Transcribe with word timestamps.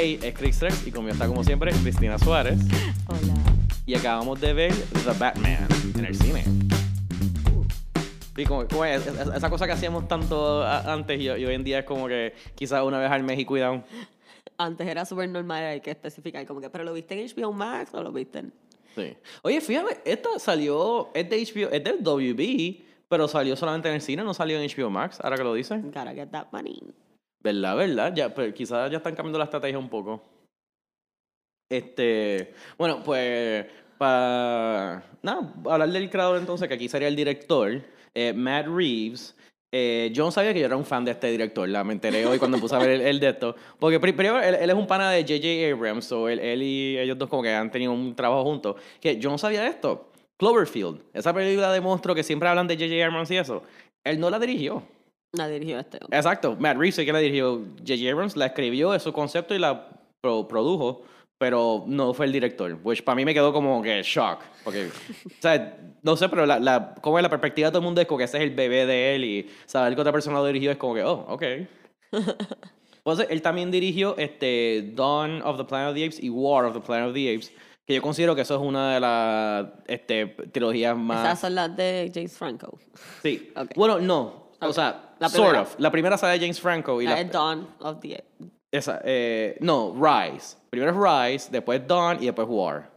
Hey, 0.00 0.16
es 0.22 0.32
Chris 0.32 0.60
Rex 0.60 0.86
y 0.86 0.92
conmigo 0.92 1.12
está 1.12 1.26
como 1.26 1.42
siempre 1.42 1.72
Cristina 1.72 2.16
Suárez. 2.20 2.60
Hola. 3.08 3.34
Y 3.84 3.96
acabamos 3.96 4.40
de 4.40 4.52
ver 4.52 4.72
The 4.72 5.12
Batman 5.18 5.66
en 5.96 6.04
el 6.04 6.14
cine. 6.14 6.44
Y 8.36 8.44
como, 8.44 8.68
como 8.68 8.84
es- 8.84 9.04
es- 9.04 9.26
esa 9.34 9.50
cosa 9.50 9.66
que 9.66 9.72
hacíamos 9.72 10.06
tanto 10.06 10.62
a- 10.62 10.92
antes 10.92 11.18
y, 11.20 11.24
y 11.24 11.28
hoy 11.30 11.52
en 11.52 11.64
día 11.64 11.80
es 11.80 11.84
como 11.84 12.06
que 12.06 12.32
quizás 12.54 12.84
una 12.84 13.00
vez 13.00 13.10
al 13.10 13.24
mes 13.24 13.40
y 13.40 13.44
cuidado. 13.44 13.82
Antes 14.56 14.86
era 14.86 15.04
súper 15.04 15.28
normal, 15.30 15.64
hay 15.64 15.80
que 15.80 15.90
especificar 15.90 16.46
como 16.46 16.60
que, 16.60 16.70
¿pero 16.70 16.84
lo 16.84 16.92
viste 16.92 17.20
en 17.20 17.26
HBO 17.28 17.52
Max 17.52 17.90
o 17.92 18.00
lo 18.00 18.12
viste 18.12 18.38
en...? 18.38 18.52
Sí. 18.94 19.16
Oye, 19.42 19.60
fíjate, 19.60 20.00
esta 20.04 20.38
salió, 20.38 21.08
es 21.12 21.28
de 21.28 21.38
HBO, 21.44 21.70
es 21.72 21.82
del 21.82 22.04
WB, 22.04 22.84
pero 23.08 23.26
salió 23.26 23.56
solamente 23.56 23.88
en 23.88 23.96
el 23.96 24.00
cine, 24.00 24.22
no 24.22 24.32
salió 24.32 24.60
en 24.60 24.68
HBO 24.70 24.90
Max, 24.90 25.18
ahora 25.20 25.36
que 25.36 25.42
lo 25.42 25.54
dicen. 25.54 25.86
Gotta 25.90 26.14
get 26.14 26.28
that 26.30 26.46
money. 26.52 26.80
¿Verdad, 27.42 27.76
verdad? 27.76 28.12
Ya, 28.14 28.34
pero 28.34 28.52
quizás 28.52 28.90
ya 28.90 28.96
están 28.98 29.14
cambiando 29.14 29.38
la 29.38 29.44
estrategia 29.44 29.78
un 29.78 29.88
poco. 29.88 30.22
Este, 31.70 32.54
bueno, 32.78 33.02
pues, 33.04 33.66
para, 33.98 35.04
nada, 35.22 35.52
hablar 35.70 35.88
del 35.90 36.08
creador 36.10 36.38
entonces, 36.38 36.66
que 36.68 36.74
aquí 36.74 36.88
sería 36.88 37.08
el 37.08 37.16
director, 37.16 37.82
eh, 38.14 38.32
Matt 38.32 38.66
Reeves. 38.66 39.36
Eh, 39.70 40.10
yo 40.14 40.24
no 40.24 40.30
sabía 40.30 40.54
que 40.54 40.60
yo 40.60 40.66
era 40.66 40.76
un 40.78 40.86
fan 40.86 41.04
de 41.04 41.10
este 41.10 41.30
director, 41.30 41.68
la 41.68 41.84
me 41.84 41.92
enteré 41.92 42.24
hoy 42.24 42.38
cuando 42.38 42.58
puse 42.58 42.74
a 42.74 42.78
ver 42.78 42.88
el, 42.88 43.00
el 43.02 43.20
de 43.20 43.28
esto. 43.28 43.54
Porque 43.78 44.00
pri- 44.00 44.14
primero, 44.14 44.40
él, 44.40 44.54
él 44.54 44.70
es 44.70 44.76
un 44.76 44.86
pana 44.86 45.10
de 45.10 45.20
J.J. 45.22 45.74
Abrams, 45.76 46.06
so 46.06 46.26
él, 46.30 46.38
él 46.38 46.62
y 46.62 46.98
ellos 46.98 47.18
dos 47.18 47.28
como 47.28 47.42
que 47.42 47.52
han 47.52 47.70
tenido 47.70 47.92
un 47.92 48.16
trabajo 48.16 48.44
juntos. 48.44 48.76
Que 48.98 49.18
yo 49.18 49.28
no 49.28 49.36
sabía 49.36 49.66
esto. 49.68 50.10
Cloverfield, 50.38 51.02
esa 51.12 51.34
película 51.34 51.70
de 51.70 51.82
monstruo 51.82 52.14
que 52.14 52.22
siempre 52.22 52.48
hablan 52.48 52.66
de 52.66 52.76
J.J. 52.76 53.04
Abrams 53.04 53.30
y 53.30 53.36
eso, 53.36 53.62
él 54.04 54.18
no 54.18 54.30
la 54.30 54.38
dirigió. 54.38 54.82
La 55.32 55.46
dirigió 55.48 55.78
este 55.78 55.98
hombre. 56.00 56.16
Exacto, 56.16 56.56
Matt 56.58 56.76
Reeves 56.78 56.98
es 56.98 57.04
que 57.04 57.12
la 57.12 57.18
dirigió. 57.18 57.58
J.J. 57.86 58.10
Abrams 58.10 58.36
la 58.36 58.46
escribió, 58.46 58.94
es 58.94 59.02
su 59.02 59.12
concepto 59.12 59.54
y 59.54 59.58
la 59.58 59.88
pro- 60.22 60.48
produjo, 60.48 61.02
pero 61.36 61.84
no 61.86 62.14
fue 62.14 62.26
el 62.26 62.32
director. 62.32 62.78
Which 62.82 63.04
para 63.04 63.14
mí 63.16 63.24
me 63.24 63.34
quedó 63.34 63.52
como 63.52 63.82
que 63.82 64.02
shock. 64.02 64.40
Porque, 64.64 64.86
o 65.26 65.30
sea, 65.42 65.76
no 66.02 66.16
sé, 66.16 66.28
pero 66.30 66.46
la, 66.46 66.58
la, 66.58 66.94
como 67.02 67.18
es 67.18 67.22
la 67.22 67.28
perspectiva 67.28 67.68
de 67.68 67.72
todo 67.72 67.80
el 67.80 67.84
mundo 67.84 68.00
es 68.00 68.06
como 68.06 68.18
que 68.18 68.24
ese 68.24 68.38
es 68.38 68.42
el 68.44 68.50
bebé 68.54 68.86
de 68.86 69.14
él 69.16 69.24
y 69.24 69.50
saber 69.66 69.94
que 69.94 70.00
otra 70.00 70.12
persona 70.12 70.38
lo 70.38 70.46
dirigió 70.46 70.70
es 70.70 70.78
como 70.78 70.94
que, 70.94 71.02
oh, 71.04 71.26
ok. 71.28 71.42
Entonces, 72.12 73.26
él 73.30 73.42
también 73.42 73.70
dirigió 73.70 74.16
este, 74.16 74.92
Dawn 74.94 75.42
of 75.42 75.58
the 75.58 75.64
Planet 75.64 75.90
of 75.90 75.94
the 75.94 76.04
Apes 76.04 76.22
y 76.22 76.30
War 76.30 76.64
of 76.64 76.74
the 76.74 76.80
Planet 76.80 77.08
of 77.08 77.14
the 77.14 77.34
Apes, 77.34 77.52
que 77.86 77.94
yo 77.94 78.02
considero 78.02 78.34
que 78.34 78.42
eso 78.42 78.54
es 78.54 78.60
una 78.62 78.94
de 78.94 79.00
las 79.00 79.66
este, 79.86 80.26
trilogías 80.26 80.96
más... 80.96 81.24
Esas 81.26 81.40
son 81.40 81.54
las 81.54 81.76
de 81.76 82.10
James 82.14 82.36
Franco. 82.36 82.78
Sí. 83.22 83.52
Bueno, 83.76 83.98
no. 84.00 84.47
O 84.60 84.66
Ok. 84.66 84.72
sea, 84.74 85.14
La 85.18 85.28
sort 85.28 85.42
primera. 85.44 85.62
of. 85.62 85.74
La 85.78 85.90
primera 85.90 86.18
sale 86.18 86.34
de 86.34 86.40
James 86.40 86.60
Franco 86.60 87.00
y 87.00 87.06
La 87.06 87.16
la, 87.16 87.24
Dawn 87.24 87.68
of 87.80 88.00
the... 88.00 88.24
esa, 88.72 89.00
eh, 89.04 89.56
no, 89.60 89.94
Rise. 89.94 90.56
Primero 90.70 90.92
es 90.92 91.32
Rise, 91.32 91.48
después 91.50 91.86
Dawn 91.86 92.22
y 92.22 92.26
después 92.26 92.46
War. 92.50 92.90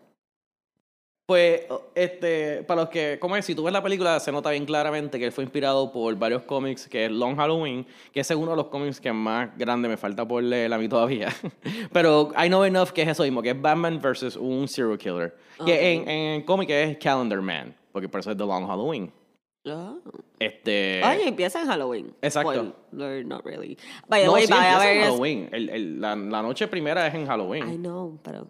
Pues, 1.28 1.62
este, 1.96 2.62
para 2.64 2.82
los 2.82 2.90
que, 2.90 3.18
como 3.18 3.38
es, 3.38 3.46
si 3.46 3.56
tú 3.56 3.64
ves 3.64 3.72
la 3.72 3.82
película, 3.82 4.20
se 4.20 4.34
nota 4.34 4.50
bien 4.50 4.66
claramente 4.66 5.18
que 5.18 5.24
él 5.26 5.32
fue 5.32 5.46
inspirado 5.46 5.90
por 5.94 6.14
varios 6.16 6.42
cómics, 6.42 6.90
que 6.90 7.06
es 7.06 7.12
Long 7.12 7.38
Halloween, 7.38 7.86
que 8.12 8.20
es 8.20 8.30
uno 8.32 8.52
de 8.52 8.58
los 8.58 8.66
cómics 8.68 9.00
que 9.00 9.14
más 9.14 9.50
grande 9.58 9.88
me 9.88 9.96
falta 9.96 10.28
por 10.28 10.44
leer 10.44 10.74
a 10.74 10.78
mí 10.78 10.90
todavía. 10.90 11.30
Pero 11.94 12.32
I 12.38 12.48
know 12.50 12.66
enough 12.66 12.90
que 12.90 13.04
es 13.04 13.08
eso 13.08 13.24
mismo, 13.24 13.42
que 13.42 13.52
es 13.52 13.62
Batman 13.62 14.02
versus 14.02 14.36
un 14.36 14.68
serial 14.68 14.98
killer. 14.98 15.34
Que 15.66 15.74
Ok. 15.74 15.80
en, 15.82 16.10
en 16.10 16.34
el 16.40 16.44
cómic 16.46 16.70
es 16.70 16.98
Calendar 16.98 17.40
Man, 17.42 17.74
porque 17.94 18.10
por 18.10 18.20
eso 18.20 18.32
es 18.32 18.38
The 18.38 18.44
Long 18.46 18.68
Halloween. 18.68 19.10
Ah. 19.66 19.96
Este... 20.40 21.02
Oye, 21.06 21.28
empieza 21.28 21.62
en 21.62 21.68
Halloween. 21.68 22.16
Exacto. 22.22 22.52
Spoiler, 22.92 23.26
not 23.26 23.46
really. 23.46 23.78
By 24.08 24.22
the 24.22 24.26
no, 24.28 24.34
way, 24.34 24.48
sí, 24.48 24.54
empieza 24.54 24.92
en 24.92 24.98
es- 25.02 25.06
Halloween. 25.08 25.50
El- 25.52 25.70
el- 25.70 26.02
la, 26.02 26.16
la 26.16 26.42
noche 26.42 26.68
primera 26.68 27.06
es 27.08 27.14
en 27.14 27.28
Halloween. 27.28 27.72
I 27.72 27.78
know, 27.78 28.20
pero... 28.24 28.48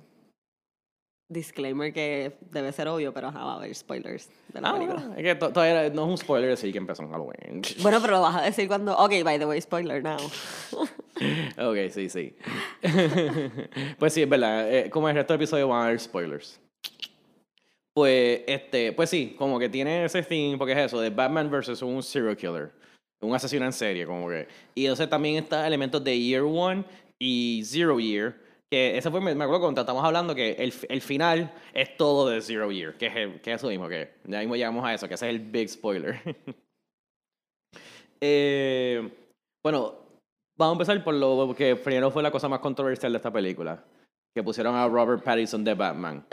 Disclaimer 1.30 1.94
que 1.94 2.38
debe 2.50 2.74
ser 2.74 2.90
obvio, 2.90 3.14
pero 3.14 3.30
ajá, 3.30 3.46
va 3.46 3.54
a 3.54 3.56
haber 3.56 3.74
spoilers 3.74 4.30
de 4.50 4.60
la 4.60 4.70
Ah, 4.70 4.74
película. 4.74 5.00
bueno, 5.00 5.16
es 5.16 5.24
que 5.24 5.36
to- 5.36 5.54
todavía 5.54 5.90
no 5.90 6.04
es 6.04 6.10
un 6.10 6.18
spoiler 6.18 6.50
decir 6.50 6.74
que 6.74 6.78
empezó 6.78 7.04
en 7.04 7.10
Halloween. 7.12 7.62
Bueno, 7.82 8.00
pero 8.02 8.14
lo 8.16 8.22
vas 8.22 8.36
a 8.36 8.42
decir 8.42 8.68
cuando... 8.68 8.98
Ok, 8.98 9.12
by 9.24 9.40
the 9.40 9.46
way, 9.46 9.62
spoiler 9.62 10.04
now. 10.04 10.18
ok, 11.58 11.90
sí, 11.90 12.10
sí. 12.10 12.36
pues 13.98 14.14
sí, 14.14 14.24
es 14.24 14.30
verdad. 14.30 14.70
eh, 14.74 14.90
como 14.90 15.08
el 15.08 15.16
resto 15.16 15.34
del 15.34 15.42
episodio 15.42 15.70
van 15.70 15.82
a 15.82 15.86
haber 15.86 16.00
spoilers. 16.02 16.60
Pues, 17.94 18.42
este, 18.48 18.94
pues 18.94 19.10
sí, 19.10 19.36
como 19.38 19.60
que 19.60 19.68
tiene 19.70 20.06
ese 20.06 20.24
thing, 20.24 20.58
porque 20.58 20.74
es 20.74 20.80
eso, 20.80 21.00
de 21.02 21.10
Batman 21.10 21.50
versus 21.52 21.82
un 21.82 22.02
serial 22.02 22.38
killer. 22.38 22.72
Un 23.22 23.36
asesino 23.36 23.66
en 23.66 23.74
serie, 23.74 24.06
como 24.06 24.28
que. 24.30 24.48
Y 24.74 24.86
entonces 24.86 25.10
también 25.10 25.44
está 25.44 25.68
elementos 25.68 26.04
de 26.04 26.18
Year 26.20 26.42
One 26.44 26.84
y 27.20 27.62
Zero 27.66 28.00
Year. 28.00 28.36
Que 28.72 28.98
ese 28.98 29.12
fue, 29.12 29.20
me 29.20 29.36
me 29.36 29.44
acuerdo 29.44 29.62
cuando 29.64 29.82
estamos 29.82 30.04
hablando 30.04 30.34
que 30.34 30.54
el, 30.54 30.74
el 30.90 31.02
final 31.02 31.54
es 31.74 31.98
todo 31.98 32.30
de 32.30 32.42
Zero 32.42 32.72
Year. 32.72 32.98
Que 32.98 33.08
es, 33.08 33.16
el- 33.16 33.42
que 33.42 33.52
es 33.52 33.58
eso 33.58 33.68
mismo, 33.68 33.88
que 33.90 34.10
ya 34.24 34.40
mismo 34.40 34.56
llegamos 34.56 34.86
a 34.86 34.94
eso, 34.94 35.08
que 35.08 35.16
ese 35.16 35.28
es 35.30 35.36
el 35.36 35.40
big 35.42 35.70
spoiler. 35.70 36.20
Eh, 38.24 39.10
bueno, 39.64 39.96
vamos 40.58 40.74
a 40.74 40.82
empezar 40.82 41.04
por 41.04 41.14
lo 41.16 41.56
que 41.56 41.76
primero 41.76 42.12
fue 42.12 42.22
la 42.24 42.30
cosa 42.32 42.48
más 42.48 42.60
controversial 42.60 43.12
de 43.12 43.18
esta 43.18 43.32
película. 43.34 43.84
Que 44.36 44.44
pusieron 44.44 44.76
a 44.76 44.88
Robert 44.88 45.24
Pattinson 45.24 45.64
de 45.64 45.74
Batman. 45.74 46.26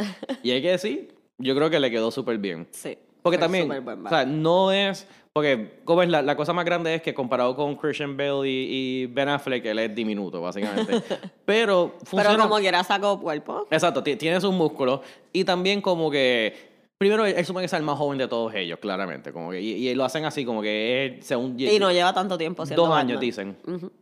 Y 0.43 0.51
hay 0.51 0.63
que 0.63 0.71
decir, 0.73 1.15
yo 1.39 1.55
creo 1.55 1.71
que 1.71 1.81
le 1.81 1.91
quedó 1.91 2.11
súper 2.11 2.39
bien. 2.39 2.67
Sí. 2.71 2.99
Porque 3.23 3.39
también, 3.39 3.71
o 3.71 4.09
sea, 4.09 4.25
no 4.25 4.73
es... 4.73 5.07
Porque, 5.33 5.81
como 5.85 6.03
es, 6.03 6.09
la, 6.09 6.23
la 6.23 6.37
cosa 6.37 6.53
más 6.53 6.65
grande 6.65 6.95
es 6.95 7.03
que 7.03 7.15
comparado 7.15 7.55
con 7.55 7.77
Christian 7.77 8.17
Bale 8.17 8.49
y, 8.49 9.03
y 9.03 9.07
Ben 9.07 9.29
Affleck, 9.29 9.65
él 9.67 9.79
es 9.79 9.95
diminuto, 9.95 10.41
básicamente. 10.41 11.01
Pero 11.45 11.95
funciona... 12.05 12.31
Pero 12.31 12.43
como 12.49 12.59
quiera 12.59 12.83
sacó 12.83 13.21
cuerpo. 13.21 13.67
Exacto, 13.71 14.03
ti- 14.03 14.17
tiene 14.17 14.41
sus 14.41 14.53
músculos. 14.53 15.01
Y 15.33 15.45
también 15.45 15.81
como 15.81 16.11
que... 16.11 16.69
Primero, 16.97 17.25
él, 17.27 17.35
él 17.37 17.45
supone 17.45 17.63
que 17.63 17.67
es 17.67 17.73
el 17.75 17.83
más 17.85 17.97
joven 17.99 18.19
de 18.19 18.27
todos 18.27 18.53
ellos, 18.55 18.79
claramente. 18.81 19.33
Como 19.33 19.51
que, 19.51 19.61
y, 19.61 19.89
y 19.89 19.95
lo 19.95 20.05
hacen 20.05 20.25
así, 20.25 20.45
como 20.45 20.61
que 20.63 21.19
es, 21.19 21.27
según... 21.27 21.55
Y 21.61 21.79
no 21.79 21.93
lleva 21.93 22.13
tanto 22.13 22.37
tiempo 22.39 22.67
siendo 22.67 22.87
Dos 22.87 22.95
años, 22.97 23.17
Batman. 23.19 23.21
dicen. 23.21 23.57
Ujú. 23.67 23.93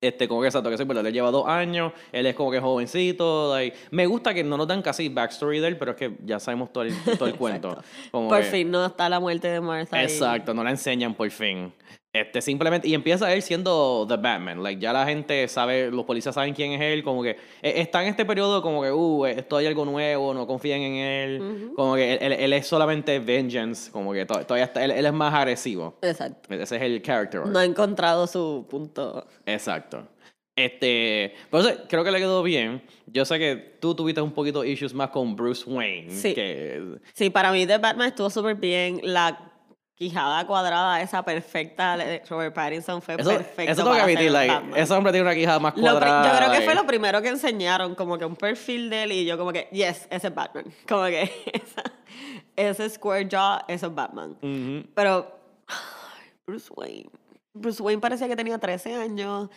Este, 0.00 0.28
como 0.28 0.42
que 0.42 0.48
exacto, 0.48 0.68
que 0.70 0.84
pero 0.86 1.00
él 1.00 1.10
lleva 1.12 1.30
dos 1.30 1.46
años, 1.48 1.92
él 2.12 2.26
es 2.26 2.34
como 2.34 2.50
que 2.50 2.60
jovencito. 2.60 3.54
like, 3.54 3.76
Me 3.90 4.04
gusta 4.06 4.34
que 4.34 4.44
no 4.44 4.56
nos 4.58 4.68
dan 4.68 4.82
casi 4.82 5.08
backstory 5.08 5.58
de 5.60 5.68
él, 5.68 5.78
pero 5.78 5.92
es 5.92 5.96
que 5.96 6.16
ya 6.24 6.38
sabemos 6.38 6.70
todo 6.72 6.84
el, 6.84 6.94
todo 7.18 7.26
el 7.28 7.34
cuento. 7.38 7.82
Como 8.10 8.28
Por 8.28 8.38
que- 8.40 8.44
fin 8.44 8.70
no 8.70 8.84
está 8.84 9.08
la 9.08 9.20
muerte 9.20 9.48
de 9.48 9.60
Martha. 9.60 9.96
ahí. 9.96 10.04
Exacto, 10.04 10.52
no 10.52 10.62
la 10.62 10.70
enseñan 10.70 11.14
por 11.14 11.30
fin. 11.30 11.72
Este, 12.20 12.40
simplemente, 12.40 12.88
y 12.88 12.94
empieza 12.94 13.32
él 13.32 13.42
siendo 13.42 14.06
The 14.08 14.16
Batman. 14.16 14.62
Like, 14.62 14.80
ya 14.80 14.92
la 14.92 15.04
gente 15.04 15.46
sabe, 15.48 15.90
los 15.90 16.04
policías 16.04 16.34
saben 16.34 16.54
quién 16.54 16.72
es 16.72 16.80
él, 16.80 17.02
como 17.02 17.22
que 17.22 17.30
eh, 17.30 17.36
está 17.76 18.02
en 18.02 18.08
este 18.08 18.24
periodo 18.24 18.62
como 18.62 18.82
que, 18.82 18.90
uh, 18.90 19.26
esto 19.26 19.56
hay 19.58 19.66
algo 19.66 19.84
nuevo, 19.84 20.32
no 20.32 20.46
confían 20.46 20.80
en 20.80 20.94
él. 20.94 21.70
Como 21.76 21.94
que 21.94 22.14
él, 22.14 22.18
él- 22.22 22.32
él 22.32 22.52
es 22.52 22.66
solamente 22.66 23.18
vengeance, 23.18 23.90
como 23.90 24.12
que 24.12 24.24
to- 24.24 24.44
todavía 24.46 24.64
está, 24.64 24.84
él, 24.84 24.92
él 24.92 25.04
es 25.04 25.12
más 25.12 25.34
agresivo. 25.34 25.98
Exacto. 26.02 26.52
Ese 26.54 26.76
es 26.76 26.82
el 26.82 27.02
character. 27.02 27.40
arc. 27.40 27.50
No 27.50 27.58
ha 27.58 27.64
encontrado 27.64 28.26
su 28.26 28.66
punto. 28.68 29.26
Exacto. 29.44 30.06
Este, 30.58 31.34
por 31.50 31.60
eso 31.60 31.70
creo 31.86 32.02
que 32.02 32.10
le 32.10 32.18
quedó 32.18 32.42
bien. 32.42 32.82
Yo 33.06 33.26
sé 33.26 33.38
que 33.38 33.76
tú 33.78 33.94
tuviste 33.94 34.22
un 34.22 34.32
poquito 34.32 34.64
issues 34.64 34.94
más 34.94 35.10
con 35.10 35.36
Bruce 35.36 35.68
Wayne. 35.68 36.10
Sí. 36.10 36.32
Que, 36.34 36.82
Sí, 37.12 37.28
para 37.28 37.52
mí 37.52 37.66
The 37.66 37.76
Batman 37.76 38.08
estuvo 38.08 38.30
súper 38.30 38.54
bien. 38.54 39.00
La 39.02 39.52
quijada 39.96 40.46
cuadrada, 40.46 41.00
esa 41.00 41.24
perfecta 41.24 41.96
Robert 42.28 42.54
Pattinson 42.54 43.00
fue 43.00 43.14
eso, 43.18 43.30
perfecto. 43.30 43.72
eso 43.72 43.82
tengo 43.82 43.96
que 43.96 44.02
admitir, 44.02 44.30
like, 44.30 44.54
ese 44.76 44.92
hombre 44.92 45.10
tiene 45.12 45.26
una 45.26 45.34
quijada 45.34 45.58
más 45.58 45.74
Lo 45.74 45.82
cuadrada. 45.82 46.22
yo 46.30 46.36
creo 46.36 46.48
que 46.50 46.54
like- 46.58 46.64
fue 46.66 46.74
lo 46.74 46.86
primero 46.86 47.22
que 47.22 47.28
enseñaron, 47.28 47.94
como 47.94 48.18
que 48.18 48.26
un 48.26 48.36
perfil 48.36 48.90
de 48.90 49.04
él 49.04 49.12
y 49.12 49.24
yo 49.24 49.38
como 49.38 49.52
que, 49.52 49.68
yes, 49.72 50.06
ese 50.10 50.28
es 50.28 50.34
Batman. 50.34 50.64
Como 50.88 51.04
que 51.06 51.22
esa- 51.52 51.92
ese 52.56 52.90
square 52.90 53.26
jaw, 53.30 53.60
eso 53.68 53.86
es 53.86 53.94
Batman. 53.94 54.36
Pero 54.94 55.34
Bruce 56.46 56.70
Wayne. 56.76 57.10
Bruce 57.54 57.82
Wayne 57.82 58.00
parecía 58.00 58.28
que 58.28 58.36
tenía 58.36 58.58
13 58.58 58.94
años 58.96 59.48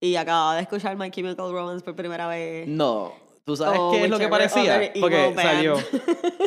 y 0.00 0.14
acababa 0.14 0.54
de 0.54 0.62
escuchar 0.62 0.96
My 0.96 1.10
Chemical 1.10 1.50
Romance 1.52 1.84
por 1.84 1.96
primera 1.96 2.28
vez. 2.28 2.68
No, 2.68 3.12
¿tú 3.44 3.56
sabes 3.56 3.80
O 3.80 3.90
qué 3.90 4.04
es 4.04 4.10
lo 4.10 4.18
que 4.18 4.28
parecía? 4.28 4.92
Porque 5.00 5.32
band. 5.34 5.40
salió. 5.40 5.76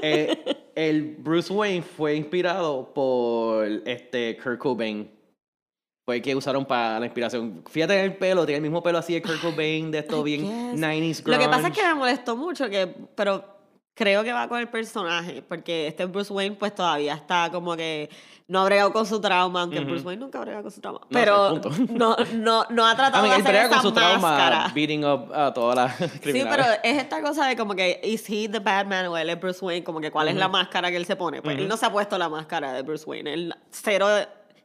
eh, 0.02 0.58
el 0.76 1.16
Bruce 1.18 1.52
Wayne 1.52 1.82
fue 1.82 2.16
inspirado 2.16 2.94
por 2.94 3.66
este 3.86 4.38
Kurt 4.38 4.60
Cobain. 4.60 5.10
Fue 6.06 6.18
el 6.18 6.22
que 6.22 6.36
usaron 6.36 6.66
para 6.66 7.00
la 7.00 7.06
inspiración. 7.06 7.64
Fíjate 7.70 8.00
en 8.00 8.06
el 8.06 8.18
pelo, 8.18 8.46
tiene 8.46 8.58
el 8.58 8.64
mismo 8.64 8.82
pelo 8.82 8.98
así 8.98 9.14
de 9.14 9.22
Kurt 9.22 9.42
Cobain, 9.42 9.92
de 9.92 10.00
esto 10.00 10.24
bien 10.24 10.42
Yes. 10.42 10.80
90s 10.80 11.24
grunge. 11.24 11.38
Lo 11.38 11.40
que 11.40 11.50
pasa 11.50 11.68
es 11.68 11.74
que 11.74 11.84
me 11.84 11.94
molestó 11.94 12.36
mucho, 12.36 12.70
que, 12.70 12.88
pero 13.16 13.61
creo 14.02 14.24
que 14.24 14.34
va 14.34 14.48
con 14.48 14.60
el 14.60 14.68
personaje, 14.68 15.44
porque 15.48 15.86
este 15.86 16.06
Bruce 16.06 16.34
Wayne 16.34 16.56
pues 16.56 16.74
todavía 16.74 17.14
está 17.14 17.50
como 17.52 17.76
que 17.76 18.10
no 18.48 18.62
ha 18.62 18.66
bregado 18.66 18.92
con 18.92 19.06
su 19.06 19.22
trauma, 19.22 19.62
aunque. 19.62 19.80
Bruce 19.82 20.04
Wayne 20.04 20.20
nunca 20.20 20.40
ha 20.40 20.42
bregado 20.42 20.64
con 20.64 20.72
su 20.72 20.82
trauma. 20.82 21.02
No, 21.02 21.08
pero 21.12 21.62
no, 21.92 22.16
no, 22.34 22.66
no 22.70 22.88
ha 22.88 22.96
tratado 22.96 23.24
de 23.24 23.32
hacer 23.32 23.70
con 23.70 23.74
esa 23.74 23.82
su 23.82 23.92
trauma 23.92 24.18
máscara. 24.18 24.72
beating 24.74 25.06
up 25.06 25.32
a 25.32 25.54
todas 25.54 25.76
las 25.76 26.12
Sí, 26.24 26.44
pero 26.50 26.64
es 26.84 26.98
esta 26.98 27.22
cosa 27.22 27.46
de 27.46 27.56
como 27.56 27.76
que, 27.76 28.02
¿is 28.04 28.28
he 28.28 28.50
the 28.50 28.58
Batman 28.58 29.06
o 29.06 29.18
él 29.18 29.30
es 29.30 29.40
Bruce 29.40 29.64
Wayne? 29.64 29.84
Como 29.84 30.02
que, 30.02 30.10
¿cuál 30.10 30.30
es 30.30 30.36
la 30.36 30.48
máscara 30.48 30.90
que 30.90 30.98
él 30.98 31.06
se 31.06 31.16
pone? 31.16 31.44
Pues 31.44 31.60
él 31.60 31.68
no 31.68 31.78
se 31.78 31.86
ha 31.86 31.92
puesto 31.92 32.18
la 32.18 32.28
máscara 32.28 32.74
de 32.74 32.82
Bruce 32.82 33.06
Wayne. 33.08 33.34
Él 33.34 33.56
cero 33.70 34.08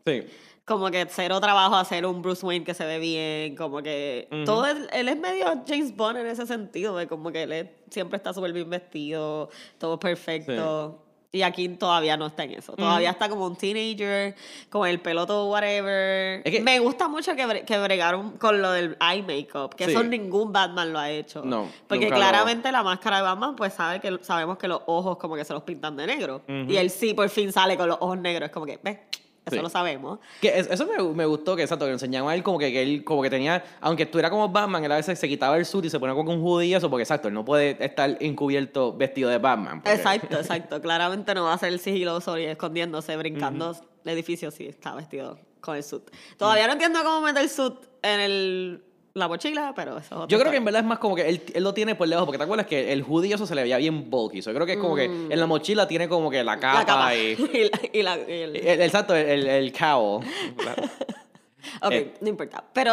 Sí. 0.07 0.23
Como 0.67 0.91
que 0.91 1.07
cero 1.09 1.41
trabajo 1.41 1.77
hacer 1.77 2.05
un 2.05 2.21
Bruce 2.23 2.45
Wayne 2.45 2.65
que 2.65 2.75
se 2.75 2.85
ve 2.85 2.99
bien, 2.99 3.55
como 3.57 3.83
que 3.83 4.29
todo 4.45 4.67
él, 4.67 4.89
él 4.93 5.09
es 5.09 5.17
medio 5.17 5.47
James 5.67 5.95
Bond 5.97 6.19
en 6.19 6.27
ese 6.27 6.45
sentido, 6.45 6.97
de 6.97 7.07
como 7.07 7.31
que 7.31 7.45
él 7.45 7.53
es- 7.53 7.69
siempre 7.89 8.17
está 8.17 8.35
súper 8.35 8.53
bien 8.53 8.69
vestido, 8.69 9.49
todo 9.79 9.99
perfecto. 10.01 11.03
Y 11.33 11.43
aquí 11.43 11.69
todavía 11.69 12.17
no 12.17 12.27
está 12.27 12.45
en 12.45 12.53
eso. 12.53 12.73
Todavía 12.75 13.11
está 13.11 13.29
como 13.29 13.45
un 13.47 13.57
teenager, 13.57 14.35
con 14.71 14.89
el 14.89 15.01
pelo 15.01 15.27
todo 15.27 15.51
whatever. 15.51 16.41
Es 16.45 16.51
que- 16.51 16.61
Me 16.63 16.79
gusta 16.81 17.09
mucho 17.09 17.37
que, 17.37 17.47
bre- 17.47 17.65
que 17.65 17.79
bregaron 17.79 18.33
con 18.39 18.63
lo 18.63 18.73
del 18.73 18.97
eye 19.01 19.23
makeup, 19.23 19.75
que 19.75 19.85
Sí. 19.85 19.91
eso 19.91 20.03
ningún 20.03 20.51
Batman 20.53 20.93
lo 20.93 20.99
ha 20.99 21.11
hecho. 21.11 21.43
No, 21.45 21.69
Porque 21.87 22.09
claramente 22.09 22.73
la 22.73 22.83
máscara 22.83 23.19
de 23.19 23.23
Batman, 23.25 23.55
pues 23.55 23.75
sabe 23.75 24.01
que, 24.01 24.19
sabemos 24.23 24.57
que 24.57 24.67
los 24.67 24.81
ojos 24.87 25.19
como 25.19 25.37
que 25.37 25.45
se 25.45 25.53
los 25.53 25.63
pintan 25.63 25.97
de 25.97 26.07
negro. 26.07 26.43
Y 26.49 26.77
él 26.77 26.91
sí 26.91 27.13
por 27.15 27.29
fin 27.29 27.53
sale 27.53 27.77
con 27.77 27.89
los 27.89 27.99
ojos 28.01 28.19
negros. 28.19 28.47
Es 28.49 28.53
como 28.53 28.65
que, 28.67 28.81
¿ves? 28.83 28.99
Eso 29.47 29.55
Sí. 29.57 29.63
lo 29.63 29.69
sabemos. 29.69 30.19
Que 30.41 30.59
es- 30.59 30.69
eso 30.69 30.87
me, 30.87 31.01
me 31.15 31.25
gustó, 31.25 31.55
que 31.55 31.63
exacto, 31.63 31.85
que 31.87 31.93
enseñaban 31.93 32.31
a 32.31 32.35
él 32.35 32.43
como 32.43 32.59
que, 32.59 32.73
que 32.73 32.83
él 32.83 33.05
como 33.05 33.23
que 33.23 33.31
tenía, 33.31 33.63
aunque 33.81 34.03
estuviera 34.03 34.29
como 34.29 34.49
Batman, 34.49 34.85
él 34.85 34.91
a 34.91 34.97
veces 34.97 35.19
se 35.21 35.29
quitaba 35.29 35.57
el 35.57 35.65
suit 35.65 35.85
y 35.85 35.91
se 35.91 36.01
ponía 36.01 36.17
como 36.17 36.33
un 36.33 36.43
hoodie 36.43 36.67
y 36.67 36.75
eso, 36.75 36.91
porque 36.91 37.05
exacto, 37.05 37.29
él 37.29 37.35
no 37.35 37.45
puede 37.45 37.77
estar 37.85 38.17
encubierto 38.21 38.93
vestido 38.97 39.31
de 39.31 39.39
Batman. 39.39 39.83
porque- 39.83 39.93
Exacto, 39.97 40.37
exacto. 40.41 40.81
Claramente 40.83 41.33
no 41.35 41.45
va 41.45 41.53
a 41.53 41.59
ser 41.59 41.79
sigiloso 41.79 42.37
y 42.39 42.45
escondiéndose, 42.45 43.17
brincando 43.17 43.77
el 44.05 44.11
edificio 44.13 44.51
si 44.51 44.67
está 44.67 44.97
vestido 44.97 45.39
con 45.61 45.77
el 45.77 45.85
suit. 45.85 46.03
Todavía 46.37 46.67
no 46.67 46.73
entiendo 46.73 46.99
cómo 47.05 47.21
meter 47.21 47.43
el 47.45 47.49
suit 47.49 47.75
en 48.03 48.21
el, 48.21 48.85
la 49.17 49.29
mochila, 49.29 49.73
pero 49.75 49.99
eso 49.99 50.27
Yo 50.29 50.39
creo 50.39 50.51
que 50.51 50.59
en 50.59 50.65
verdad 50.65 50.83
es 50.83 50.87
más 50.87 50.99
como 50.99 51.15
que 51.17 51.29
él, 51.29 51.43
él 51.55 51.65
lo 51.65 51.73
tiene 51.75 51.95
por 51.95 52.07
lejos, 52.07 52.25
porque 52.27 52.39
te 52.39 52.45
acuerdas 52.45 52.67
que 52.67 52.93
el 52.93 53.03
hoodie 53.03 53.35
eso 53.35 53.47
se 53.47 53.55
le 53.55 53.63
veía 53.63 53.79
bien 53.79 54.11
bulky. 54.11 54.43
so 54.43 54.51
yo 54.51 54.55
creo 54.57 54.67
que 54.67 54.75
es 54.75 54.79
como 54.79 54.95
que 54.95 55.05
en 55.07 55.41
la 55.41 55.47
mochila 55.47 55.89
tiene 55.89 56.09
como 56.09 56.31
que 56.31 56.45
la 56.45 56.59
capa, 56.61 56.77
Mm. 56.77 56.79
la 56.81 56.85
capa 56.87 57.15
y... 57.17 57.21
y, 57.93 58.03
la, 58.03 58.17
y 58.19 58.27
la- 58.27 58.29
y 58.29 58.43
el- 58.43 58.81
exacto, 58.83 59.15
el, 59.15 59.47
el, 59.47 59.73
cowl. 59.73 60.23
Ok, 61.83 61.93
Eh. 61.93 62.15
no 62.21 62.29
importa. 62.29 62.63
Pero 62.73 62.93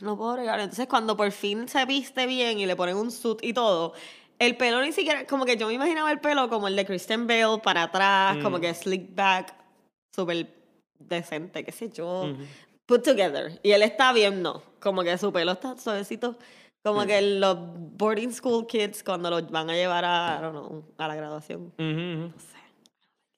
no 0.00 0.16
puedo 0.16 0.32
bregar. 0.34 0.58
Entonces, 0.60 0.86
cuando 0.88 1.16
por 1.16 1.30
fin 1.30 1.68
se 1.68 1.84
viste 1.84 2.26
bien 2.26 2.58
y 2.58 2.66
le 2.66 2.74
ponen 2.76 2.96
un 2.96 3.10
suit 3.10 3.38
y 3.42 3.52
todo, 3.52 3.92
el 4.38 4.56
pelo 4.56 4.82
ni 4.82 4.92
siquiera. 4.92 5.26
Como 5.26 5.44
que 5.44 5.56
yo 5.56 5.68
me 5.68 5.74
imaginaba 5.74 6.10
el 6.10 6.18
pelo 6.20 6.48
como 6.48 6.66
el 6.68 6.74
de 6.76 6.84
Kristen 6.84 7.26
Bale 7.26 7.58
para 7.62 7.84
atrás, 7.84 8.38
como 8.42 8.58
que 8.60 8.72
slick 8.74 9.14
back, 9.14 9.54
súper 10.14 10.48
decente, 10.98 11.64
qué 11.64 11.70
sé 11.72 11.90
yo. 11.90 12.34
Put 12.86 13.02
together. 13.02 13.58
Y 13.62 13.70
él 13.72 13.82
está 13.82 14.12
bien, 14.12 14.42
no. 14.42 14.62
Como 14.80 15.02
que 15.02 15.16
su 15.18 15.32
pelo 15.32 15.52
está 15.52 15.76
suavecito. 15.78 16.36
Como 16.82 17.06
que 17.06 17.20
los 17.22 17.56
boarding 17.96 18.32
school 18.32 18.66
kids 18.66 19.02
cuando 19.02 19.30
los 19.30 19.50
van 19.50 19.70
a 19.70 19.74
llevar 19.74 20.04
a, 20.04 20.36
I 20.38 20.42
don't 20.42 20.52
know, 20.52 20.84
a 20.98 21.08
la 21.08 21.14
graduación. 21.14 21.72
No 21.78 22.32
sé. 22.38 22.54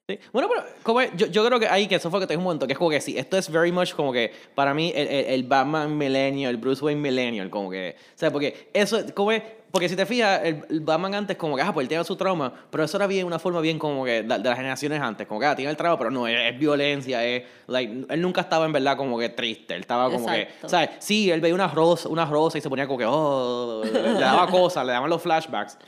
Sí. 0.09 0.19
Bueno, 0.33 0.49
pero 0.49 0.65
como 0.83 1.03
yo, 1.03 1.27
yo 1.27 1.45
creo 1.45 1.59
que 1.59 1.67
ahí, 1.67 1.89
que 1.89 1.97
eso 1.97 2.11
fue 2.11 2.21
que 2.21 2.29
te 2.29 2.37
un 2.37 2.45
momento, 2.45 2.67
que 2.67 2.75
es 2.75 2.79
como 2.79 2.91
que 2.91 3.01
sí, 3.01 3.19
esto 3.19 3.37
es 3.37 3.51
very 3.51 3.73
much 3.73 3.93
como 3.93 4.13
que 4.13 4.33
para 4.55 4.73
mí 4.73 4.93
el, 4.95 5.09
el, 5.09 5.25
el 5.27 5.43
Batman 5.43 5.99
millennial, 5.99 6.53
el 6.53 6.57
Bruce 6.59 6.85
Wayne 6.85 7.01
millennial, 7.01 7.51
como 7.51 7.71
que, 7.71 7.97
o 7.99 8.19
sea, 8.19 8.31
porque 8.31 8.71
eso, 8.73 8.99
como 9.15 9.33
es, 9.33 9.43
porque 9.77 9.89
si 9.89 9.97
te 9.97 10.07
fijas, 10.07 10.41
el, 10.45 10.65
el 10.71 10.81
Batman 10.81 11.15
antes 11.15 11.37
como 11.37 11.57
que, 11.57 11.63
ah, 11.63 11.73
pues 11.73 11.85
él 11.85 11.89
tiene 11.89 12.03
su 12.05 12.17
trauma, 12.17 12.53
pero 12.71 12.85
eso 12.85 12.97
era 12.97 13.07
bien 13.07 13.27
una 13.27 13.39
forma 13.39 13.61
bien 13.61 13.79
como 13.79 14.05
que 14.05 14.23
de, 14.23 14.39
de 14.39 14.39
las 14.49 14.57
generaciones 14.57 15.01
antes, 15.01 15.27
como 15.27 15.39
que, 15.41 15.47
ah, 15.47 15.55
tiene 15.57 15.71
el 15.71 15.77
trauma, 15.77 15.99
pero 15.99 16.11
no, 16.11 16.27
es, 16.27 16.53
es 16.53 16.59
violencia, 16.59 17.25
es, 17.25 17.43
like, 17.67 18.07
él 18.09 18.21
nunca 18.23 18.41
estaba 18.43 18.67
en 18.67 18.73
verdad 18.73 18.97
como 18.97 19.19
que 19.19 19.29
triste, 19.29 19.75
él 19.75 19.81
estaba 19.81 20.11
como 20.11 20.29
Exacto. 20.31 20.63
que, 20.63 20.69
¿sabes? 20.69 20.91
Sí, 20.99 21.31
él 21.31 21.41
veía 21.41 21.55
una 21.55 21.69
rosa, 21.69 22.09
una 22.09 22.25
rosa 22.25 22.59
y 22.59 22.61
se 22.61 22.69
ponía 22.69 22.87
como 22.87 22.99
que, 22.99 23.07
oh, 23.07 23.83
le, 23.85 23.93
le 24.15 24.21
daba 24.21 24.47
cosas, 24.51 24.85
le 24.87 24.93
daban 24.93 25.11
los 25.11 25.21
flashbacks. 25.23 25.79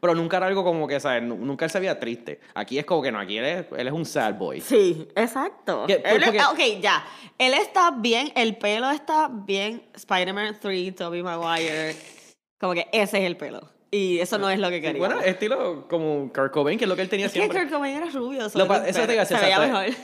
Pero 0.00 0.14
nunca 0.14 0.36
era 0.36 0.48
algo 0.48 0.62
como 0.62 0.86
que, 0.86 1.00
¿sabes? 1.00 1.22
Nu- 1.22 1.36
Nunca 1.38 1.64
él 1.64 1.70
se 1.70 1.80
veía 1.80 1.98
triste. 1.98 2.38
Aquí 2.54 2.78
es 2.78 2.84
como 2.84 3.00
que 3.00 3.10
no, 3.10 3.18
aquí 3.18 3.38
él 3.38 3.44
es, 3.46 3.66
él 3.74 3.86
es 3.86 3.92
un 3.94 4.04
sad 4.04 4.34
boy. 4.34 4.60
Sí, 4.60 5.08
exacto. 5.16 5.86
Que- 5.86 5.94
Él- 6.04 6.20
porque- 6.22 6.38
ah, 6.40 6.50
ok, 6.50 6.58
ya. 6.82 7.02
Él 7.38 7.54
está 7.54 7.90
bien, 7.90 8.30
el 8.36 8.58
pelo 8.58 8.90
está 8.90 9.30
bien. 9.32 9.82
Spider-Man 9.94 10.58
3, 10.60 10.94
Tobey 10.94 11.22
Maguire. 11.22 11.96
Como 12.58 12.72
que 12.74 12.88
ese 12.92 13.18
es 13.18 13.24
el 13.24 13.36
pelo. 13.36 13.70
Y 13.90 14.18
eso 14.18 14.38
no 14.38 14.50
es 14.50 14.58
lo 14.58 14.70
que 14.70 14.80
quería. 14.80 14.98
Bueno, 14.98 15.20
estilo 15.20 15.86
como 15.88 16.32
Kurt 16.32 16.50
Cobain, 16.52 16.76
que 16.76 16.84
es 16.84 16.88
lo 16.88 16.96
que 16.96 17.02
él 17.02 17.08
tenía 17.08 17.26
es 17.26 17.32
que 17.32 17.38
siempre. 17.38 17.60
Kurt 17.60 17.72
Cobain 17.72 17.96
era 17.96 18.06
rubio. 18.10 18.40
Lo 18.42 18.46
eso 18.48 19.00
te 19.06 19.06
decir, 19.06 19.36
se 19.36 19.44
veía 19.44 19.60
mejor. 19.60 19.84
Eh, 19.84 19.94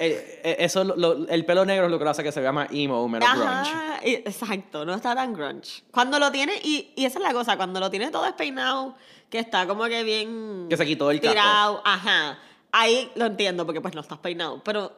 eh, 0.45 0.57
eso, 0.61 0.85
lo- 0.85 1.27
el 1.27 1.45
pelo 1.45 1.65
negro 1.65 1.87
es 1.87 1.91
lo 1.91 1.99
que 1.99 2.05
lo 2.05 2.11
hace 2.11 2.23
que 2.23 2.31
se 2.31 2.41
vea 2.41 2.53
más 2.53 2.69
emo, 2.71 3.09
menos 3.09 3.29
grunge. 3.33 3.49
Ajá, 3.51 4.01
y- 4.07 4.15
exacto, 4.15 4.85
no 4.85 4.95
está 4.95 5.17
tan 5.17 5.33
grunge. 5.33 5.83
Cuando 5.91 6.21
lo 6.21 6.31
tiene, 6.31 6.53
y, 6.63 6.93
y 6.95 7.05
esa 7.05 7.19
es 7.19 7.25
la 7.25 7.33
cosa, 7.33 7.57
cuando 7.57 7.81
lo 7.81 7.91
tiene 7.91 8.13
todo 8.13 8.23
despeinado, 8.25 8.95
que 9.29 9.41
está 9.41 9.67
como 9.67 9.85
que 9.87 10.05
bien... 10.05 10.67
Que 10.71 10.77
se 10.77 10.87
quitó 10.87 11.11
el 11.11 11.21
capo. 11.21 11.33
tirado, 11.33 11.83
ajá. 11.85 12.39
Ahí 12.71 13.11
lo 13.17 13.27
entiendo, 13.27 13.67
porque 13.67 13.81
pues 13.81 13.95
no 13.97 14.03
estás 14.03 14.19
peinado. 14.19 14.63
Pero 14.63 14.93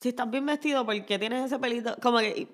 si 0.00 0.10
estás 0.10 0.30
bien 0.30 0.46
vestido, 0.46 0.86
porque 0.86 1.18
tienes 1.18 1.46
ese 1.46 1.58
pelito? 1.58 1.96
Como 2.00 2.18
que... 2.18 2.28
y 2.28 2.48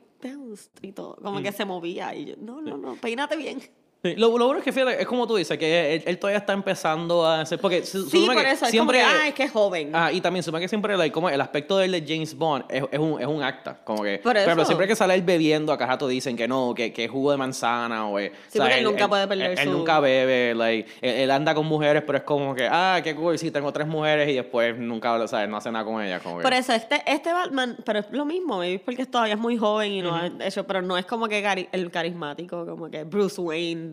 y 0.82 0.92
todo, 0.92 1.14
como 1.22 1.38
Mm. 1.40 1.42
que 1.44 1.52
se 1.52 1.64
movía. 1.64 2.14
Y 2.14 2.24
yo, 2.24 2.34
no, 2.38 2.60
no, 2.62 2.76
no, 2.76 2.94
peínate 2.96 3.36
bien. 3.36 3.60
Sí, 4.00 4.14
Lo, 4.14 4.38
lo 4.38 4.44
bueno 4.46 4.58
es 4.60 4.64
que 4.64 4.72
fíjate, 4.72 5.00
es 5.02 5.08
como 5.08 5.26
tú 5.26 5.34
dices, 5.34 5.58
que 5.58 5.96
él, 5.96 6.02
él 6.06 6.18
todavía 6.18 6.38
está 6.38 6.52
empezando 6.52 7.26
a 7.26 7.40
hacer. 7.40 7.58
Porque 7.58 7.82
Sí, 7.82 7.98
por 8.26 8.36
que 8.36 8.50
eso, 8.52 8.64
es 8.66 8.70
siempre. 8.70 9.00
como 9.00 9.10
que, 9.12 9.18
ah, 9.22 9.28
es 9.28 9.34
que 9.34 9.42
es 9.42 9.50
joven. 9.50 9.90
Ah, 9.92 10.12
y 10.12 10.20
también 10.20 10.44
supone 10.44 10.60
que 10.62 10.68
siempre 10.68 10.96
like, 10.96 11.12
como 11.12 11.28
el 11.28 11.40
aspecto 11.40 11.76
de 11.78 11.86
él 11.86 11.90
de 11.92 12.04
James 12.06 12.32
Bond 12.36 12.64
es, 12.68 12.84
es 12.92 12.98
un, 13.00 13.20
es 13.20 13.26
un 13.26 13.42
acta. 13.42 13.80
Como 13.82 14.04
que, 14.04 14.18
Por 14.20 14.36
eso. 14.36 14.64
siempre 14.66 14.86
que 14.86 14.94
sale 14.94 15.14
él 15.14 15.22
bebiendo, 15.22 15.72
acá 15.72 15.86
rato 15.86 16.06
dicen 16.06 16.36
que 16.36 16.46
no, 16.46 16.74
que, 16.76 16.92
que 16.92 17.06
es 17.06 17.10
jugo 17.10 17.32
de 17.32 17.38
manzana 17.38 18.06
o 18.08 18.20
es- 18.20 18.30
Sí, 18.30 18.36
o 18.36 18.52
sea, 18.52 18.62
porque 18.66 18.78
él 18.78 18.84
nunca 18.84 19.08
puede 19.08 19.26
perder 19.26 19.50
él, 19.50 19.58
él 19.58 19.64
su- 19.64 19.72
nunca 19.76 19.98
bebe, 19.98 20.54
like, 20.54 20.88
él, 21.00 21.14
él 21.16 21.30
anda 21.32 21.52
con 21.54 21.66
mujeres, 21.66 22.04
pero 22.06 22.18
es 22.18 22.24
como 22.24 22.54
que, 22.54 22.68
ah, 22.70 23.00
qué 23.02 23.16
cool, 23.16 23.36
sí, 23.36 23.50
tengo 23.50 23.72
tres 23.72 23.88
mujeres 23.88 24.28
y 24.28 24.34
después 24.34 24.78
nunca, 24.78 25.12
o 25.14 25.26
sea, 25.26 25.44
no 25.48 25.56
hace 25.56 25.72
nada 25.72 25.84
con 25.84 26.00
ellas. 26.00 26.22
Como 26.22 26.36
que, 26.38 26.44
Por 26.44 26.52
eso, 26.54 26.72
este, 26.72 27.02
este 27.04 27.32
Batman, 27.32 27.76
pero 27.84 27.98
es 27.98 28.06
lo 28.12 28.24
mismo, 28.24 28.58
maybe 28.58 28.76
es 28.76 28.80
porque 28.80 29.06
todavía 29.06 29.34
es 29.34 29.40
muy 29.40 29.56
joven 29.56 29.90
y 29.90 30.02
no 30.02 30.14
ha 30.14 30.30
hecho, 30.46 30.64
pero 30.68 30.82
no 30.82 30.96
es 30.96 31.04
como 31.04 31.26
que 31.26 31.42
cari- 31.42 31.68
el 31.72 31.90
carismático, 31.90 32.64
como 32.64 32.88
que 32.88 33.02
Bruce 33.02 33.40
Wayne 33.40 33.87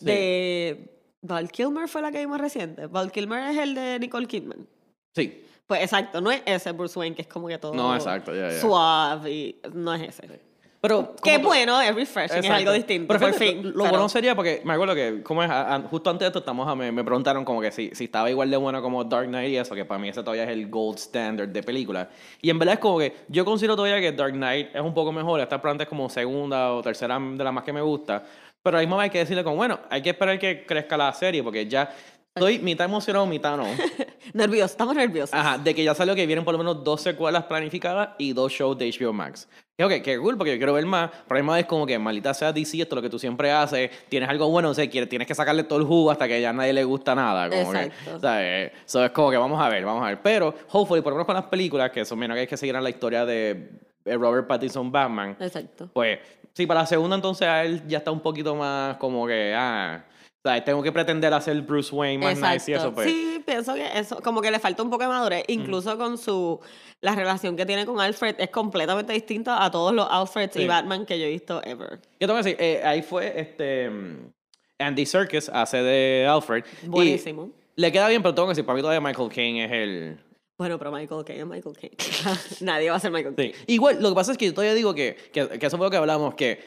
de 0.00 0.98
Val 1.22 1.50
Kilmer 1.50 1.88
fue 1.88 2.02
la 2.02 2.10
que 2.12 2.18
vimos 2.18 2.40
reciente. 2.40 2.86
Val 2.86 3.10
Kilmer 3.10 3.50
es 3.50 3.58
el 3.58 3.74
de 3.74 3.98
Nicole 3.98 4.26
Kidman. 4.26 4.66
Sí. 5.14 5.42
Pues 5.66 5.82
exacto, 5.82 6.20
no 6.20 6.30
es 6.30 6.42
ese 6.46 6.72
Bruce 6.72 6.98
Wayne 6.98 7.16
que 7.16 7.22
es 7.22 7.28
como 7.28 7.48
que 7.48 7.58
todo 7.58 7.74
No, 7.74 7.94
exacto, 7.94 8.32
suave 8.60 9.32
y 9.32 9.60
no 9.74 9.94
es 9.94 10.08
ese. 10.10 10.40
Pero, 10.80 11.16
Qué 11.22 11.38
bueno, 11.38 11.80
es 11.80 11.94
refreshing, 11.94 12.38
es 12.38 12.44
Exacto. 12.44 12.58
algo 12.60 12.72
distinto, 12.72 13.08
Pero 13.08 13.20
por 13.20 13.28
fíjate, 13.34 13.52
fin. 13.52 13.62
Lo 13.72 13.78
pero- 13.78 13.90
bueno 13.90 14.08
sería 14.08 14.34
porque 14.36 14.60
me 14.64 14.74
acuerdo 14.74 14.94
que, 14.94 15.22
como 15.22 15.42
es, 15.42 15.50
A- 15.50 15.74
a- 15.74 15.80
justo 15.82 16.10
antes 16.10 16.20
de 16.20 16.26
esto, 16.28 16.38
estamos 16.40 16.68
a- 16.68 16.74
me, 16.76 16.92
me 16.92 17.02
preguntaron 17.02 17.44
como 17.44 17.60
que 17.60 17.72
si, 17.72 17.90
si 17.92 18.04
estaba 18.04 18.30
igual 18.30 18.50
de 18.50 18.56
bueno 18.56 18.80
como 18.82 19.02
Dark 19.02 19.26
Knight 19.26 19.50
y 19.50 19.56
eso, 19.56 19.74
que 19.74 19.84
para 19.84 19.98
mí 19.98 20.08
ese 20.10 20.20
todavía 20.22 20.44
es 20.44 20.50
el 20.50 20.68
gold 20.68 20.98
standard 20.98 21.48
de 21.48 21.62
película. 21.62 22.08
Y 22.42 22.50
en 22.50 22.58
verdad 22.58 22.74
es 22.74 22.80
como 22.80 22.98
que 22.98 23.16
yo 23.28 23.44
considero 23.44 23.74
todavía 23.74 24.00
que 24.00 24.12
Dark 24.12 24.32
Knight 24.34 24.68
es 24.74 24.80
un 24.82 24.94
poco 24.94 25.10
mejor. 25.12 25.40
Esta 25.40 25.60
planta 25.60 25.84
es 25.84 25.88
como 25.88 26.08
segunda 26.08 26.72
o 26.72 26.82
tercera 26.82 27.18
de 27.18 27.42
las 27.42 27.52
más 27.52 27.64
que 27.64 27.72
me 27.72 27.80
gusta. 27.80 28.22
Pero 28.62 28.78
ahí 28.78 28.86
mismo 28.86 29.00
hay 29.00 29.10
que 29.10 29.18
decirle 29.18 29.42
como, 29.44 29.56
bueno, 29.56 29.80
hay 29.90 30.02
que 30.02 30.10
esperar 30.10 30.38
que 30.38 30.66
crezca 30.66 30.96
la 30.96 31.12
serie 31.12 31.42
porque 31.42 31.66
ya 31.66 31.90
estoy 32.34 32.58
mitad 32.58 32.84
emocionado, 32.84 33.24
mitad 33.26 33.56
no. 33.56 33.64
Nerviosos, 34.34 34.72
estamos 34.72 34.94
nerviosos. 34.94 35.32
Ajá, 35.34 35.56
de 35.58 35.74
que 35.74 35.82
ya 35.84 35.94
salió 35.94 36.14
que 36.14 36.26
vienen 36.26 36.44
por 36.44 36.52
lo 36.52 36.58
menos 36.58 36.84
dos 36.84 37.00
secuelas 37.00 37.44
planificadas 37.44 38.10
y 38.18 38.32
dos 38.32 38.52
shows 38.52 38.76
de 38.76 38.90
HBO 38.90 39.12
Max. 39.12 39.48
Que 39.76 39.84
ok, 39.84 39.92
que 40.02 40.18
cool, 40.18 40.38
porque 40.38 40.52
yo 40.52 40.56
quiero 40.56 40.72
ver 40.72 40.86
más. 40.86 41.10
Pero 41.28 41.36
además 41.36 41.60
es 41.60 41.66
como 41.66 41.86
que, 41.86 41.98
maldita 41.98 42.32
sea 42.32 42.50
DC, 42.52 42.80
esto 42.80 42.94
es 42.94 42.96
lo 42.96 43.02
que 43.02 43.10
tú 43.10 43.18
siempre 43.18 43.52
haces. 43.52 43.90
Tienes 44.08 44.26
algo 44.28 44.48
bueno, 44.48 44.70
o 44.70 44.74
sea, 44.74 44.88
quieres- 44.88 45.08
tienes 45.10 45.28
que 45.28 45.34
sacarle 45.34 45.64
todo 45.64 45.78
el 45.78 45.84
jugo 45.84 46.10
hasta 46.10 46.26
que 46.26 46.40
ya 46.40 46.48
a 46.50 46.52
nadie 46.54 46.72
le 46.72 46.82
gusta 46.84 47.14
nada. 47.14 47.50
Como 47.50 47.74
Exacto. 47.74 48.14
Que, 48.14 48.20
¿sabes? 48.20 48.72
So, 48.86 49.04
es 49.04 49.10
como 49.10 49.30
que 49.30 49.36
vamos 49.36 49.60
a 49.60 49.68
ver, 49.68 49.84
vamos 49.84 50.02
a 50.02 50.06
ver. 50.08 50.22
Pero, 50.22 50.54
hopefully, 50.72 51.02
por 51.02 51.12
lo 51.12 51.16
menos 51.16 51.26
con 51.26 51.34
las 51.34 51.44
películas, 51.44 51.90
que 51.90 52.06
son 52.06 52.18
menos 52.18 52.34
que 52.36 52.40
hay 52.42 52.46
que 52.46 52.56
seguir 52.56 52.74
en 52.74 52.82
la 52.82 52.88
historia 52.88 53.26
de 53.26 53.68
Robert 54.06 54.46
Pattinson 54.46 54.90
Batman, 54.90 55.36
Exacto. 55.40 55.90
pues, 55.92 56.20
sí, 56.54 56.64
para 56.66 56.80
la 56.80 56.86
segunda 56.86 57.16
entonces 57.16 57.46
a 57.46 57.62
él 57.64 57.82
ya 57.86 57.98
está 57.98 58.10
un 58.12 58.20
poquito 58.20 58.54
más 58.54 58.96
como 58.96 59.26
que, 59.26 59.52
ah, 59.54 60.04
¿sabes? 60.46 60.64
Tengo 60.64 60.82
que 60.82 60.92
pretender 60.92 61.32
hacer 61.34 61.60
Bruce 61.62 61.94
Wayne 61.94 62.24
más 62.24 62.38
nice 62.40 62.70
y 62.70 62.74
eso, 62.74 62.92
pues. 62.94 63.08
Sí, 63.08 63.42
pienso 63.44 63.74
que 63.74 63.86
eso, 63.98 64.20
como 64.22 64.40
que 64.40 64.50
le 64.50 64.58
falta 64.58 64.82
un 64.82 64.90
poco 64.90 65.02
de 65.02 65.08
madurez, 65.08 65.44
incluso 65.48 65.98
con 65.98 66.16
su, 66.18 66.60
la 67.00 67.14
relación 67.14 67.56
que 67.56 67.66
tiene 67.66 67.84
con 67.86 68.00
Alfred 68.00 68.36
es 68.38 68.50
completamente 68.50 69.12
distinta 69.12 69.64
a 69.64 69.70
todos 69.70 69.92
los 69.94 70.06
Alfreds 70.10 70.54
Sí. 70.54 70.62
y 70.62 70.66
Batman 70.66 71.04
que 71.04 71.18
yo 71.18 71.26
he 71.26 71.30
visto 71.30 71.62
ever. 71.64 72.00
Yo 72.20 72.26
tengo 72.26 72.34
que 72.40 72.44
decir, 72.50 72.56
eh, 72.58 72.80
ahí 72.84 73.02
fue 73.02 73.38
este 73.40 73.90
mm, 73.90 74.30
Andy 74.78 75.06
Serkis 75.06 75.48
hace 75.48 75.78
de 75.82 76.26
Alfred. 76.28 76.64
y 76.82 76.86
Buenísimo. 76.86 77.50
le 77.76 77.92
queda 77.92 78.08
bien, 78.08 78.22
pero 78.22 78.34
tengo 78.34 78.48
que 78.48 78.52
decir, 78.52 78.64
para 78.64 78.76
mí 78.76 78.82
todavía 78.82 79.00
Michael 79.00 79.28
Caine 79.28 79.64
es 79.64 79.72
el. 79.72 80.18
Bueno, 80.58 80.78
pero 80.78 80.90
Michael 80.90 81.24
Caine 81.24 81.42
es 81.42 81.46
Michael 81.46 81.76
Caine. 81.76 81.96
Nadie 82.60 82.88
va 82.90 82.96
a 82.96 83.00
ser 83.00 83.10
Michael 83.10 83.34
Sí. 83.36 83.50
Caine. 83.50 83.64
Igual, 83.66 84.02
lo 84.02 84.08
que 84.10 84.14
pasa 84.14 84.32
es 84.32 84.38
que 84.38 84.46
yo 84.46 84.54
todavía 84.54 84.74
digo 84.74 84.94
que, 84.94 85.14
que, 85.32 85.48
que 85.58 85.66
eso 85.66 85.76
fue 85.76 85.86
lo 85.86 85.90
que 85.90 85.96
hablamos, 85.98 86.34
que 86.34 86.60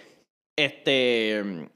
este. 0.56 1.70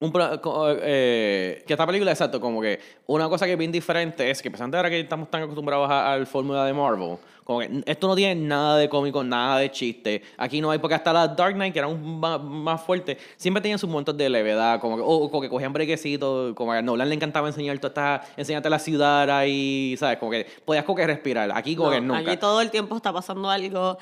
Un, 0.00 0.12
pro- 0.12 0.38
eh, 0.82 1.62
que 1.66 1.72
esta 1.72 1.86
película, 1.86 2.10
exacto, 2.10 2.40
como 2.40 2.60
que 2.60 2.78
una 3.06 3.28
cosa 3.28 3.46
que 3.46 3.52
es 3.52 3.58
bien 3.58 3.72
diferente 3.72 4.28
es 4.28 4.42
que, 4.42 4.50
pensando 4.50 4.76
ahora 4.76 4.90
que 4.90 5.00
estamos 5.00 5.30
tan 5.30 5.42
acostumbrados 5.44 5.88
a- 5.88 6.12
al 6.12 6.26
fórmula 6.26 6.64
de 6.66 6.74
Marvel, 6.74 7.16
como 7.44 7.60
que 7.60 7.82
esto 7.86 8.08
no 8.08 8.16
tiene 8.16 8.34
nada 8.34 8.76
de 8.76 8.88
cómico, 8.88 9.22
nada 9.22 9.58
de 9.60 9.70
chiste. 9.70 10.22
Aquí 10.36 10.60
no 10.60 10.70
hay, 10.70 10.78
porque 10.78 10.94
hasta 10.96 11.12
la 11.12 11.28
Dark 11.28 11.54
Knight, 11.54 11.72
que 11.72 11.78
era 11.78 11.88
un 11.88 12.18
más, 12.20 12.42
más 12.42 12.82
fuerte, 12.82 13.16
siempre 13.36 13.62
tenían 13.62 13.78
sus 13.78 13.88
momentos 13.88 14.16
de 14.16 14.28
levedad, 14.28 14.80
como 14.80 14.96
que, 14.96 15.02
o, 15.06 15.30
como 15.30 15.40
que 15.40 15.48
cogían 15.48 15.72
brequecitos, 15.72 16.54
como 16.54 16.72
que 16.72 16.78
a 16.78 16.82
Nolan 16.82 17.08
le 17.08 17.14
encantaba 17.14 17.46
enseñar 17.48 17.78
toda 17.78 17.88
esta, 18.18 18.32
enseñarte 18.36 18.68
la 18.68 18.78
ciudad 18.80 19.30
ahí, 19.30 19.94
¿sabes? 19.98 20.18
Como 20.18 20.32
que 20.32 20.44
podías 20.64 20.84
como 20.84 20.96
que 20.96 21.06
respirar. 21.06 21.50
Aquí 21.54 21.76
como 21.76 21.90
No, 21.90 21.94
que 21.94 22.00
nunca. 22.02 22.30
Aquí 22.32 22.36
todo 22.40 22.60
el 22.60 22.70
tiempo 22.70 22.96
está 22.96 23.12
pasando 23.12 23.48
algo. 23.48 23.96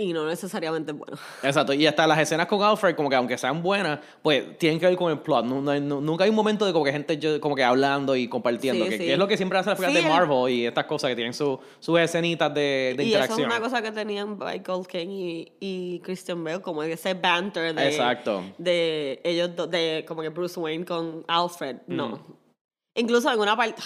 Y 0.00 0.12
no 0.12 0.24
necesariamente 0.26 0.92
es 0.92 0.96
bueno. 0.96 1.16
Exacto, 1.42 1.72
y 1.72 1.84
hasta 1.86 2.06
las 2.06 2.18
escenas 2.20 2.46
con 2.46 2.62
Alfred, 2.62 2.94
como 2.94 3.10
que 3.10 3.16
aunque 3.16 3.36
sean 3.36 3.62
buenas, 3.62 3.98
pues 4.22 4.56
tienen 4.56 4.78
que 4.78 4.86
ver 4.86 4.96
con 4.96 5.10
el 5.10 5.18
plot. 5.18 5.44
No- 5.44 5.60
no 5.60 5.72
hay- 5.72 5.80
no- 5.80 6.00
nunca 6.00 6.22
hay 6.22 6.30
un 6.30 6.36
momento 6.36 6.64
de 6.64 6.72
como 6.72 6.84
que 6.84 6.92
gente 6.92 7.40
como 7.40 7.56
que 7.56 7.64
hablando 7.64 8.14
y 8.14 8.28
compartiendo, 8.28 8.84
Sí, 8.84 8.90
que, 8.90 8.98
sí. 8.98 9.04
que 9.06 9.12
es 9.14 9.18
lo 9.18 9.26
que 9.26 9.36
siempre 9.36 9.58
hacen 9.58 9.70
las 9.70 9.78
películas 9.80 10.02
Sí, 10.04 10.08
de 10.08 10.14
el- 10.14 10.28
Marvel 10.28 10.52
y 10.54 10.66
estas 10.66 10.84
cosas 10.84 11.08
que 11.10 11.16
tienen 11.16 11.34
su- 11.34 11.58
sus 11.80 11.98
escenitas 11.98 12.54
de, 12.54 12.94
de 12.96 13.04
y 13.04 13.12
eso 13.12 13.18
es 13.24 13.30
interacción. 13.30 13.46
una 13.50 13.60
cosa 13.60 13.82
que 13.82 13.90
tenían 13.90 14.38
Michael 14.38 14.86
King 14.86 15.08
y, 15.10 15.52
y 15.58 16.00
Christian 16.00 16.44
Bale, 16.44 16.60
como 16.62 16.82
ese 16.84 17.14
banter 17.14 17.74
de, 17.74 17.88
Exacto. 17.88 18.44
de 18.56 19.20
ellos 19.24 19.50
dos, 19.56 19.68
de 19.68 20.04
como 20.06 20.22
que 20.22 20.28
Bruce 20.28 20.60
Wayne 20.60 20.84
con 20.84 21.24
Alfred. 21.26 21.76
No. 21.88 22.20
Incluso 22.94 23.32
en 23.32 23.38
una 23.40 23.56
parte. 23.56 23.82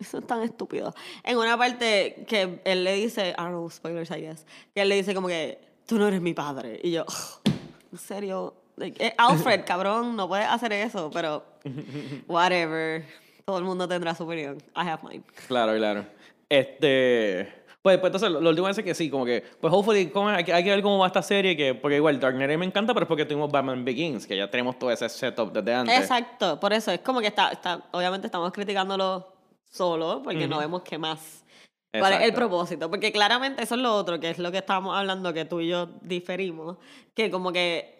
Eso 0.04 0.18
es 0.18 0.26
tan 0.26 0.42
estúpido. 0.42 0.94
En 1.22 1.36
una 1.38 1.56
parte 1.58 2.24
que 2.26 2.60
él 2.64 2.84
le 2.84 2.94
dice, 2.94 3.30
I 3.30 3.34
don't 3.36 3.50
know, 3.50 3.70
spoilers, 3.70 4.10
I 4.10 4.20
guess. 4.20 4.46
Que 4.74 4.82
él 4.82 4.88
le 4.88 4.96
dice 4.96 5.14
como 5.14 5.28
que, 5.28 5.58
tú 5.86 5.98
no 5.98 6.08
eres 6.08 6.20
mi 6.20 6.34
padre. 6.34 6.80
Y 6.82 6.90
yo, 6.92 7.04
en 7.92 7.98
serio. 7.98 8.54
Like, 8.76 9.04
eh, 9.04 9.14
Alfred, 9.18 9.64
cabrón, 9.66 10.16
no 10.16 10.26
puedes 10.26 10.46
hacer 10.48 10.72
eso, 10.72 11.10
pero 11.12 11.44
whatever. 12.28 13.04
Todo 13.44 13.58
el 13.58 13.64
mundo 13.64 13.86
tendrá 13.86 14.14
su 14.14 14.24
opinión. 14.24 14.56
I 14.74 14.88
have 14.88 15.02
mine. 15.06 15.22
Claro, 15.48 15.76
claro. 15.76 16.06
Este. 16.48 17.60
Pues, 17.82 17.96
pues 17.98 18.08
entonces, 18.08 18.30
lo, 18.30 18.40
lo 18.42 18.50
último 18.50 18.68
es 18.68 18.78
que 18.78 18.94
sí, 18.94 19.08
como 19.08 19.24
que, 19.24 19.42
pues 19.58 19.72
hopefully, 19.72 20.08
como 20.08 20.28
hay, 20.28 20.44
que- 20.44 20.52
hay 20.52 20.62
que 20.62 20.68
ver 20.70 20.82
cómo 20.82 20.98
va 20.98 21.06
esta 21.06 21.22
serie, 21.22 21.56
que, 21.56 21.74
porque 21.74 21.96
igual 21.96 22.20
Dark 22.20 22.34
Knight 22.36 22.58
me 22.58 22.66
encanta, 22.66 22.92
pero 22.92 23.04
es 23.04 23.08
porque 23.08 23.24
tuvimos 23.24 23.50
Batman 23.50 23.84
Begins, 23.86 24.26
que 24.26 24.36
ya 24.36 24.50
tenemos 24.50 24.78
todo 24.78 24.90
ese 24.90 25.08
setup 25.08 25.50
desde 25.50 25.74
antes. 25.74 25.98
Exacto, 25.98 26.60
por 26.60 26.74
eso 26.74 26.90
es 26.92 27.00
como 27.00 27.20
que 27.20 27.28
está, 27.28 27.50
está 27.52 27.82
obviamente 27.92 28.26
estamos 28.26 28.52
criticándolo 28.52 29.29
solo, 29.70 30.20
porque 30.22 30.46
no 30.48 30.58
vemos 30.58 30.82
qué 30.82 30.98
más. 30.98 31.44
¿Cuál 31.92 32.12
es 32.14 32.20
el 32.22 32.34
propósito? 32.34 32.88
Porque 32.90 33.10
claramente 33.10 33.62
eso 33.62 33.74
es 33.74 33.80
lo 33.80 33.94
otro, 33.94 34.20
que 34.20 34.30
es 34.30 34.38
lo 34.38 34.52
que 34.52 34.58
estábamos 34.58 34.96
hablando, 34.96 35.32
que 35.32 35.44
tú 35.44 35.60
y 35.60 35.68
yo 35.68 35.86
diferimos, 36.02 36.76
que 37.14 37.30
como 37.30 37.52
que 37.52 37.98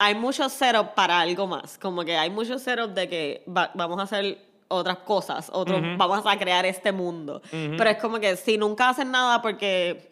hay 0.00 0.14
mucho 0.14 0.48
setup 0.48 0.94
para 0.94 1.20
algo 1.20 1.46
más, 1.46 1.78
como 1.78 2.04
que 2.04 2.16
hay 2.16 2.30
mucho 2.30 2.58
setup 2.58 2.90
de 2.94 3.08
que 3.08 3.44
va- 3.48 3.70
vamos 3.74 3.98
a 4.00 4.02
hacer 4.02 4.38
otras 4.68 4.98
cosas, 4.98 5.48
otros, 5.52 5.80
vamos 5.96 6.22
a 6.26 6.36
crear 6.38 6.66
este 6.66 6.90
mundo. 6.90 7.40
Pero 7.50 7.84
es 7.90 7.98
como 7.98 8.18
que 8.18 8.36
si 8.36 8.58
nunca 8.58 8.88
hacen 8.88 9.10
nada 9.12 9.40
porque 9.40 10.10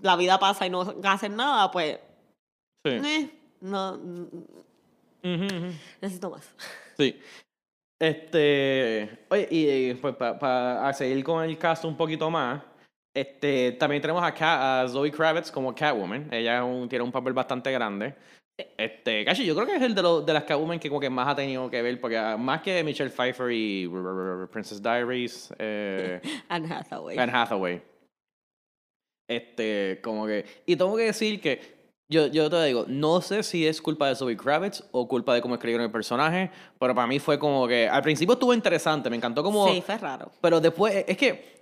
la 0.00 0.16
vida 0.16 0.38
pasa 0.38 0.66
y 0.66 0.70
no 0.70 0.94
hacen 1.04 1.36
nada, 1.36 1.70
pues 1.70 1.98
Sí. 2.84 2.90
eh, 2.90 3.30
no, 3.60 3.98
necesito 6.00 6.30
más. 6.30 6.48
Sí. 6.96 7.20
Este. 8.02 9.08
Oye, 9.30 9.48
y 9.50 9.66
eh, 9.68 9.98
pues 10.00 10.16
para 10.16 10.92
seguir 10.92 11.22
con 11.22 11.44
el 11.44 11.56
cast 11.56 11.84
un 11.84 11.96
poquito 11.96 12.28
más, 12.30 12.60
este, 13.14 13.72
también 13.72 14.02
tenemos 14.02 14.22
a 14.24 14.86
Zoe 14.88 15.12
Kravitz 15.12 15.52
como 15.52 15.72
Catwoman. 15.72 16.28
Ella 16.32 16.64
un- 16.64 16.88
tiene 16.88 17.04
un 17.04 17.12
papel 17.12 17.32
bastante 17.32 17.70
grande. 17.70 18.14
Este, 18.76 19.24
cacho, 19.24 19.42
yo 19.44 19.54
creo 19.54 19.66
que 19.66 19.76
es 19.76 19.82
el 19.82 19.94
de, 19.94 20.02
los 20.02 20.26
de 20.26 20.32
las 20.32 20.42
Catwoman 20.44 20.78
que 20.80 20.88
como 20.88 21.00
que 21.00 21.08
más 21.10 21.28
ha 21.28 21.36
tenido 21.36 21.70
que 21.70 21.80
ver, 21.80 22.00
porque 22.00 22.18
ah, 22.18 22.36
más 22.36 22.60
que 22.60 22.82
Michelle 22.82 23.10
Pfeiffer 23.10 23.50
y 23.52 23.88
Princess 24.50 24.82
Diaries, 24.82 25.54
eh, 25.58 26.20
Anne 26.48 26.68
Hathaway. 26.74 27.16
Anne 27.18 27.32
Hathaway. 27.32 27.82
Este, 29.28 30.00
como 30.02 30.26
que. 30.26 30.44
Y 30.66 30.74
tengo 30.76 30.96
que 30.96 31.04
decir 31.04 31.40
que. 31.40 31.81
Yo, 32.12 32.26
yo 32.26 32.50
te 32.50 32.62
digo, 32.64 32.84
no 32.88 33.22
sé 33.22 33.42
si 33.42 33.66
es 33.66 33.80
culpa 33.80 34.06
de 34.06 34.14
Zoe 34.14 34.36
Kravitz 34.36 34.84
o 34.92 35.08
culpa 35.08 35.32
de 35.32 35.40
cómo 35.40 35.54
escribieron 35.54 35.86
el 35.86 35.90
personaje, 35.90 36.50
pero 36.78 36.94
para 36.94 37.06
mí 37.06 37.18
fue 37.18 37.38
como 37.38 37.66
que. 37.66 37.88
Al 37.88 38.02
principio 38.02 38.34
estuvo 38.34 38.52
interesante, 38.52 39.08
me 39.08 39.16
encantó 39.16 39.42
como. 39.42 39.66
Sí, 39.66 39.82
fue 39.84 39.96
raro. 39.96 40.30
Pero 40.42 40.60
después, 40.60 41.04
es 41.08 41.16
que. 41.16 41.56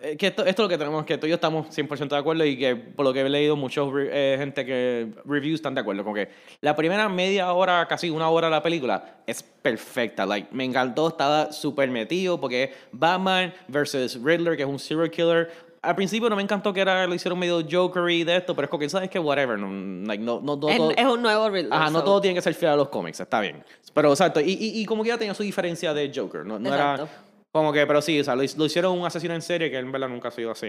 eh, 0.00 0.16
que 0.16 0.28
esto, 0.28 0.46
esto 0.46 0.62
es 0.62 0.64
lo 0.64 0.68
que 0.70 0.78
tenemos, 0.78 1.04
que 1.04 1.18
tú 1.18 1.26
y 1.26 1.28
yo 1.28 1.34
estamos 1.34 1.66
100% 1.76 2.08
de 2.08 2.16
acuerdo 2.16 2.42
y 2.46 2.56
que 2.56 2.74
por 2.74 3.04
lo 3.04 3.12
que 3.12 3.20
he 3.20 3.28
leído, 3.28 3.54
muchos 3.54 3.92
eh, 3.98 4.36
gente 4.38 4.64
que 4.64 5.12
reviews 5.26 5.56
están 5.56 5.74
de 5.74 5.82
acuerdo. 5.82 6.04
Como 6.04 6.14
que 6.14 6.30
la 6.62 6.74
primera 6.74 7.10
media 7.10 7.52
hora, 7.52 7.86
casi 7.86 8.08
una 8.08 8.30
hora 8.30 8.46
de 8.46 8.52
la 8.52 8.62
película 8.62 9.16
es 9.26 9.42
perfecta. 9.42 10.24
Like, 10.24 10.48
me 10.52 10.64
encantó, 10.64 11.08
estaba 11.08 11.52
súper 11.52 11.90
metido 11.90 12.40
porque 12.40 12.72
Batman 12.92 13.52
versus 13.68 14.18
Riddler, 14.22 14.56
que 14.56 14.62
es 14.62 14.68
un 14.68 14.78
serial 14.78 15.10
killer. 15.10 15.71
Al 15.82 15.96
principio 15.96 16.30
no 16.30 16.36
me 16.36 16.42
encantó 16.42 16.72
que 16.72 16.80
era, 16.80 17.06
lo 17.08 17.14
hicieron 17.14 17.36
medio 17.38 17.60
jokery 17.68 18.22
de 18.22 18.36
esto, 18.36 18.54
pero 18.54 18.66
es 18.66 18.70
como 18.70 18.78
que 18.80 18.88
sabes 18.88 19.10
que 19.10 19.18
whatever. 19.18 19.58
No, 19.58 20.06
like, 20.06 20.22
no, 20.22 20.40
no, 20.40 20.54
no 20.56 20.68
Es, 20.68 20.76
todo- 20.76 20.90
es 20.92 21.04
un 21.04 21.20
nuevo 21.22 21.50
Riddler. 21.50 21.72
Ajá, 21.72 21.90
no 21.90 21.98
so- 21.98 22.04
todo 22.04 22.20
tiene 22.20 22.36
que 22.36 22.40
ser 22.42 22.54
fiel 22.54 22.70
a 22.72 22.76
los 22.76 22.88
cómics, 22.88 23.18
está 23.18 23.40
bien. 23.40 23.64
Pero 23.92 24.10
exacto, 24.10 24.40
y, 24.40 24.52
y, 24.52 24.80
y 24.80 24.86
como 24.86 25.02
que 25.02 25.08
ya 25.08 25.18
tenía 25.18 25.34
su 25.34 25.42
diferencia 25.42 25.92
de 25.92 26.12
Joker, 26.14 26.46
no, 26.46 26.58
no 26.60 26.72
era 26.72 27.08
como 27.50 27.72
que, 27.72 27.84
pero 27.86 28.00
sí, 28.00 28.18
o 28.20 28.24
sea, 28.24 28.34
lo, 28.36 28.42
lo 28.56 28.64
hicieron 28.66 28.96
un 28.98 29.04
asesino 29.04 29.34
en 29.34 29.42
serie 29.42 29.70
que 29.70 29.76
en 29.78 29.90
verdad 29.90 30.08
nunca 30.08 30.28
ha 30.28 30.30
sido 30.30 30.52
así. 30.52 30.68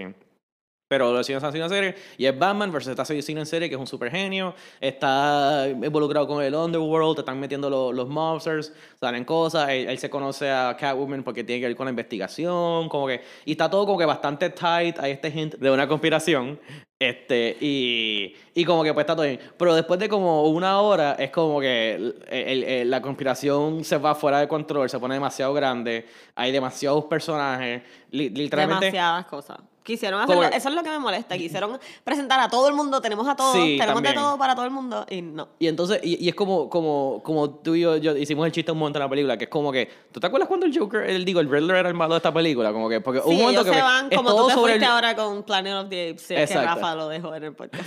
Pero 0.93 1.12
lo 1.12 1.21
hicieron 1.21 1.43
asesino 1.43 1.63
en 1.65 1.69
serie 1.71 1.95
y 2.19 2.27
es 2.27 2.38
Batman 2.38 2.71
versus 2.71 2.91
este 2.91 3.01
asesino 3.01 3.39
en 3.39 3.47
serie 3.47 3.67
que 3.67 3.73
es 3.73 3.81
un 3.81 3.88
super 3.88 4.12
genio, 4.12 4.53
está 4.79 5.67
involucrado 5.67 6.27
con 6.27 6.43
el 6.43 6.53
Underworld, 6.53 7.15
te 7.15 7.21
están 7.21 7.39
metiendo 7.39 7.67
los, 7.67 7.95
los 7.95 8.07
mobsters, 8.07 8.71
salen 9.00 9.25
cosas, 9.25 9.69
él, 9.69 9.89
él 9.89 9.97
se 9.97 10.07
conoce 10.12 10.51
a 10.51 10.77
Catwoman 10.79 11.23
porque 11.23 11.43
tiene 11.43 11.62
que 11.62 11.67
ver 11.69 11.75
con 11.75 11.88
la 11.88 11.89
investigación, 11.89 12.89
como 12.89 13.07
que, 13.07 13.21
y 13.43 13.53
está 13.53 13.71
todo 13.71 13.88
como 13.88 13.97
que 13.97 14.05
bastante 14.05 14.51
tight, 14.51 15.00
hay 15.00 15.13
este 15.13 15.29
hint 15.29 15.55
de 15.55 15.71
una 15.71 15.88
conspiración, 15.88 16.59
este, 17.00 17.57
y, 17.59 18.35
y 18.53 18.63
como 18.63 18.83
que 18.83 18.93
pues 18.93 19.03
está 19.03 19.15
todo 19.15 19.25
bien. 19.25 19.39
Pero 19.57 19.73
después 19.73 20.00
de 20.00 20.07
como 20.07 20.43
una 20.47 20.79
hora 20.79 21.13
es 21.17 21.31
como 21.31 21.59
que 21.59 21.95
el- 21.95 22.15
el- 22.29 22.63
el- 22.63 22.89
la 22.91 23.01
conspiración 23.01 23.83
se 23.83 23.97
va 23.97 24.13
fuera 24.13 24.39
de 24.39 24.47
control, 24.47 24.91
se 24.91 25.00
pone 25.00 25.15
demasiado 25.15 25.55
grande, 25.55 26.05
hay 26.35 26.51
demasiados 26.51 27.05
personajes, 27.05 27.81
li- 28.12 28.29
literalmente... 28.29 28.85
Demasiadas 28.85 29.25
cosas. 29.25 29.57
Quisieron 29.83 30.21
hacerlo, 30.21 30.43
eso 30.43 30.69
es 30.69 30.75
lo 30.75 30.81
que 30.81 30.89
me 30.89 30.99
molesta. 30.99 31.37
Quisieron 31.37 31.77
presentar 32.05 32.39
a 32.39 32.47
todo 32.49 32.69
el 32.69 32.73
mundo, 32.73 33.01
tenemos 33.01 33.27
a 33.27 33.35
todos, 33.35 33.53
Sí, 33.53 33.75
tenemos 33.77 33.95
también. 33.95 34.15
de 34.15 34.21
todo 34.21 34.37
para 34.37 34.55
todo 34.55 34.63
el 34.65 34.71
mundo 34.71 35.05
y 35.09 35.21
no. 35.21 35.49
Y 35.59 35.67
entonces, 35.67 35.99
y, 36.01 36.23
y 36.25 36.29
es 36.29 36.35
como, 36.35 36.69
como, 36.69 37.21
como 37.23 37.49
tú 37.49 37.75
y 37.75 37.81
yo, 37.81 37.97
yo 37.97 38.15
hicimos 38.15 38.45
el 38.45 38.51
chiste 38.53 38.71
un 38.71 38.77
montón 38.79 39.01
en 39.01 39.05
la 39.05 39.09
película, 39.09 39.37
que 39.37 39.43
es 39.43 39.49
como 39.49 39.71
que, 39.73 39.89
¿tú 40.11 40.19
te 40.21 40.27
acuerdas 40.27 40.47
cuando 40.47 40.65
el 40.65 40.77
Joker, 40.77 41.01
el, 41.09 41.25
digo, 41.25 41.41
el 41.41 41.49
Riddler 41.49 41.75
era 41.77 41.89
el 41.89 41.95
malo 41.95 42.13
de 42.13 42.17
esta 42.19 42.33
película? 42.33 42.71
Como 42.71 42.87
que, 42.87 43.01
porque 43.01 43.19
Sí, 43.19 43.25
un 43.29 43.35
momento 43.37 43.61
ellos 43.61 43.71
que 43.71 43.77
se 43.77 43.83
van 43.83 44.07
es 44.09 44.17
como 44.17 44.29
todo 44.29 44.41
tú 44.43 44.47
te 44.47 44.53
sobre 44.53 44.71
fuiste 44.73 44.85
el- 44.85 44.91
ahora 44.91 45.15
con 45.15 45.43
Planet 45.43 45.73
of 45.73 45.89
the 45.89 46.09
Apes, 46.11 46.21
sí, 46.21 46.35
que. 46.35 46.45
Rafa 46.61 46.95
lo 46.95 47.09
dejó 47.09 47.35
en 47.35 47.43
el 47.43 47.53
podcast. 47.53 47.83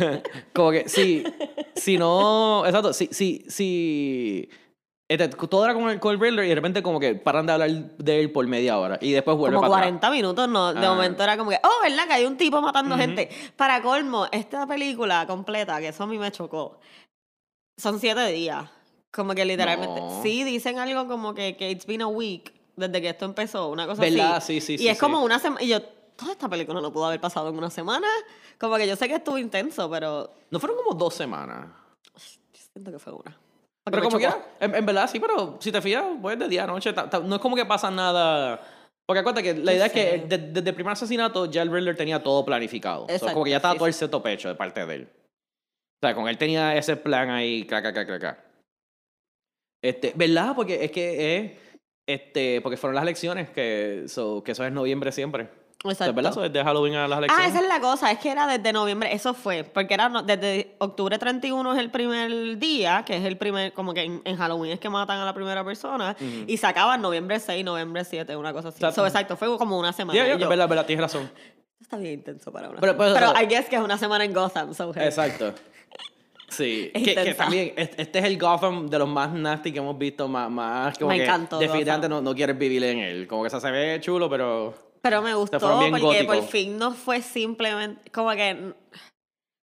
como 0.52 0.72
que, 0.72 0.88
si, 0.88 1.22
si 1.76 1.96
no, 1.96 2.64
exacto, 2.66 2.92
si, 2.92 3.08
si, 3.12 3.44
si, 3.48 4.48
este, 5.08 5.28
todo 5.28 5.64
era 5.64 5.74
con 5.74 5.88
el, 5.88 6.00
con 6.00 6.12
el 6.14 6.20
Riddler 6.20 6.44
y 6.44 6.48
de 6.48 6.54
repente 6.56 6.82
como 6.82 6.98
que 6.98 7.14
paran 7.14 7.46
de 7.46 7.52
hablar 7.52 7.70
de 7.70 8.20
él 8.20 8.32
por 8.32 8.46
media 8.46 8.78
hora 8.78 8.98
y 9.00 9.12
después 9.12 9.36
vuelve 9.36 9.56
como 9.56 9.68
para 9.70 9.82
40 9.84 10.10
minutos, 10.10 10.48
no. 10.48 10.74
De 10.74 10.84
Ah. 10.84 10.90
momento 10.90 11.22
era 11.22 11.36
como 11.36 11.50
que, 11.50 11.60
oh, 11.62 11.82
¿verdad? 11.82 12.06
Que 12.08 12.14
hay 12.14 12.24
un 12.24 12.36
tipo 12.36 12.60
matando 12.60 12.96
gente. 12.96 13.28
Para 13.56 13.80
colmo, 13.82 14.26
esta 14.32 14.66
película 14.66 15.26
completa, 15.26 15.78
que 15.80 15.88
eso 15.88 16.04
a 16.04 16.06
mí 16.06 16.18
me 16.18 16.30
chocó, 16.32 16.78
son 17.76 18.00
siete 18.00 18.26
días. 18.32 18.68
Como 19.12 19.34
que 19.34 19.44
literalmente. 19.44 20.00
No. 20.00 20.22
Sí, 20.22 20.44
dicen 20.44 20.78
algo 20.78 21.06
como 21.06 21.34
que, 21.34 21.56
que 21.56 21.70
it's 21.70 21.86
been 21.86 22.02
a 22.02 22.06
week 22.08 22.52
desde 22.76 23.00
que 23.00 23.08
esto 23.08 23.24
empezó, 23.24 23.68
una 23.68 23.86
cosa 23.86 24.02
¿Verdad? 24.02 24.36
así. 24.36 24.60
Sí, 24.60 24.66
sí, 24.66 24.74
y 24.74 24.78
sí, 24.78 24.88
es 24.88 24.98
como 24.98 25.18
sí. 25.20 25.24
una 25.24 25.38
semana. 25.38 25.62
Y 25.62 25.68
yo, 25.68 25.80
toda 26.16 26.32
esta 26.32 26.48
película 26.48 26.80
no 26.80 26.92
pudo 26.92 27.06
haber 27.06 27.20
pasado 27.20 27.48
en 27.48 27.56
una 27.56 27.70
semana. 27.70 28.06
Como 28.58 28.76
que 28.76 28.86
yo 28.86 28.96
sé 28.96 29.08
que 29.08 29.14
estuvo 29.14 29.38
intenso, 29.38 29.88
pero 29.88 30.30
No 30.50 30.58
fueron 30.60 30.76
como 30.82 30.94
dos 30.98 31.14
semanas. 31.14 31.68
yo 32.52 32.60
siento 32.72 32.90
que 32.90 32.98
fue 32.98 33.12
una. 33.14 33.38
Pero 33.88 34.02
como 34.02 34.18
que, 34.18 34.28
en, 34.60 34.74
en 34.74 34.84
verdad 34.86 35.08
sí, 35.08 35.20
pero 35.20 35.58
si 35.60 35.70
te 35.70 35.80
fijas, 35.80 36.04
pues 36.20 36.38
de 36.38 36.48
día 36.48 36.64
a 36.64 36.66
noche, 36.66 36.92
ta- 36.92 37.08
ta- 37.08 37.20
no 37.20 37.36
es 37.36 37.40
como 37.40 37.54
que 37.54 37.64
pasa 37.64 37.90
nada. 37.90 38.60
Porque 39.06 39.20
acuérdate 39.20 39.44
que 39.44 39.54
la 39.54 39.72
idea 39.72 39.86
es 39.86 39.92
que 39.92 40.24
desde 40.26 40.68
el 40.70 40.74
primer 40.74 40.92
asesinato 40.92 41.46
ya 41.46 41.62
el 41.62 41.70
Riddler 41.70 41.96
tenía 41.96 42.20
todo 42.22 42.44
planificado. 42.44 43.04
O 43.04 43.06
sea, 43.06 43.14
Exacto, 43.16 43.34
como 43.34 43.44
que 43.44 43.50
ya 43.52 43.56
estaba 43.58 43.74
sí, 43.74 43.78
todo 43.78 43.86
el 43.86 43.94
setup 43.94 44.26
hecho 44.26 44.48
de 44.48 44.56
parte 44.56 44.84
de 44.84 44.94
él. 44.96 45.08
O 46.02 46.06
sea, 46.06 46.14
con 46.16 46.26
él 46.28 46.36
tenía 46.36 46.76
ese 46.76 46.96
plan 46.96 47.30
ahí, 47.30 47.64
craca, 47.64 47.92
craca, 47.92 48.18
craca. 48.18 48.44
Este, 49.82 50.12
¿verdad? 50.16 50.54
Porque 50.56 50.84
es 50.84 50.90
que 50.90 51.36
es, 51.36 51.52
este, 52.08 52.60
porque 52.60 52.76
fueron 52.76 52.96
las 52.96 53.02
elecciones, 53.04 53.50
que, 53.50 54.04
so, 54.08 54.42
que 54.42 54.52
eso 54.52 54.64
es 54.64 54.72
noviembre 54.72 55.12
siempre. 55.12 55.48
¿Verdad? 55.86 56.10
Exacto. 56.16 56.28
Eso 56.30 56.44
es 56.44 56.52
de 56.52 56.62
Halloween 56.64 56.94
a 56.96 57.08
las 57.08 57.18
elecciones. 57.18 57.46
Ah, 57.46 57.48
esa 57.48 57.60
es 57.62 57.68
la 57.68 57.80
cosa, 57.80 58.10
es 58.12 58.18
que 58.18 58.30
era 58.30 58.46
desde 58.46 58.72
noviembre, 58.72 59.12
eso 59.14 59.34
fue, 59.34 59.64
porque 59.64 59.94
era 59.94 60.08
no- 60.08 60.22
desde 60.22 60.74
octubre 60.78 61.18
31 61.18 61.72
es 61.74 61.78
el 61.78 61.90
primer 61.90 62.58
día, 62.58 63.04
que 63.06 63.16
es 63.16 63.24
el 63.24 63.36
primer, 63.36 63.72
como 63.72 63.94
que 63.94 64.02
en, 64.02 64.22
en 64.24 64.36
Halloween 64.36 64.72
es 64.72 64.80
que 64.80 64.88
matan 64.88 65.18
a 65.20 65.24
la 65.24 65.34
primera 65.34 65.64
persona, 65.64 66.16
y 66.46 66.56
se 66.56 66.66
acaba 66.66 66.96
noviembre 66.96 67.38
6, 67.40 67.64
noviembre 67.64 68.04
7, 68.04 68.36
una 68.36 68.52
cosa 68.52 68.68
así. 68.68 68.76
Exacto. 68.78 69.00
So, 69.02 69.06
exacto, 69.06 69.36
fue 69.36 69.56
como 69.58 69.78
una 69.78 69.92
semana. 69.92 70.18
Ya, 70.18 70.26
ya, 70.26 70.34
y 70.34 70.38
yo, 70.38 70.48
verdad, 70.48 70.68
verdad, 70.68 70.86
tienes 70.86 71.02
razón. 71.02 71.30
Está 71.80 71.96
bien 71.98 72.14
intenso 72.14 72.50
para 72.52 72.68
una 72.70 72.80
Pero- 72.80 72.92
semana. 72.94 73.14
pero- 73.14 73.32
Pero, 73.34 73.42
I 73.44 73.46
guess 73.46 73.68
que 73.68 73.76
es 73.76 73.82
una 73.82 73.98
semana 73.98 74.24
en 74.24 74.32
Gotham, 74.32 74.74
so 74.74 74.92
hey. 74.94 75.02
Exacto. 75.04 75.52
Sí, 76.48 76.90
que, 76.94 77.14
que 77.14 77.34
también, 77.34 77.72
este 77.76 78.18
es 78.20 78.24
el 78.24 78.38
Gotham 78.38 78.88
de 78.88 78.98
los 79.00 79.08
más 79.08 79.32
nasty 79.32 79.72
que 79.72 79.78
hemos 79.80 79.98
visto, 79.98 80.28
más, 80.28 80.48
más 80.50 80.96
como 80.96 81.10
Me 81.10 81.18
que 81.18 81.24
encantó 81.24 81.58
definitivamente 81.58 82.08
no, 82.08 82.20
no 82.20 82.34
quieres 82.34 82.56
vivir 82.56 82.84
en 82.84 82.98
él. 83.00 83.26
Como 83.26 83.42
que 83.42 83.48
eso 83.48 83.60
se 83.60 83.70
ve 83.70 83.98
chulo, 84.00 84.30
pero... 84.30 84.74
Pero 85.08 85.22
me 85.22 85.34
gustó 85.34 85.58
porque 85.58 85.90
por 85.90 86.00
góticos. 86.00 86.50
fin 86.50 86.78
no 86.78 86.92
fue 86.92 87.22
simplemente, 87.22 88.10
como 88.10 88.30
que 88.32 88.74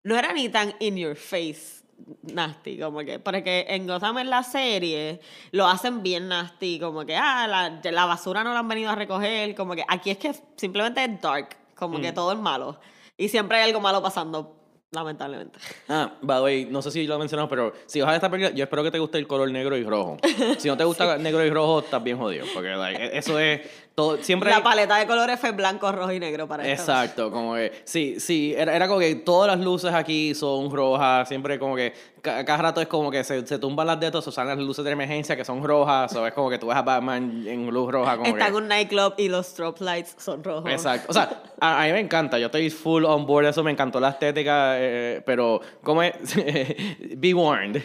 no 0.03 0.17
era 0.17 0.33
ni 0.33 0.49
tan 0.49 0.73
in 0.79 0.97
your 0.97 1.15
face 1.15 1.81
nasty, 2.23 2.79
como 2.79 2.99
que, 2.99 3.19
porque 3.19 3.65
en 3.69 3.85
Gotham 3.85 4.17
en 4.19 4.29
la 4.29 4.41
serie 4.43 5.19
lo 5.51 5.67
hacen 5.67 6.01
bien 6.01 6.27
nasty, 6.27 6.79
como 6.79 7.05
que, 7.05 7.15
ah, 7.15 7.45
la, 7.47 7.79
la 7.91 8.05
basura 8.05 8.43
no 8.43 8.53
la 8.53 8.59
han 8.59 8.67
venido 8.67 8.89
a 8.89 8.95
recoger, 8.95 9.53
como 9.55 9.75
que 9.75 9.83
aquí 9.87 10.09
es 10.11 10.17
que 10.17 10.33
simplemente 10.57 11.03
es 11.03 11.21
dark, 11.21 11.49
como 11.75 11.99
Mm. 11.99 12.01
que 12.01 12.11
todo 12.11 12.31
es 12.31 12.39
malo. 12.39 12.79
Y 13.17 13.29
siempre 13.29 13.57
hay 13.57 13.69
algo 13.69 13.79
malo 13.81 14.01
pasando 14.01 14.57
Lamentablemente. 14.93 15.57
Ah, 15.87 16.11
by 16.21 16.37
the 16.39 16.43
way, 16.43 16.65
no 16.65 16.81
sé 16.81 16.91
si 16.91 17.07
lo 17.07 17.15
he 17.15 17.17
mencionado, 17.17 17.47
pero 17.47 17.71
si 17.85 18.01
vas 18.01 18.09
a 18.11 18.15
esta 18.15 18.29
película, 18.29 18.53
yo 18.53 18.65
espero 18.65 18.83
que 18.83 18.91
te 18.91 18.99
guste 18.99 19.17
el 19.19 19.25
color 19.25 19.49
negro 19.49 19.77
y 19.77 19.85
rojo. 19.85 20.17
Si 20.57 20.67
no 20.67 20.75
te 20.75 20.83
gusta 20.83 21.17
negro 21.17 21.45
y 21.45 21.49
rojo, 21.49 21.79
estás 21.79 22.03
bien 22.03 22.17
jodido. 22.17 22.45
Porque 22.53 22.71
like, 22.71 23.01
e- 23.01 23.17
eso 23.17 23.39
es 23.39 23.61
todo. 24.01 24.17
Siempre. 24.23 24.49
La 24.49 24.57
hay- 24.57 24.63
paleta 24.63 24.97
de 24.97 25.07
colores 25.07 25.39
fue 25.39 25.51
blanco, 25.51 25.91
rojo 25.91 26.11
y 26.11 26.19
negro 26.19 26.47
para 26.47 26.67
esto. 26.67 26.81
Exacto, 26.91 27.31
como 27.31 27.55
que, 27.55 27.71
sí, 27.83 28.19
sí, 28.19 28.53
era, 28.57 28.75
era 28.75 28.87
como 28.87 28.99
que 28.99 29.15
todas 29.15 29.47
las 29.55 29.63
luces 29.63 29.93
aquí 29.93 30.33
son 30.35 30.71
rojas, 30.71 31.27
siempre 31.27 31.57
como 31.59 31.75
que, 31.75 31.93
ca- 32.21 32.43
cada 32.45 32.61
rato 32.63 32.81
es 32.81 32.87
como 32.87 33.11
que 33.11 33.23
se, 33.23 33.45
se 33.45 33.59
tumban 33.59 33.87
las 33.87 33.99
dedos, 33.99 34.27
o 34.27 34.31
salen 34.31 34.57
las 34.57 34.65
luces 34.65 34.83
de 34.85 34.91
emergencia 34.91 35.35
que 35.35 35.45
son 35.45 35.63
rojas, 35.63 36.15
o 36.15 36.25
es 36.25 36.33
como 36.33 36.49
que 36.49 36.57
tú 36.57 36.67
ves 36.67 36.77
a 36.77 36.81
Batman 36.81 37.43
en 37.47 37.67
luz 37.69 37.91
roja, 37.91 38.17
como 38.17 38.27
Está 38.27 38.45
que... 38.45 38.49
en 38.49 38.55
un 38.55 38.67
nightclub 38.67 39.13
y 39.17 39.29
los 39.29 39.45
strobe 39.47 39.77
lights 39.85 40.15
son 40.17 40.43
rojos. 40.43 40.71
Exacto, 40.71 41.07
o 41.09 41.13
sea, 41.13 41.43
a, 41.59 41.83
a 41.83 41.85
mí 41.85 41.91
me 41.93 41.99
encanta, 41.99 42.39
yo 42.39 42.47
estoy 42.47 42.69
full 42.69 43.05
on 43.05 43.25
board, 43.25 43.45
eso 43.45 43.63
me 43.63 43.71
encantó 43.71 43.99
la 43.99 44.09
estética, 44.09 44.73
eh, 44.79 45.21
pero, 45.25 45.61
¿cómo 45.83 46.01
es? 46.03 46.13
Be 47.17 47.33
warned, 47.33 47.81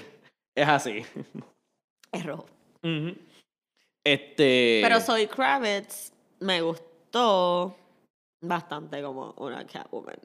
es 0.54 0.68
así. 0.68 1.04
Es 2.12 2.24
rojo. 2.24 2.46
Ujú. 2.82 3.14
Este... 4.06 4.80
Pero 4.82 5.00
Soy 5.00 5.26
Kravitz 5.26 6.12
me 6.40 6.60
gustó 6.62 7.76
bastante 8.42 9.02
como 9.02 9.34
una 9.38 9.66
Catwoman. 9.66 10.16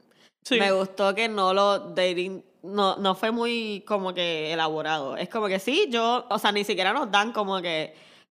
Sí. 0.44 0.60
Me 0.60 0.72
gustó 0.72 1.14
que 1.16 1.28
no 1.30 1.54
lo 1.54 1.80
dating, 1.80 2.44
no, 2.64 2.96
no 2.98 3.16
fue 3.16 3.32
muy 3.32 3.84
como 3.88 4.14
que 4.14 4.52
elaborado. 4.54 5.18
Es 5.18 5.30
como 5.30 5.48
que 5.48 5.60
sí, 5.60 5.88
yo, 5.90 6.26
o 6.30 6.40
sea, 6.40 6.52
ni 6.52 6.64
siquiera 6.64 6.94
nos 6.94 7.10
dan 7.12 7.32
como 7.32 7.62
que, 7.62 7.96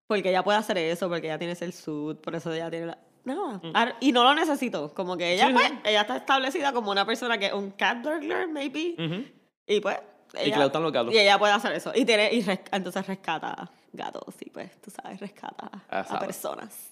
porque 0.08 0.30
ella 0.30 0.42
puede 0.42 0.58
hacer 0.58 0.78
eso, 0.78 1.08
porque 1.08 1.26
ella 1.28 1.38
tiene 1.38 1.56
el 1.60 1.72
suit, 1.72 2.18
por 2.20 2.34
eso 2.34 2.52
ella 2.52 2.70
tiene 2.70 2.86
la... 2.86 2.98
No, 3.24 3.60
ar- 3.74 3.96
y 4.00 4.10
no 4.10 4.24
lo 4.24 4.34
necesito. 4.34 4.92
Como 4.94 5.16
que 5.16 5.32
ella, 5.34 5.48
Mm. 5.48 5.56
Sí, 5.58 5.64
pues, 5.68 5.72
ella 5.84 6.00
está 6.00 6.16
establecida 6.16 6.72
como 6.72 6.90
una 6.90 7.06
persona 7.06 7.38
que 7.38 7.46
es 7.46 7.52
un 7.52 7.70
cat 7.70 8.02
burglar, 8.02 8.48
maybe. 8.48 8.96
Ujú. 8.98 9.24
Y 9.66 9.80
pues. 9.80 9.96
Y 10.34 10.36
que 10.38 10.42
ella- 10.46 10.58
le 10.58 10.64
gustan 10.64 10.82
los 10.82 10.92
gatos. 10.92 11.14
Y 11.14 11.18
ella 11.18 11.38
puede 11.38 11.52
hacer 11.52 11.72
eso. 11.72 11.92
Y 11.94 12.04
tiene, 12.04 12.32
y 12.34 12.42
res- 12.42 12.60
entonces 12.72 13.06
rescata 13.06 13.70
gatos, 13.92 14.34
y 14.40 14.50
pues, 14.50 14.70
tú 14.80 14.90
sabes, 14.90 15.20
rescata 15.20 15.70
Ah, 15.88 16.00
a 16.00 16.04
sabe. 16.04 16.26
personas. 16.26 16.90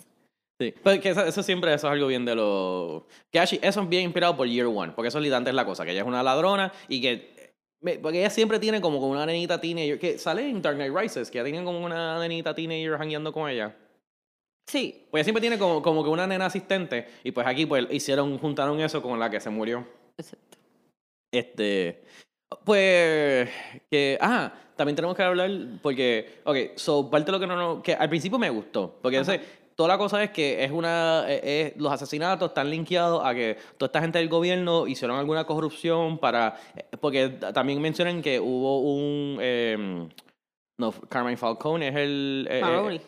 Sí, 0.60 0.74
pero 0.84 1.00
que 1.00 1.08
eso, 1.10 1.24
eso 1.24 1.42
siempre 1.42 1.72
eso 1.72 1.86
es 1.86 1.92
algo 1.92 2.06
bien 2.06 2.24
de 2.26 2.34
lo... 2.34 3.06
Que 3.32 3.38
actually, 3.40 3.60
eso 3.66 3.80
es 3.80 3.88
bien 3.88 4.04
inspirado 4.04 4.36
por 4.36 4.46
Year 4.46 4.66
One, 4.66 4.92
porque 4.92 5.08
eso 5.08 5.18
es 5.18 5.22
literalmente 5.22 5.50
es 5.50 5.56
la 5.56 5.64
cosa, 5.64 5.84
que 5.84 5.92
ella 5.92 6.02
es 6.02 6.06
una 6.06 6.22
ladrona 6.22 6.72
y 6.88 7.00
que... 7.00 7.40
Porque 8.02 8.18
ella 8.20 8.28
siempre 8.28 8.58
tiene 8.58 8.82
como 8.82 8.98
una 9.08 9.24
nenita 9.24 9.58
teenager, 9.58 9.98
que 9.98 10.18
sale 10.18 10.46
en 10.46 10.60
Dark 10.60 10.76
Knight 10.76 10.94
Rises, 10.94 11.30
que 11.30 11.38
ella 11.38 11.46
tiene 11.50 11.64
como 11.64 11.82
una 11.82 12.18
nenita 12.18 12.54
teenager 12.54 12.94
hangueando 13.00 13.32
con 13.32 13.48
ella. 13.48 13.74
Sí, 14.68 15.06
Pues 15.10 15.20
ella 15.20 15.24
siempre 15.24 15.40
tiene 15.40 15.58
como, 15.58 15.80
como 15.80 16.04
que 16.04 16.10
una 16.10 16.26
nena 16.26 16.44
asistente, 16.46 17.08
y 17.24 17.30
pues 17.32 17.46
aquí 17.46 17.64
pues 17.64 17.86
hicieron, 17.90 18.36
juntaron 18.38 18.78
eso 18.80 19.00
con 19.00 19.18
la 19.18 19.30
que 19.30 19.40
se 19.40 19.48
murió. 19.48 19.86
exacto. 20.18 20.58
Este. 21.32 22.02
Pues. 22.64 23.48
Que. 23.90 24.18
Ah, 24.20 24.52
también 24.80 24.96
tenemos 24.96 25.14
que 25.16 25.22
hablar. 25.22 25.50
Porque. 25.82 26.40
Ok, 26.44 26.56
so, 26.76 27.10
parte 27.10 27.26
de 27.26 27.32
lo 27.32 27.38
que 27.40 27.46
no. 27.46 27.54
no- 27.56 27.82
que 27.82 27.94
al 27.94 28.08
principio 28.08 28.38
me 28.38 28.48
gustó. 28.48 28.96
Porque 29.02 29.18
ese- 29.18 29.40
toda 29.76 29.88
la 29.90 29.98
cosa 29.98 30.22
es 30.22 30.30
que 30.30 30.64
es 30.64 30.70
una. 30.70 31.24
eh, 31.28 31.72
es- 31.74 31.80
los 31.80 31.92
asesinatos 31.92 32.48
están 32.48 32.70
linkeados 32.70 33.22
a 33.24 33.34
que 33.34 33.56
toda 33.76 33.88
esta 33.88 34.00
gente 34.00 34.18
del 34.18 34.28
gobierno 34.28 34.86
hicieron 34.86 35.18
alguna 35.18 35.44
corrupción 35.44 36.16
para. 36.18 36.56
eh, 36.76 36.84
Porque 37.00 37.28
también 37.28 37.80
mencionan 37.82 38.22
que 38.22 38.40
hubo 38.40 38.80
un. 38.80 39.38
em, 39.40 40.08
no, 40.78 40.92
Carmine 41.08 41.36
Falcone 41.36 41.88
es 41.88 41.96
el. 41.96 42.48
eh, 42.50 42.60
eh, 42.60 43.00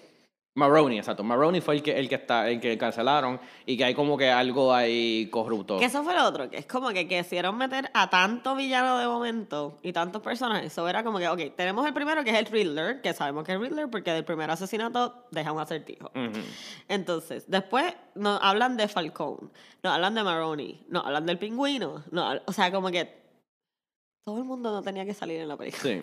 Maroney. 0.54 0.98
Exacto. 0.98 1.24
Maroney 1.24 1.60
fue 1.60 1.76
el 1.76 1.82
que, 1.82 1.98
el 1.98 2.08
que 2.08 2.16
está, 2.16 2.48
el 2.50 2.60
que 2.60 2.76
cancelaron 2.76 3.40
y 3.64 3.76
que 3.76 3.84
hay 3.84 3.94
como 3.94 4.18
que 4.18 4.30
algo 4.30 4.74
ahí 4.74 5.28
corrupto. 5.30 5.78
Que 5.78 5.86
eso 5.86 6.02
fue 6.02 6.14
lo 6.14 6.24
otro, 6.24 6.50
que 6.50 6.58
es 6.58 6.66
como 6.66 6.90
que 6.90 7.08
quisieron 7.08 7.56
meter 7.56 7.90
a 7.94 8.10
tanto 8.10 8.54
villano 8.54 8.98
de 8.98 9.06
momento 9.06 9.78
y 9.82 9.92
tantos 9.92 10.20
personajes. 10.20 10.66
Eso 10.72 10.86
era 10.88 11.02
como 11.02 11.18
que, 11.18 11.28
ok, 11.28 11.56
tenemos 11.56 11.86
el 11.86 11.94
primero 11.94 12.22
que 12.22 12.30
es 12.30 12.38
el 12.38 12.46
Riddler, 12.46 13.00
que 13.00 13.14
sabemos 13.14 13.44
que 13.44 13.52
es 13.52 13.60
Riddler 13.60 13.88
porque 13.88 14.12
del 14.12 14.24
primer 14.24 14.50
asesinato 14.50 15.26
deja 15.30 15.52
un 15.52 15.60
acertijo. 15.60 16.10
Entonces, 16.88 17.44
después 17.48 17.94
nos 18.14 18.38
hablan 18.42 18.76
de 18.76 18.88
Falcone, 18.88 19.48
nos 19.82 19.94
hablan 19.94 20.14
de 20.14 20.22
Maroney, 20.22 20.84
nos 20.88 21.06
hablan 21.06 21.24
del 21.24 21.38
pingüino. 21.38 22.04
nos 22.10 22.42
o 22.46 22.52
sea, 22.52 22.70
como 22.70 22.90
que 22.90 23.22
todo 24.24 24.38
el 24.38 24.44
mundo 24.44 24.70
no 24.70 24.82
tenía 24.82 25.06
que 25.06 25.14
salir 25.14 25.40
en 25.40 25.48
la 25.48 25.56
película. 25.56 25.82
Sí. 25.82 26.02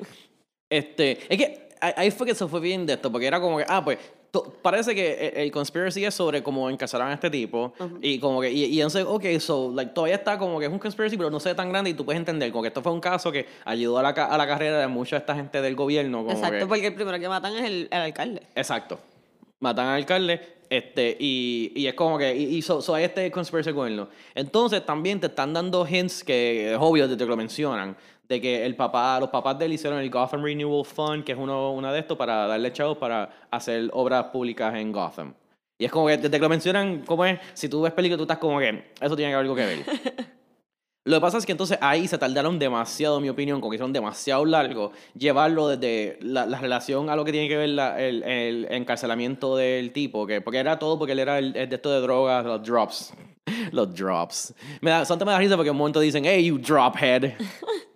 Este, 0.72 1.34
es 1.34 1.38
que 1.38 1.70
ahí 1.80 2.12
fue 2.12 2.28
que 2.28 2.36
se 2.36 2.48
fue 2.48 2.60
bien 2.60 2.86
de 2.86 2.94
esto, 2.94 3.12
porque 3.12 3.28
era 3.28 3.40
como 3.40 3.58
que, 3.58 3.66
ah, 3.68 3.84
pues, 3.84 3.98
parece 4.62 4.94
que 4.94 5.30
el, 5.30 5.38
el 5.44 5.52
conspiracy 5.52 6.06
es 6.06 6.14
sobre 6.14 6.44
cómo 6.44 6.70
encarcelaron 6.70 7.12
a 7.12 7.16
este 7.16 7.30
tipo, 7.30 7.74
y 8.02 8.20
como 8.20 8.42
que, 8.42 8.52
y, 8.52 8.66
y 8.66 8.80
entonces, 8.82 9.06
ok, 9.08 9.26
so, 9.40 9.72
like, 9.74 9.94
todavía 9.94 10.16
está 10.16 10.38
como 10.38 10.60
que 10.60 10.66
es 10.68 10.72
un 10.72 10.80
conspiracy, 10.80 11.18
pero 11.18 11.30
no 11.30 11.40
ve 11.40 11.56
tan 11.56 11.70
grande, 11.70 11.90
y 11.90 11.94
tú 11.94 12.06
puedes 12.06 12.20
entender, 12.20 12.52
como 12.52 12.62
que 12.62 12.68
esto 12.68 12.82
fue 12.82 12.92
un 12.92 13.00
caso 13.02 13.32
que 13.32 13.46
ayudó 13.66 13.98
a 14.00 14.04
la, 14.04 14.10
a 14.10 14.38
la 14.38 14.48
carrera 14.48 14.80
de 14.80 14.88
mucha 14.88 15.16
de 15.16 15.22
esta 15.22 15.36
gente 15.36 15.62
del 15.62 15.76
gobierno, 15.76 16.20
como 16.20 16.32
Exacto, 16.32 16.60
que- 16.60 16.66
porque 16.68 16.88
el 16.88 16.94
primero 16.96 17.20
que 17.20 17.28
matan 17.30 17.56
es 17.56 17.66
el, 17.66 17.88
el 17.92 18.00
alcalde. 18.02 18.44
Exacto. 18.56 19.00
Matan 19.62 19.88
al 19.88 19.96
alcalde, 19.96 20.42
este, 20.70 21.18
y, 21.20 21.74
y 21.76 21.88
es 21.88 21.94
como 21.96 22.18
que, 22.18 22.34
y, 22.36 22.44
y 22.58 22.62
so, 22.62 22.82
so 22.82 22.96
este 22.96 23.30
conspiracy 23.32 23.72
gobierno. 23.72 24.08
Entonces 24.36 24.86
también 24.86 25.20
te 25.20 25.28
están 25.28 25.54
dando 25.54 25.86
hints 25.88 26.24
que 26.24 26.72
es 26.74 26.78
obvio 26.80 27.08
desde 27.08 27.18
que 27.24 27.30
lo 27.30 27.36
mencionan, 27.36 27.98
de 28.30 28.40
que 28.40 28.64
el 28.66 28.76
papá, 28.76 29.20
los 29.20 29.30
papás 29.30 29.58
de 29.58 29.66
él 29.66 29.74
hicieron 29.74 30.00
el 30.00 30.10
Gotham 30.10 30.44
Renewal 30.44 30.86
Fund, 30.86 31.24
que 31.24 31.32
es 31.32 31.38
uno, 31.38 31.72
una 31.74 31.92
de 31.92 32.00
estos, 32.00 32.16
para 32.18 32.46
darle 32.48 32.72
chavos 32.72 32.98
para 32.98 33.30
hacer 33.50 33.90
obras 33.92 34.26
públicas 34.26 34.74
en 34.76 34.92
Gotham. 34.92 35.34
Y 35.80 35.86
es 35.86 35.92
como 35.92 36.08
que 36.08 36.18
desde 36.18 36.30
que 36.30 36.40
lo 36.40 36.50
mencionan, 36.50 37.02
como 37.06 37.26
es, 37.26 37.40
si 37.54 37.68
tú 37.68 37.82
ves 37.82 37.92
película, 37.94 38.18
tú 38.18 38.24
estás 38.24 38.38
como 38.38 38.60
que, 38.60 38.92
eso 39.02 39.16
tiene 39.16 39.34
algo 39.34 39.56
que 39.56 39.66
ver. 39.66 39.80
Lo 41.06 41.16
que 41.18 41.22
pasa 41.22 41.38
es 41.40 41.46
que 41.46 41.54
entonces 41.54 41.80
ahí 41.82 42.08
se 42.08 42.20
tardaron 42.20 42.60
demasiado, 42.60 43.18
en 43.18 43.24
mi 43.24 43.30
opinión, 43.30 43.60
como 43.62 43.72
que 43.72 43.78
hicieron 43.78 43.94
demasiado 43.94 44.46
largo, 44.46 44.92
llevarlo 45.16 45.70
desde 45.70 46.20
la, 46.22 46.46
la 46.46 46.60
relación 46.60 47.10
a 47.10 47.16
lo 47.16 47.26
que 47.26 47.32
tiene 47.32 47.48
que 47.48 47.58
ver 47.58 47.70
la- 47.70 48.00
el, 48.00 48.22
el 48.24 48.68
encarcelamiento 48.70 49.56
del 49.56 49.92
tipo, 49.92 50.28
que, 50.28 50.42
porque 50.42 50.60
era 50.60 50.78
todo 50.78 51.00
porque 51.00 51.14
él 51.14 51.20
era 51.20 51.40
el, 51.40 51.56
el 51.56 51.68
de 51.68 51.76
esto 51.78 51.90
de 51.90 52.02
drogas, 52.02 52.46
los 52.46 52.62
drops. 52.64 53.14
Los 53.72 53.92
drops. 53.96 54.54
Me 54.82 54.92
da, 54.92 55.06
Santa 55.06 55.26
me 55.26 55.32
da 55.32 55.40
risa 55.40 55.56
porque 55.56 55.70
en 55.70 55.74
un 55.76 55.80
momento 55.80 56.00
dicen, 56.00 56.24
hey, 56.26 56.46
you 56.46 56.60
drophead. 56.60 57.34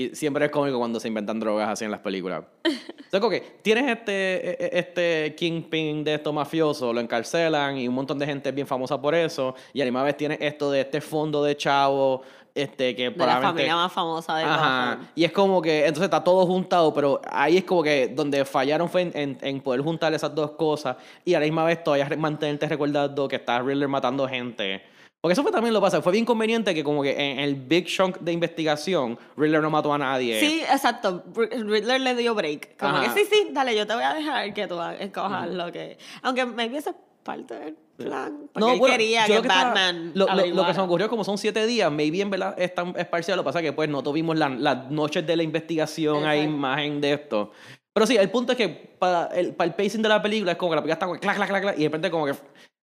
Y 0.00 0.14
siempre 0.14 0.44
es 0.46 0.50
cómico 0.50 0.78
cuando 0.78 0.98
se 1.00 1.08
inventan 1.08 1.38
drogas 1.40 1.68
así 1.68 1.84
en 1.84 1.90
las 1.90 2.00
películas. 2.00 2.44
O 3.00 3.10
sea, 3.10 3.18
como 3.18 3.30
que 3.30 3.40
tienes 3.62 3.88
este, 3.90 4.12
e- 4.12 4.56
e- 4.66 4.78
este 4.78 5.34
kingpin 5.36 6.04
de 6.04 6.14
estos 6.14 6.32
mafiosos, 6.32 6.94
lo 6.94 7.00
encarcelan 7.00 7.76
y 7.76 7.88
un 7.88 7.94
montón 7.96 8.20
de 8.20 8.24
gente 8.26 8.48
es 8.50 8.54
bien 8.54 8.68
famosa 8.68 9.00
por 9.02 9.16
eso. 9.16 9.56
Y 9.72 9.80
a 9.80 9.84
la 9.84 9.90
misma 9.90 10.04
vez 10.04 10.16
tienes 10.16 10.38
esto 10.40 10.70
de 10.70 10.82
este 10.82 11.00
fondo 11.00 11.42
de 11.42 11.56
chavo, 11.56 12.22
este 12.54 12.94
que 12.94 13.10
De 13.10 13.16
la 13.26 13.40
familia 13.40 13.74
más 13.74 13.92
famosa 13.92 14.36
de 14.36 14.44
Ajá. 14.44 15.00
Y 15.16 15.24
es 15.24 15.32
como 15.32 15.60
que, 15.60 15.80
entonces 15.80 16.04
está 16.04 16.22
todo 16.22 16.46
juntado, 16.46 16.94
pero 16.94 17.20
ahí 17.32 17.56
es 17.56 17.64
como 17.64 17.82
que 17.82 18.06
donde 18.08 18.44
fallaron 18.44 18.88
fue 18.88 19.02
en, 19.02 19.10
en- 19.16 19.38
en 19.40 19.60
poder 19.60 19.80
juntar 19.80 20.14
esas 20.14 20.32
dos 20.32 20.52
cosas 20.52 20.96
y 21.24 21.34
a 21.34 21.40
la 21.40 21.46
misma 21.46 21.64
vez 21.64 21.82
todavía 21.82 22.08
mantenerte 22.16 22.68
recordando 22.68 23.26
que 23.26 23.36
está 23.36 23.60
Riddler 23.60 23.88
matando 23.88 24.28
gente. 24.28 24.82
Porque 25.20 25.34
eso 25.34 25.42
fue 25.42 25.52
también 25.52 25.74
lo 25.74 25.80
que 25.80 25.84
pasa, 25.84 26.00
fue 26.00 26.12
bien 26.12 26.24
conveniente 26.24 26.74
que 26.74 26.82
como 26.82 27.02
que 27.02 27.10
en 27.12 27.40
el 27.40 27.54
big 27.54 27.84
chunk 27.86 28.18
de 28.20 28.32
investigación, 28.32 29.18
Riddler 29.36 29.60
no 29.60 29.68
mató 29.68 29.92
a 29.92 29.98
nadie. 29.98 30.40
Sí, 30.40 30.62
exacto. 30.62 31.24
Rid- 31.34 31.62
Riddler 31.68 32.00
le 32.00 32.14
dio 32.14 32.34
break. 32.34 32.78
Como 32.78 32.96
Ajá. 32.96 33.12
que 33.14 33.20
sí, 33.20 33.28
sí, 33.30 33.48
dale, 33.52 33.76
yo 33.76 33.86
te 33.86 33.92
voy 33.94 34.02
a 34.02 34.14
dejar 34.14 34.54
que 34.54 34.66
tú 34.66 34.80
escojas 34.98 35.50
lo 35.50 35.70
que. 35.70 35.98
Aunque 36.22 36.46
maybe 36.46 36.78
esa 36.78 36.90
es 36.90 36.96
parte 37.22 37.54
del 37.54 37.76
plan. 37.98 38.48
Porque 38.50 38.72
él 38.72 38.78
bueno, 38.78 38.94
quería 38.96 39.20
yo 39.26 39.26
que 39.26 39.48
lo 39.48 39.52
estaba- 39.54 39.64
Batman. 39.74 40.12
lo, 40.14 40.26
lo- 40.26 40.46
lo 40.46 40.64
que 40.66 40.72
se 40.72 40.78
me 40.80 40.86
ocurrió, 40.86 41.08
como 41.10 41.22
son 41.22 41.36
siete 41.36 41.66
días, 41.66 41.92
maybe 41.92 42.22
en 42.22 42.30
verdad 42.30 42.54
es, 42.56 42.74
tan, 42.74 42.94
es 42.96 43.04
parcial. 43.06 43.36
Lo 43.36 43.42
que 43.42 43.48
pasa 43.48 43.58
es 43.58 43.64
que 43.66 43.72
pues 43.74 43.90
no 43.90 44.02
tuvimos 44.02 44.38
la- 44.38 44.48
las 44.48 44.90
noches 44.90 45.26
de 45.26 45.36
la 45.36 45.42
investigación, 45.42 46.24
hay 46.24 46.38
Exacto. 46.40 46.56
imagen 46.56 47.00
de 47.02 47.12
esto. 47.12 47.50
Pero 47.92 48.06
sí, 48.06 48.16
el 48.16 48.30
punto 48.30 48.52
es 48.52 48.58
que 48.58 48.68
para 48.98 49.26
el, 49.34 49.52
para 49.54 49.68
el 49.68 49.74
pacing 49.74 50.00
de 50.00 50.08
la 50.08 50.22
película 50.22 50.52
es 50.52 50.56
como 50.56 50.70
que 50.70 50.76
la 50.76 50.80
película 50.82 50.94
está 50.94 51.04
como 51.04 51.14
que 51.16 51.20
clac, 51.20 51.36
clac, 51.36 51.48
clac, 51.50 51.62
clac, 51.62 51.74
y 51.78 51.82
de 51.82 51.88
repente 51.88 52.10
como 52.10 52.24
que, 52.24 52.32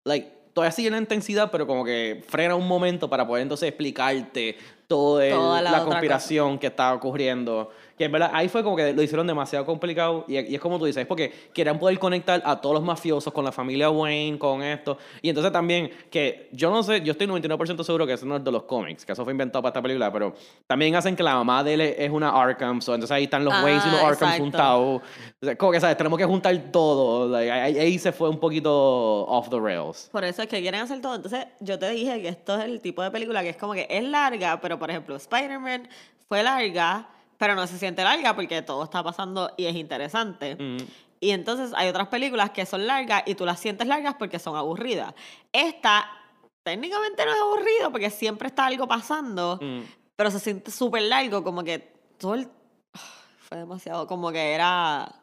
like, 0.06 0.32
todavía 0.54 0.72
sigue 0.72 0.90
la 0.92 0.98
intensidad, 0.98 1.50
pero 1.52 1.66
como 1.68 1.84
que 1.84 2.24
frena 2.28 2.56
un 2.56 2.68
momento 2.68 3.10
para 3.10 3.26
poder 3.28 3.42
entonces 3.44 3.68
explicarte 3.70 4.58
todo 4.88 5.22
el- 5.22 5.32
Toda 5.32 5.62
la 5.62 5.72
la, 5.72 5.78
otra 5.80 5.86
conspiración 5.92 6.60
que 6.60 6.68
estaba 6.68 6.94
ocurriendo. 6.94 7.72
Que 8.04 8.08
en 8.08 8.12
verdad 8.12 8.32
ahí 8.34 8.50
fue 8.50 8.64
como 8.64 8.76
que 8.76 8.92
lo 8.92 9.02
hicieron 9.02 9.26
demasiado 9.26 9.66
complicado 9.66 10.26
y, 10.28 10.38
y 10.38 10.56
es 10.56 10.60
como 10.60 10.78
tú 10.78 10.84
dices, 10.84 11.02
es 11.02 11.08
porque 11.08 11.32
querían 11.54 11.80
poder 11.80 11.98
conectar 12.00 12.42
a 12.46 12.60
todos 12.60 12.76
los 12.76 12.84
mafiosos 12.84 13.32
con 13.32 13.46
la 13.46 13.52
familia 13.54 13.90
Wayne, 13.90 14.38
con 14.38 14.62
esto. 14.62 14.98
Y 15.22 15.30
entonces 15.30 15.54
también 15.54 15.90
que 16.12 16.50
yo 16.52 16.70
no 16.70 16.84
sé, 16.84 17.00
yo 17.02 17.14
estoy 17.14 17.28
99% 17.28 17.82
seguro 17.82 18.06
que 18.06 18.12
eso 18.12 18.26
no 18.26 18.36
es 18.36 18.44
de 18.44 18.52
los 18.52 18.64
cómics, 18.64 19.06
que 19.06 19.14
eso 19.14 19.24
fue 19.24 19.32
inventado 19.32 19.62
para 19.62 19.70
esta 19.70 19.82
película, 19.82 20.12
pero 20.12 20.36
también 20.68 20.96
hacen 20.96 21.16
que 21.16 21.24
la 21.24 21.36
mamá 21.36 21.64
de 21.64 21.76
él 21.76 21.82
es 21.82 22.12
una 22.12 22.30
Arkham, 22.30 22.82
so, 22.82 22.94
entonces 22.94 23.16
ahí 23.16 23.24
están 23.24 23.46
los 23.46 23.54
Ah, 23.54 23.64
Waynes 23.64 23.86
y 23.86 23.90
los 23.90 24.00
Arkhams 24.00 24.22
exacto. 24.22 24.44
juntados. 24.44 25.02
O 25.42 25.46
sea, 25.46 25.56
como 25.56 25.72
que, 25.72 25.80
¿sabes? 25.80 25.96
Tenemos 25.96 26.20
que 26.20 26.26
juntar 26.26 26.58
todo. 26.72 27.30
like, 27.30 27.52
ahí, 27.52 27.78
ahí 27.78 28.00
se 28.00 28.12
fue 28.12 28.30
un 28.30 28.40
poquito 28.40 29.26
off 29.26 29.50
the 29.50 29.60
rails. 29.60 30.10
Por 30.12 30.24
eso 30.24 30.42
es 30.42 30.48
que 30.48 30.60
quieren 30.60 30.82
hacer 30.82 31.00
todo. 31.02 31.16
Entonces, 31.16 31.46
yo 31.60 31.78
te 31.80 31.90
dije 31.92 32.22
que 32.22 32.28
esto 32.28 32.58
es 32.60 32.66
el 32.66 32.82
tipo 32.82 33.02
de 33.02 33.12
película 33.12 33.44
que 33.44 33.50
es 33.50 33.58
como 33.58 33.74
que 33.74 33.88
es 33.90 34.04
larga, 34.04 34.60
pero 34.60 34.80
por 34.80 34.90
ejemplo, 34.90 35.16
Spider-Man 35.16 35.88
fue 36.28 36.44
larga, 36.44 37.08
pero 37.44 37.56
no 37.56 37.68
se 37.68 37.78
siente 37.78 38.02
larga 38.06 38.34
porque 38.34 38.62
todo 38.62 38.86
está 38.86 39.04
pasando 39.04 39.52
y 39.58 39.66
es 39.66 39.76
interesante. 39.76 40.56
Mm. 40.56 40.78
Y 41.20 41.32
entonces 41.32 41.74
hay 41.76 41.90
otras 41.90 42.08
películas 42.08 42.52
que 42.52 42.66
son 42.66 42.88
largas 42.88 43.24
y 43.26 43.36
tú 43.36 43.46
las 43.46 43.60
sientes 43.60 43.86
largas 43.86 44.16
porque 44.18 44.40
son 44.40 44.56
aburridas. 44.56 45.14
Esta 45.52 46.10
técnicamente 46.64 47.26
no 47.26 47.34
es 47.34 47.38
aburrido 47.42 47.92
porque 47.92 48.10
siempre 48.12 48.48
está 48.48 48.68
algo 48.68 48.88
pasando, 48.88 49.60
Mm. 49.62 49.82
pero 50.16 50.32
se 50.32 50.40
siente 50.40 50.72
súper 50.72 51.02
largo, 51.02 51.44
como 51.44 51.66
que 51.66 51.80
todo 52.18 52.36
el... 52.36 52.48
Fue 53.40 53.58
demasiado, 53.58 54.08
como 54.08 54.32
que 54.32 54.54
era 54.54 55.14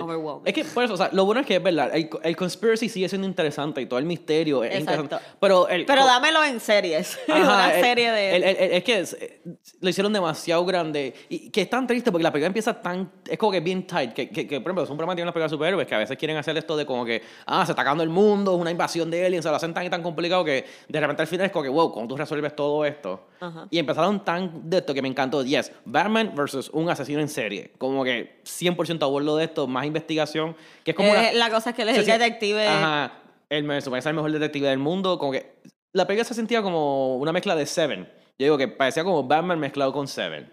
overwhelming. 0.00 0.42
Es 0.46 0.54
que, 0.54 0.64
por 0.64 0.84
eso, 0.84 0.94
o 0.94 0.96
sea, 0.96 1.10
lo 1.12 1.24
bueno 1.24 1.40
es 1.40 1.46
que 1.46 1.56
es 1.56 1.62
verdad, 1.62 1.90
el, 1.94 2.08
el 2.22 2.36
conspiracy 2.36 2.88
sigue 2.88 3.08
siendo 3.08 3.26
interesante 3.26 3.80
y 3.80 3.86
todo 3.86 3.98
el 3.98 4.04
misterio 4.06 4.64
es 4.64 4.76
Exacto. 4.76 5.02
interesante. 5.02 5.36
Pero, 5.40 5.68
el, 5.68 5.84
Pero 5.86 6.04
dámelo 6.06 6.42
en 6.44 6.60
series. 6.60 7.18
Ajá, 7.28 7.40
Una 7.42 7.74
el- 7.74 7.80
serie 7.84 8.10
de... 8.12 8.76
es 8.76 8.84
que 8.84 8.98
es- 9.00 9.14
eh, 9.20 9.40
lo 9.80 9.88
hicieron 9.88 10.12
demasiado 10.12 10.64
grande 10.64 11.14
y 11.28 11.50
que 11.50 11.62
es 11.62 11.70
tan 11.70 11.86
triste 11.86 12.10
porque 12.10 12.22
la 12.24 12.32
película 12.32 12.48
empieza 12.48 12.80
tan. 12.80 13.10
Es 13.28 13.38
como 13.38 13.52
que 13.52 13.60
bien 13.60 13.86
tight. 13.86 14.12
Que, 14.12 14.28
que, 14.28 14.46
que, 14.46 14.60
por 14.60 14.70
ejemplo, 14.70 14.84
es 14.84 14.90
un 14.90 14.96
problema 14.96 15.12
que 15.12 15.16
tienen 15.18 15.26
las 15.26 15.32
películas 15.34 15.50
de 15.50 15.54
superhéroes 15.56 15.86
que 15.86 15.94
a 15.94 15.98
veces 15.98 16.16
quieren 16.16 16.36
hacer 16.36 16.56
esto 16.56 16.76
de 16.76 16.84
como 16.86 17.04
que, 17.04 17.22
ah, 17.46 17.64
se 17.66 17.72
está 17.72 17.82
acabando 17.82 18.02
el 18.02 18.10
mundo, 18.10 18.54
es 18.54 18.60
una 18.60 18.70
invasión 18.70 19.10
de 19.10 19.24
aliens, 19.26 19.44
se 19.44 19.50
lo 19.50 19.56
hacen 19.56 19.72
tan 19.74 19.84
y 19.86 19.90
tan 19.90 20.02
complicado 20.02 20.44
que 20.44 20.64
de 20.88 21.00
repente 21.00 21.22
al 21.22 21.28
final 21.28 21.46
es 21.46 21.52
como 21.52 21.62
que, 21.62 21.68
wow, 21.68 21.92
¿cómo 21.92 22.08
tú 22.08 22.16
resuelves 22.16 22.54
todo 22.56 22.84
esto? 22.84 23.26
Ajá. 23.40 23.66
Y 23.70 23.78
empezaron 23.78 24.24
tan 24.24 24.68
de 24.68 24.78
esto 24.78 24.92
que 24.94 25.02
me 25.02 25.08
encantó. 25.08 25.42
Yes, 25.44 25.70
Batman 25.84 26.32
versus 26.34 26.70
un 26.72 26.90
asesino 26.90 27.20
en 27.20 27.28
serie. 27.28 27.72
Como 27.78 28.02
que 28.04 28.40
100% 28.44 29.02
abordo 29.02 29.36
de 29.36 29.44
esto, 29.44 29.66
más 29.66 29.86
investigación. 29.88 30.56
Que 30.84 30.92
es 30.92 30.96
como. 30.96 31.08
Eh, 31.14 31.18
una- 31.18 31.32
la 31.32 31.50
cosa 31.50 31.70
es 31.70 31.76
que 31.76 31.82
él 31.82 31.88
es 31.88 31.94
se 31.96 32.00
el 32.00 32.06
siente- 32.06 32.24
detective. 32.24 32.66
Ajá. 32.66 33.12
Él 33.50 33.64
me 33.64 33.80
supone 33.80 34.02
el 34.04 34.14
mejor 34.14 34.30
detective 34.32 34.68
del 34.68 34.78
mundo. 34.78 35.18
Como 35.18 35.32
que 35.32 35.54
la 35.92 36.06
película 36.06 36.24
se 36.24 36.34
sentía 36.34 36.62
como 36.62 37.16
una 37.16 37.32
mezcla 37.32 37.56
de 37.56 37.66
Seven. 37.66 38.04
Yo 38.38 38.44
digo 38.44 38.58
que 38.58 38.68
parecía 38.68 39.02
como 39.04 39.24
Batman 39.24 39.58
mezclado 39.58 39.92
con 39.92 40.06
Seven. 40.06 40.52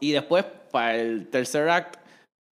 Y 0.00 0.12
después, 0.12 0.44
para 0.72 0.96
el 0.96 1.28
tercer 1.28 1.68
act, 1.68 1.99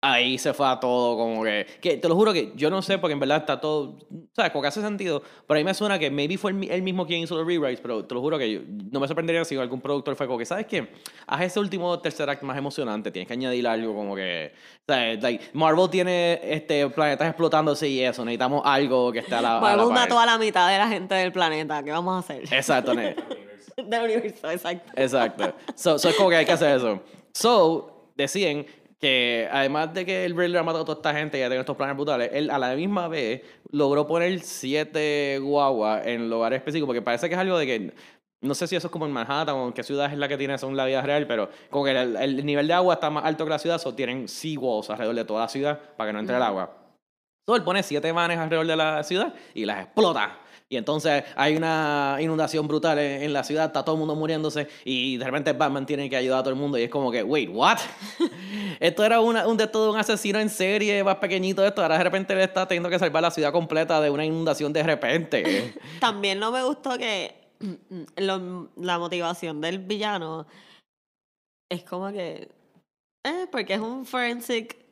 ahí 0.01 0.39
se 0.39 0.53
fue 0.55 0.69
a 0.69 0.79
todo 0.79 1.17
como 1.17 1.43
que... 1.43 1.67
Que 1.81 1.97
te 1.97 2.09
lo 2.09 2.15
juro 2.15 2.33
que 2.33 2.53
yo 2.55 2.71
no 2.71 2.83
sé 2.83 2.99
porque 2.99 3.15
en 3.15 3.21
verdad 3.21 3.39
está 3.39 3.61
todo... 3.61 3.99
¿Sabes? 4.35 4.53
Como 4.53 4.63
que 4.63 4.69
hace 4.69 4.81
sentido. 4.81 5.23
Pero 5.47 5.59
a 5.59 5.61
mí 5.61 5.65
me 5.65 5.75
suena 5.75 5.99
que 5.99 6.09
maybe 6.11 6.39
fue 6.39 6.53
él 6.53 6.57
mi- 6.57 6.69
él 6.69 6.83
mismo 6.83 7.05
quien 7.07 7.21
hizo 7.23 7.37
los 7.37 7.45
rewrites, 7.47 7.81
pero 7.81 8.05
te 8.05 8.15
lo 8.15 8.21
juro 8.21 8.39
que 8.39 8.53
yo- 8.53 8.61
no 8.93 9.01
me 9.01 9.09
sorprendería 9.09 9.45
si 9.45 9.57
algún 9.57 9.81
productor 9.81 10.15
fue 10.15 10.27
como 10.27 10.39
que, 10.39 10.45
¿sabes 10.47 10.67
qué? 10.67 10.89
Haz 11.27 11.43
ese 11.43 11.59
último 11.59 11.99
tercer 12.01 12.31
act 12.31 12.43
más 12.45 12.57
emocionante. 12.57 13.11
Tienes 13.11 13.27
que 13.27 13.33
añadir 13.35 13.67
algo 13.67 13.95
como 13.95 14.15
que... 14.15 14.53
¿sabes? 14.87 15.21
Like, 15.23 15.51
Marvel 15.53 15.91
tiene 15.91 16.41
este, 16.45 16.89
planetas 16.91 17.27
explotándose 17.29 17.89
y 17.89 18.01
eso. 18.01 18.25
Necesitamos 18.25 18.63
algo 18.65 19.11
que 19.11 19.19
esté 19.19 19.35
a 19.35 19.43
la... 19.43 19.51
a 19.59 19.61
la 19.61 19.61
Marvel 19.77 19.89
mató 19.93 20.19
a 20.21 20.27
la 20.27 20.39
mitad 20.39 20.71
de 20.71 20.79
la 20.79 20.87
gente 20.89 21.15
del 21.17 21.33
planeta. 21.33 21.83
¿Qué 21.83 21.91
vamos 21.91 22.15
a 22.15 22.19
hacer? 22.21 22.43
Exacto, 22.55 22.95
ne- 22.95 23.17
del 23.77 24.03
universo, 24.05 24.49
exacto. 24.51 24.93
Exacto. 24.95 25.55
So, 25.75 25.99
so 25.99 26.09
es 26.09 26.15
como 26.15 26.31
que 26.31 26.37
hay 26.37 26.45
que 26.47 26.53
hacer 26.53 26.77
eso. 26.77 27.01
So, 27.33 28.11
decían 28.17 28.67
que 28.99 29.49
además 29.51 29.95
de 29.95 30.05
que 30.05 30.25
el 30.25 30.37
Riddler 30.37 30.59
ha 30.59 30.63
matado 30.63 30.83
a 30.83 30.87
toda 30.87 30.99
esta 30.99 31.15
gente 31.15 31.39
y 31.39 31.41
ya 31.41 31.47
tiene 31.47 31.61
estos 31.61 31.77
planes 31.77 31.97
brutales, 31.97 32.31
él 32.33 32.51
a 32.51 32.59
la 32.59 32.75
misma 32.75 33.09
vez 33.09 33.43
logró 33.71 34.07
poner 34.07 34.41
siete 34.41 35.39
guaguas 35.41 36.07
en 36.07 36.29
lugares 36.29 36.59
específicos, 36.59 36.87
porque 36.87 37.03
parece 37.03 37.29
que 37.29 37.35
es 37.35 37.41
algo 37.41 37.59
de 37.59 37.67
que, 37.67 37.93
no 38.41 38.55
sé 38.55 38.67
si 38.67 38.77
eso 38.77 38.89
es 38.89 38.93
como 38.93 39.07
en 39.07 39.13
Manhattan 39.13 39.55
o 39.55 39.67
en 39.69 39.73
qué 39.73 39.83
ciudad 39.83 40.13
es 40.13 40.19
la 40.19 40.29
que 40.29 40.37
tiene 40.37 40.55
eso 40.55 40.69
en 40.69 40.77
la 40.77 40.85
vida 40.85 41.03
real, 41.03 41.27
pero 41.27 41.49
como 41.71 41.85
que 41.85 41.93
el, 41.93 42.17
el 42.17 42.45
nivel 42.45 42.67
de 42.67 42.75
agua 42.75 42.95
está 42.95 43.09
más 43.11 43.25
alto 43.25 43.45
que 43.45 43.51
la 43.51 43.59
ciudad, 43.59 43.79
so 43.79 43.95
tienen 43.95 44.29
seawalls 44.29 44.91
alrededor 44.91 45.15
de 45.15 45.25
toda 45.25 45.43
la 45.43 45.49
ciudad 45.49 45.79
para 45.97 46.09
que 46.09 46.13
no 46.15 46.21
entre 46.21 46.37
el 46.37 46.43
agua. 46.43 46.75
So, 47.47 47.57
él 47.57 47.63
pone 47.63 47.83
siete 47.83 48.13
vanes 48.13 48.39
alrededor 48.39 48.67
de 48.67 48.77
la 48.77 49.03
ciudad 49.05 49.33
y 49.55 49.65
las 49.65 49.85
explota. 49.85 50.39
Y 50.71 50.77
entonces 50.77 51.25
hay 51.35 51.57
una 51.57 52.19
inundación 52.21 52.69
brutal 52.69 52.99
en, 52.99 53.33
la 53.33 53.43
ciudad, 53.43 53.67
está 53.67 53.83
todo 53.83 53.95
el 53.95 54.01
mundo 54.01 54.15
muriéndose 54.15 54.69
y 54.85 55.17
de 55.17 55.25
repente 55.25 55.55
Batman 55.55 55.87
tiene 55.87 56.11
que 56.11 56.17
ayudar 56.17 56.41
a 56.41 56.43
todo 56.43 56.53
el 56.53 56.61
mundo 56.61 56.77
y 56.77 56.83
es 56.83 56.91
como 56.91 57.11
que, 57.11 57.23
wait, 57.23 57.49
what? 57.51 57.79
esto 58.81 59.03
era 59.03 59.21
una, 59.21 59.47
un 59.47 59.57
de 59.57 59.71
un 59.75 59.97
asesino 59.97 60.39
en 60.39 60.51
serie 60.51 61.03
más 61.03 61.17
pequeñito 61.17 61.65
esto, 61.65 61.81
ahora 61.81 61.97
de 61.97 62.05
repente 62.05 62.35
le 62.35 62.45
está 62.45 62.69
teniendo 62.69 62.91
que 62.91 62.99
salvar 62.99 63.23
la 63.23 63.31
ciudad 63.31 63.51
completa 63.51 63.99
de 64.03 64.11
una 64.11 64.27
inundación 64.27 64.71
de 64.73 64.83
repente. 64.83 65.75
También 66.01 66.39
no 66.39 66.53
me 66.53 66.63
gustó 66.63 66.99
que 66.99 67.35
lo- 68.17 68.71
la 68.77 68.99
motivación 68.99 69.63
del 69.63 69.79
villano 69.79 70.47
es 71.71 71.83
como 71.85 72.13
que. 72.13 72.49
Eh, 73.25 73.47
porque 73.51 73.75
es 73.75 73.81
un 73.81 74.05
forensic. 74.07 74.88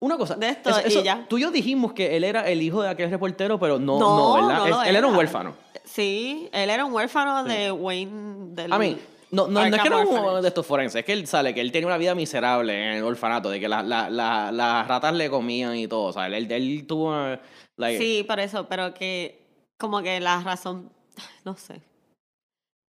Una 0.00 0.16
cosa, 0.16 0.36
De 0.36 0.48
esto 0.50 0.70
eso- 0.70 0.80
y 0.84 0.86
eso- 0.88 1.02
ya. 1.02 1.26
tú 1.28 1.38
y 1.38 1.42
yo 1.42 1.50
dijimos 1.50 1.92
que 1.92 2.16
él 2.16 2.22
era 2.24 2.48
el 2.48 2.62
hijo 2.62 2.82
de 2.82 2.88
aquel 2.88 3.10
reportero, 3.10 3.58
pero 3.58 3.78
no, 3.80 3.98
No, 3.98 4.16
no, 4.16 4.34
¿verdad? 4.46 4.58
no 4.60 4.68
lo 4.68 4.82
él 4.84 4.94
era 4.96 5.06
un 5.06 5.12
era. 5.14 5.18
huérfano. 5.18 5.54
Sí, 5.84 6.48
él 6.52 6.70
era 6.70 6.84
un 6.84 6.92
huérfano 6.92 7.42
de 7.44 7.72
Wayne. 7.72 8.54
Del 8.54 8.72
A 8.72 8.78
mí, 8.78 8.96
no, 9.32 9.48
no, 9.48 9.66
no 9.68 9.76
es 9.76 9.82
que 9.82 9.90
no 9.90 10.00
es 10.00 10.08
uno 10.08 10.40
de 10.40 10.48
estos 10.48 10.64
forenses, 10.64 11.00
es 11.00 11.04
que 11.04 11.12
él 11.12 11.26
sale, 11.26 11.52
que 11.52 11.60
él 11.60 11.72
tiene 11.72 11.86
una 11.86 11.98
vida 11.98 12.14
miserable 12.14 12.72
en 12.74 12.98
el 12.98 13.02
orfanato, 13.04 13.50
de 13.50 13.58
que 13.58 13.68
la- 13.68 13.82
la- 13.82 14.08
la- 14.08 14.52
las 14.52 14.86
ratas 14.86 15.14
le 15.14 15.28
comían 15.30 15.74
y 15.76 15.88
todo, 15.88 16.04
o 16.04 16.12
sea, 16.12 16.26
él, 16.28 16.50
él 16.50 16.84
tuvo... 16.86 17.08
una- 17.08 17.40
like- 17.76 17.98
Sí, 17.98 18.22
por 18.22 18.38
eso, 18.38 18.68
pero 18.68 18.94
que 18.94 19.42
como 19.78 20.00
que 20.02 20.20
la 20.20 20.40
razón, 20.42 20.90
no 21.44 21.56
sé. 21.56 21.80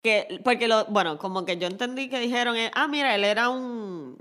Que, 0.02 0.40
porque 0.44 0.68
lo, 0.68 0.84
bueno, 0.86 1.18
como 1.18 1.44
que 1.44 1.56
yo 1.58 1.66
entendí 1.66 2.08
que 2.08 2.18
dijeron, 2.20 2.56
eh, 2.56 2.70
ah, 2.74 2.88
mira, 2.88 3.14
él 3.14 3.24
era 3.24 3.48
un 3.48 4.16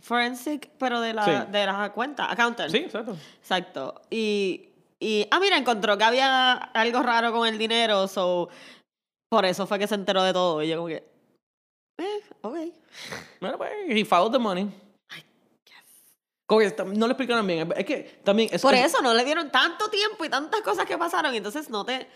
forensic, 0.00 0.70
pero 0.78 1.00
de 1.00 1.12
la, 1.14 1.24
Sí. 1.24 1.50
de 1.52 1.66
la 1.66 1.92
cuenta, 1.92 2.30
accountant. 2.30 2.70
Sí, 2.70 2.78
exacto. 2.78 3.16
Exacto. 3.40 4.02
Y, 4.10 4.68
y, 4.98 5.26
ah, 5.30 5.38
mira, 5.40 5.56
encontró 5.56 5.96
que 5.96 6.04
había 6.04 6.52
algo 6.54 7.02
raro 7.02 7.32
con 7.32 7.46
el 7.46 7.58
dinero, 7.58 8.08
so, 8.08 8.48
por 9.30 9.44
eso 9.44 9.66
fue 9.66 9.78
que 9.78 9.86
se 9.86 9.94
enteró 9.94 10.22
de 10.22 10.32
todo. 10.32 10.62
Y 10.62 10.68
yo 10.68 10.76
como 10.76 10.88
que, 10.88 11.04
eh, 11.98 12.20
ok. 12.42 12.56
Bueno, 13.40 13.58
pues, 13.58 13.70
he 13.88 14.04
followed 14.04 14.32
the 14.32 14.38
money. 14.38 14.68
No 16.94 17.06
lo 17.06 17.12
explicaron 17.12 17.46
bien, 17.46 17.72
es 17.74 17.84
que 17.86 18.20
también... 18.24 18.50
es- 18.52 18.60
Por 18.60 18.74
es- 18.74 18.84
eso 18.86 19.00
no 19.00 19.14
le 19.14 19.24
dieron 19.24 19.50
tanto 19.50 19.88
tiempo 19.88 20.22
y 20.24 20.28
tantas 20.28 20.60
cosas 20.60 20.84
que 20.84 20.98
pasaron, 20.98 21.34
entonces 21.34 21.70
no 21.70 21.86
te, 21.86 22.06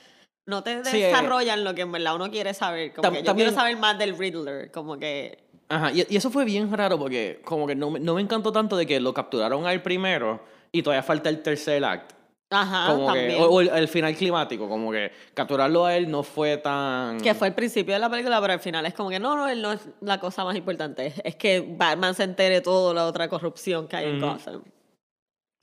no 0.47 0.63
te 0.63 0.85
Sí, 0.85 1.03
eh, 1.03 1.07
desarrollan 1.07 1.65
lo 1.65 1.75
que 1.75 1.81
en 1.83 1.93
verdad 1.93 2.17
uno 2.17 2.31
quiere 2.31 2.53
saber. 2.53 2.93
Como 2.93 3.09
Tam- 3.09 3.13
que 3.13 3.19
yo 3.21 3.25
también- 3.25 3.49
quiero 3.49 3.59
saber 3.59 3.79
más 3.79 3.97
del 3.99 4.19
Riddler, 4.19 4.71
como 4.71 4.99
que... 4.99 5.46
Ajá, 5.69 5.93
y, 5.93 6.07
y 6.09 6.17
eso 6.17 6.31
fue 6.31 6.45
bien 6.45 6.73
raro 6.73 6.99
porque 6.99 7.41
como 7.45 7.67
que 7.67 7.75
no, 7.75 7.91
no 7.99 8.15
me 8.15 8.21
encantó 8.21 8.53
tanto 8.53 8.77
de 8.77 8.87
que 8.87 9.01
lo 9.01 9.13
capturaron 9.13 9.67
al 9.67 9.83
primero 9.83 10.41
y 10.73 10.83
todavía 10.83 11.03
falta 11.03 11.29
el 11.29 11.43
tercer 11.43 11.85
act. 11.85 12.13
Ajá, 12.49 12.93
como 12.93 13.13
que, 13.13 13.19
también. 13.19 13.43
o, 13.43 13.47
o 13.47 13.61
el, 13.61 13.69
el 13.71 13.89
final 13.89 14.15
climático, 14.15 14.69
como 14.69 14.93
que 14.93 15.11
capturarlo 15.35 15.85
a 15.85 15.97
él 15.97 16.09
no 16.09 16.23
fue 16.23 16.59
tan... 16.59 17.21
Que 17.21 17.35
fue 17.35 17.49
el 17.49 17.55
principio 17.55 17.95
de 17.95 17.99
la 17.99 18.09
película, 18.09 18.41
pero 18.41 18.53
al 18.53 18.61
final 18.61 18.87
es 18.87 18.95
como 18.95 19.11
que 19.11 19.19
no, 19.19 19.35
no, 19.35 19.49
él 19.49 19.61
no 19.61 19.73
es 19.73 19.89
la 20.01 20.21
cosa 20.21 20.45
más 20.45 20.55
importante. 20.55 21.13
Es 21.25 21.35
que 21.35 21.61
Batman 21.61 22.15
se 22.15 22.23
entere 22.23 22.61
todo 22.61 22.95
la 22.95 23.07
otra 23.07 23.29
corrupción 23.29 23.89
que 23.89 23.97
hay 23.97 24.11
en 24.11 24.23
Ujú. 24.23 24.33
Gotham. 24.33 24.63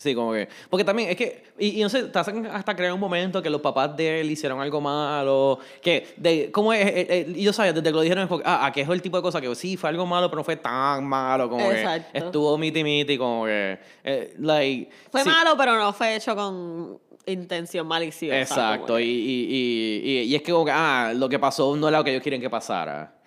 Sí, 0.04 0.14
como 0.14 0.34
que. 0.34 0.50
Porque 0.70 0.84
también 0.84 1.10
es 1.12 1.16
que. 1.16 1.46
Y, 1.58 1.80
y 1.80 1.82
no 1.82 1.88
sé, 1.88 2.04
te 2.04 2.20
hacen 2.20 2.46
hasta 2.48 2.76
crear 2.76 2.92
un 2.92 3.00
momento 3.00 3.42
que 3.42 3.50
los 3.50 3.62
papás 3.62 3.96
de 3.96 4.20
él 4.20 4.30
hicieron 4.30 4.60
algo 4.60 4.82
malo. 4.82 5.60
Que. 5.82 6.14
De, 6.18 6.52
¿Cómo 6.52 6.74
es? 6.74 6.86
Eh, 6.86 7.08
eh, 7.10 7.34
y 7.34 7.42
yo 7.42 7.54
sabía, 7.54 7.72
desde 7.72 7.86
que 7.86 7.96
lo 7.96 8.02
dijeron, 8.02 8.24
es 8.24 8.28
como, 8.28 8.42
ah, 8.44 8.66
aquí 8.66 8.82
es 8.82 8.90
el 8.90 9.02
tipo 9.02 9.16
de 9.16 9.24
cosa 9.24 9.40
que 9.40 9.56
sí, 9.56 9.78
fue 9.78 9.90
algo 9.90 10.06
malo, 10.06 10.30
pero 10.30 10.42
no 10.42 10.44
fue 10.44 10.58
tan 10.58 11.06
malo. 11.06 11.50
Como 11.50 11.72
Exacto. 11.72 12.10
que 12.12 12.18
estuvo 12.18 12.58
miti 12.58 12.84
miti, 12.84 13.18
como 13.18 13.46
que. 13.46 13.80
eh, 14.04 14.34
like, 14.40 14.92
Fue 15.10 15.24
sí, 15.24 15.30
malo, 15.30 15.56
pero 15.58 15.78
no 15.78 15.94
fue 15.94 16.18
hecho 16.18 16.36
con 16.36 17.00
intención 17.26 17.88
maliciosa. 17.88 18.42
Exacto. 18.42 19.00
y, 19.00 19.06
y, 19.06 20.02
y, 20.04 20.20
y 20.24 20.36
es 20.36 20.42
que, 20.42 20.52
como 20.52 20.66
que, 20.66 20.72
ah, 20.72 21.14
lo 21.16 21.30
que 21.30 21.40
pasó 21.40 21.78
no 21.78 21.88
era 21.88 22.00
lo 22.00 22.04
que 22.04 22.12
ellos 22.12 22.24
quieren 22.24 22.42
que 22.42 22.50
pasara. 22.50 23.22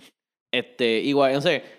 Este, 0.52 1.00
igual, 1.00 1.32
no 1.32 1.40
sé. 1.40 1.75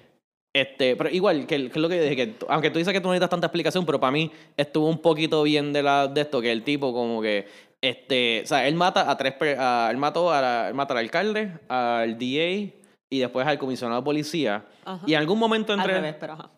Este, 0.58 0.96
pero 0.96 1.10
igual, 1.12 1.46
que, 1.46 1.56
que 1.70 1.78
es 1.78 1.78
lo 1.78 1.88
que 1.88 2.02
dije, 2.02 2.16
que 2.16 2.36
aunque 2.50 2.72
tú 2.72 2.80
dices 2.80 2.92
que 2.92 3.00
tú 3.00 3.08
no 3.08 3.12
necesitas 3.14 3.30
tanta 3.30 3.46
explicación, 3.46 3.86
pero 3.86 4.00
para 4.00 4.10
mí 4.12 4.32
estuvo 4.56 4.88
un 4.90 4.98
poquito 4.98 5.44
bien 5.44 5.72
de, 5.72 5.84
la, 5.84 6.08
de 6.08 6.22
esto, 6.22 6.42
que 6.42 6.52
el 6.52 6.64
tipo 6.64 6.92
como 6.94 7.22
que, 7.22 7.48
este, 7.80 8.42
o 8.44 8.48
sea, 8.48 8.68
él 8.68 8.74
mata 8.74 9.12
a 9.12 9.16
tres, 9.18 9.36
a- 9.60 9.90
él 9.92 9.98
mató 9.98 10.32
a 10.34 10.42
la- 10.42 10.68
él 10.70 10.74
mata 10.74 10.96
al 10.96 11.00
alcalde, 11.00 11.52
al 11.70 12.18
DA 12.18 12.74
y 13.08 13.20
después 13.20 13.46
al 13.46 13.60
comisionado 13.60 14.02
de 14.02 14.06
policía. 14.06 14.66
Ajá. 14.84 15.04
Y 15.06 15.14
en 15.14 15.20
algún 15.20 15.38
momento 15.38 15.74
Al 15.74 15.80
entre... 15.80 15.94
revés, 15.94 16.16
pero 16.20 16.34
ajá. 16.34 16.50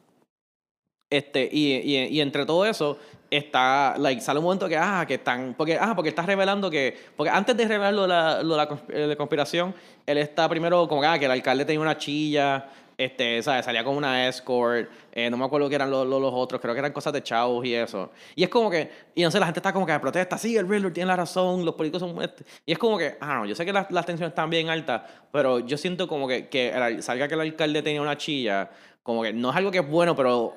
Este, 1.12 1.49
y, 1.51 1.73
y, 1.73 1.97
y 2.05 2.21
entre 2.21 2.45
todo 2.45 2.65
eso, 2.65 2.97
está, 3.29 3.95
like, 3.97 4.21
sale 4.21 4.39
un 4.39 4.45
momento 4.45 4.69
que, 4.69 4.77
ah, 4.77 5.03
que 5.05 5.15
están, 5.15 5.55
porque, 5.57 5.77
ah, 5.77 5.93
porque 5.93 6.09
está 6.09 6.21
revelando 6.21 6.69
que, 6.69 6.95
porque 7.17 7.31
antes 7.31 7.57
de 7.57 7.67
revelar 7.67 7.93
lo 7.93 8.03
de 8.03 8.07
la, 8.07 8.43
lo 8.43 8.55
de 8.55 8.57
la 8.57 9.13
eh, 9.13 9.15
conspiración, 9.17 9.75
él 10.05 10.19
está 10.19 10.47
primero 10.47 10.88
como 10.88 11.01
que, 11.01 11.07
ah, 11.07 11.19
que 11.19 11.25
el 11.25 11.31
alcalde 11.31 11.65
tenía 11.65 11.81
una 11.81 11.97
chilla, 11.97 12.69
este, 12.99 13.41
¿sabes? 13.41 13.63
Salía 13.63 13.81
con 13.81 13.95
una 13.95 14.27
escort, 14.27 14.89
eh, 15.13 15.29
no 15.29 15.38
me 15.38 15.45
acuerdo 15.45 15.69
qué 15.69 15.75
eran 15.75 15.89
los, 15.89 16.05
los, 16.05 16.21
los 16.21 16.33
otros, 16.33 16.59
creo 16.59 16.73
que 16.73 16.79
eran 16.79 16.91
cosas 16.91 17.13
de 17.13 17.23
chavos 17.23 17.65
y 17.65 17.73
eso. 17.73 18.12
Y 18.35 18.43
es 18.43 18.49
como 18.49 18.69
que, 18.69 18.91
y 19.15 19.23
no 19.23 19.31
sé, 19.31 19.39
la 19.39 19.45
gente 19.45 19.59
está 19.59 19.71
como 19.71 19.85
que 19.85 19.97
protesta, 19.99 20.38
sí, 20.38 20.57
el 20.57 20.67
Riddler 20.67 20.91
tiene 20.91 21.07
la 21.07 21.15
razón, 21.15 21.63
los 21.63 21.75
políticos 21.75 22.01
son... 22.01 22.21
este", 22.21 22.43
Y 22.65 22.73
es 22.73 22.77
como 22.77 22.97
que, 22.97 23.15
ah, 23.21 23.35
no, 23.35 23.45
yo 23.45 23.55
sé 23.55 23.65
que 23.65 23.71
las, 23.71 23.89
las 23.89 24.05
tensiones 24.05 24.31
están 24.31 24.49
bien 24.49 24.67
altas, 24.69 25.03
pero 25.31 25.59
yo 25.59 25.77
siento 25.77 26.09
como 26.09 26.27
que, 26.27 26.49
que 26.49 26.97
salga 26.99 27.29
que 27.29 27.35
el 27.35 27.39
alcalde 27.39 27.81
tenía 27.81 28.01
una 28.01 28.17
chilla, 28.17 28.69
como 29.01 29.23
que 29.23 29.31
no 29.31 29.49
es 29.51 29.55
algo 29.55 29.71
que 29.71 29.79
es 29.79 29.88
bueno, 29.88 30.13
pero 30.13 30.55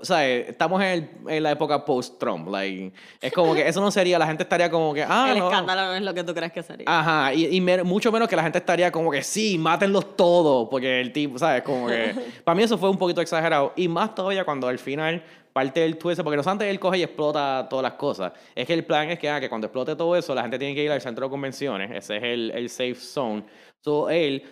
o 0.00 0.04
sea, 0.04 0.26
estamos 0.26 0.80
en, 0.82 0.88
el- 0.88 1.10
en 1.28 1.42
la 1.42 1.50
época 1.52 1.84
post-Trump. 1.84 2.48
Like, 2.48 2.92
es 3.20 3.32
como 3.32 3.54
que 3.54 3.66
eso 3.66 3.80
no 3.80 3.90
sería, 3.90 4.18
la 4.18 4.26
gente 4.26 4.42
estaría 4.42 4.70
como 4.70 4.92
que, 4.94 5.02
ah, 5.02 5.30
el 5.32 5.38
no. 5.38 5.46
escándalo 5.48 5.82
no 5.86 5.94
es 5.94 6.02
lo 6.02 6.14
que 6.14 6.24
tú 6.24 6.34
crees 6.34 6.52
que 6.52 6.62
sería. 6.62 6.84
Ajá, 6.86 7.32
y, 7.34 7.46
y 7.56 7.60
mer- 7.60 7.84
mucho 7.84 8.10
menos 8.12 8.28
que 8.28 8.36
la 8.36 8.42
gente 8.42 8.58
estaría 8.58 8.90
como 8.92 9.10
que 9.10 9.22
sí, 9.22 9.56
mátenlos 9.58 10.16
todos, 10.16 10.68
porque 10.68 11.00
el 11.00 11.12
tipo, 11.12 11.38
¿sabes? 11.38 11.62
Como 11.62 11.86
que. 11.88 12.14
para 12.44 12.54
mí 12.54 12.62
eso 12.62 12.76
fue 12.78 12.90
un 12.90 12.98
poquito 12.98 13.20
exagerado. 13.20 13.72
Y 13.76 13.88
más 13.88 14.14
todavía 14.14 14.44
cuando 14.44 14.68
al 14.68 14.78
final 14.78 15.22
parte 15.52 15.80
del 15.80 15.96
twist, 15.98 16.20
porque 16.22 16.36
no 16.36 16.42
es 16.42 16.46
antes 16.46 16.68
él 16.68 16.78
coge 16.78 16.98
y 16.98 17.02
explota 17.02 17.66
todas 17.68 17.82
las 17.82 17.94
cosas. 17.94 18.32
Es 18.54 18.66
que 18.66 18.74
el 18.74 18.84
plan 18.84 19.10
es 19.10 19.18
que, 19.18 19.28
ah, 19.28 19.40
que 19.40 19.48
cuando 19.48 19.66
explote 19.66 19.96
todo 19.96 20.14
eso, 20.14 20.32
la 20.34 20.42
gente 20.42 20.58
tiene 20.58 20.74
que 20.74 20.84
ir 20.84 20.90
al 20.92 21.00
centro 21.00 21.26
de 21.26 21.30
convenciones. 21.30 21.90
Ese 21.90 22.16
es 22.18 22.22
el, 22.22 22.50
el 22.54 22.68
safe 22.70 22.94
zone. 22.94 23.42
So 23.80 24.08
él 24.10 24.42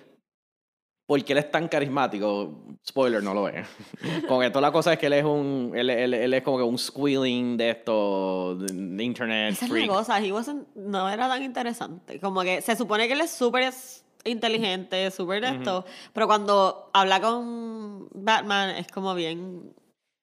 porque 1.06 1.32
él 1.34 1.38
es 1.38 1.50
tan 1.50 1.68
carismático, 1.68 2.52
spoiler, 2.86 3.22
no 3.22 3.32
lo 3.32 3.44
ve. 3.44 3.64
como 4.26 4.40
que 4.40 4.50
toda 4.50 4.62
la 4.62 4.72
cosa 4.72 4.92
es 4.92 4.98
que 4.98 5.06
él 5.06 5.12
es 5.12 5.24
un, 5.24 5.72
él, 5.74 5.88
él- 5.90 6.14
él 6.14 6.34
es 6.34 6.42
como 6.42 6.56
que 6.58 6.64
un 6.64 6.78
squealing 6.78 7.56
de 7.56 7.70
esto, 7.70 8.56
de, 8.56 9.04
internet 9.04 9.52
Esa 9.52 9.66
es 9.66 9.70
freak. 9.70 9.86
la 9.88 9.94
cosa, 9.94 10.18
he 10.20 10.32
wasn't- 10.32 10.66
no 10.74 11.08
era 11.08 11.28
tan 11.28 11.42
interesante. 11.42 12.18
Como 12.20 12.42
que 12.42 12.60
se 12.60 12.74
supone 12.74 13.06
que 13.06 13.12
él 13.12 13.20
es 13.20 13.30
súper 13.30 13.62
es- 13.64 14.04
inteligente, 14.24 15.08
súper 15.12 15.40
de 15.40 15.50
esto, 15.50 15.84
pero 16.12 16.26
cuando 16.26 16.90
habla 16.92 17.20
con 17.20 18.08
Batman 18.12 18.70
es 18.70 18.88
como 18.88 19.14
bien 19.14 19.72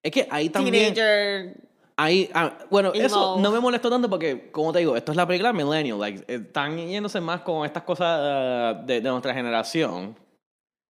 Es 0.04 0.12
que 0.12 0.28
ahí 0.30 0.50
también... 0.50 0.93
teenager. 0.93 1.56
Ahí, 1.96 2.28
ah, 2.34 2.58
bueno, 2.72 2.91
Emo. 2.93 3.06
eso 3.06 3.38
no 3.39 3.52
me 3.52 3.60
molestó 3.62 3.89
tanto 3.89 4.10
porque, 4.10 4.50
como 4.52 4.74
te 4.74 4.80
digo, 4.80 4.98
esto 4.98 5.12
es 5.12 5.15
la 5.15 5.26
película 5.28 5.54
Millennial. 5.54 6.00
Like, 6.00 6.26
eh, 6.28 6.41
están 6.43 6.76
yéndose 6.76 7.22
más 7.22 7.41
con 7.41 7.65
estas 7.65 7.84
cosas 7.84 8.08
ah, 8.19 8.84
de, 8.86 9.00
de 9.00 9.10
nuestra 9.10 9.34
generación. 9.34 10.17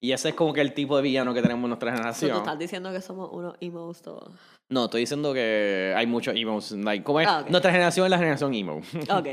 Y 0.03 0.13
ese 0.13 0.29
es 0.29 0.35
como 0.35 0.51
que 0.51 0.61
el 0.61 0.73
tipo 0.73 0.97
de 0.97 1.03
villano 1.03 1.31
que 1.31 1.43
tenemos 1.43 1.63
en 1.63 1.69
nuestra 1.69 1.91
So, 1.91 1.95
tú 1.95 1.97
generación. 2.01 2.37
estás 2.37 2.57
diciendo 2.57 2.91
que 2.91 3.01
somos 3.01 3.29
unos 3.31 3.55
emos 3.61 4.01
todos. 4.01 4.33
No, 4.67 4.85
estoy 4.85 5.01
diciendo 5.01 5.31
que 5.31 5.93
hay 5.95 6.07
muchos 6.07 6.33
emos. 6.35 6.71
Like, 6.71 7.03
¿cómo 7.03 7.19
es? 7.19 7.27
Ah. 7.27 7.45
Nuestra 7.47 7.71
generación 7.71 8.07
es 8.07 8.09
la 8.09 8.17
generación 8.17 8.51
emo. 8.55 8.81
Ok. 9.11 9.27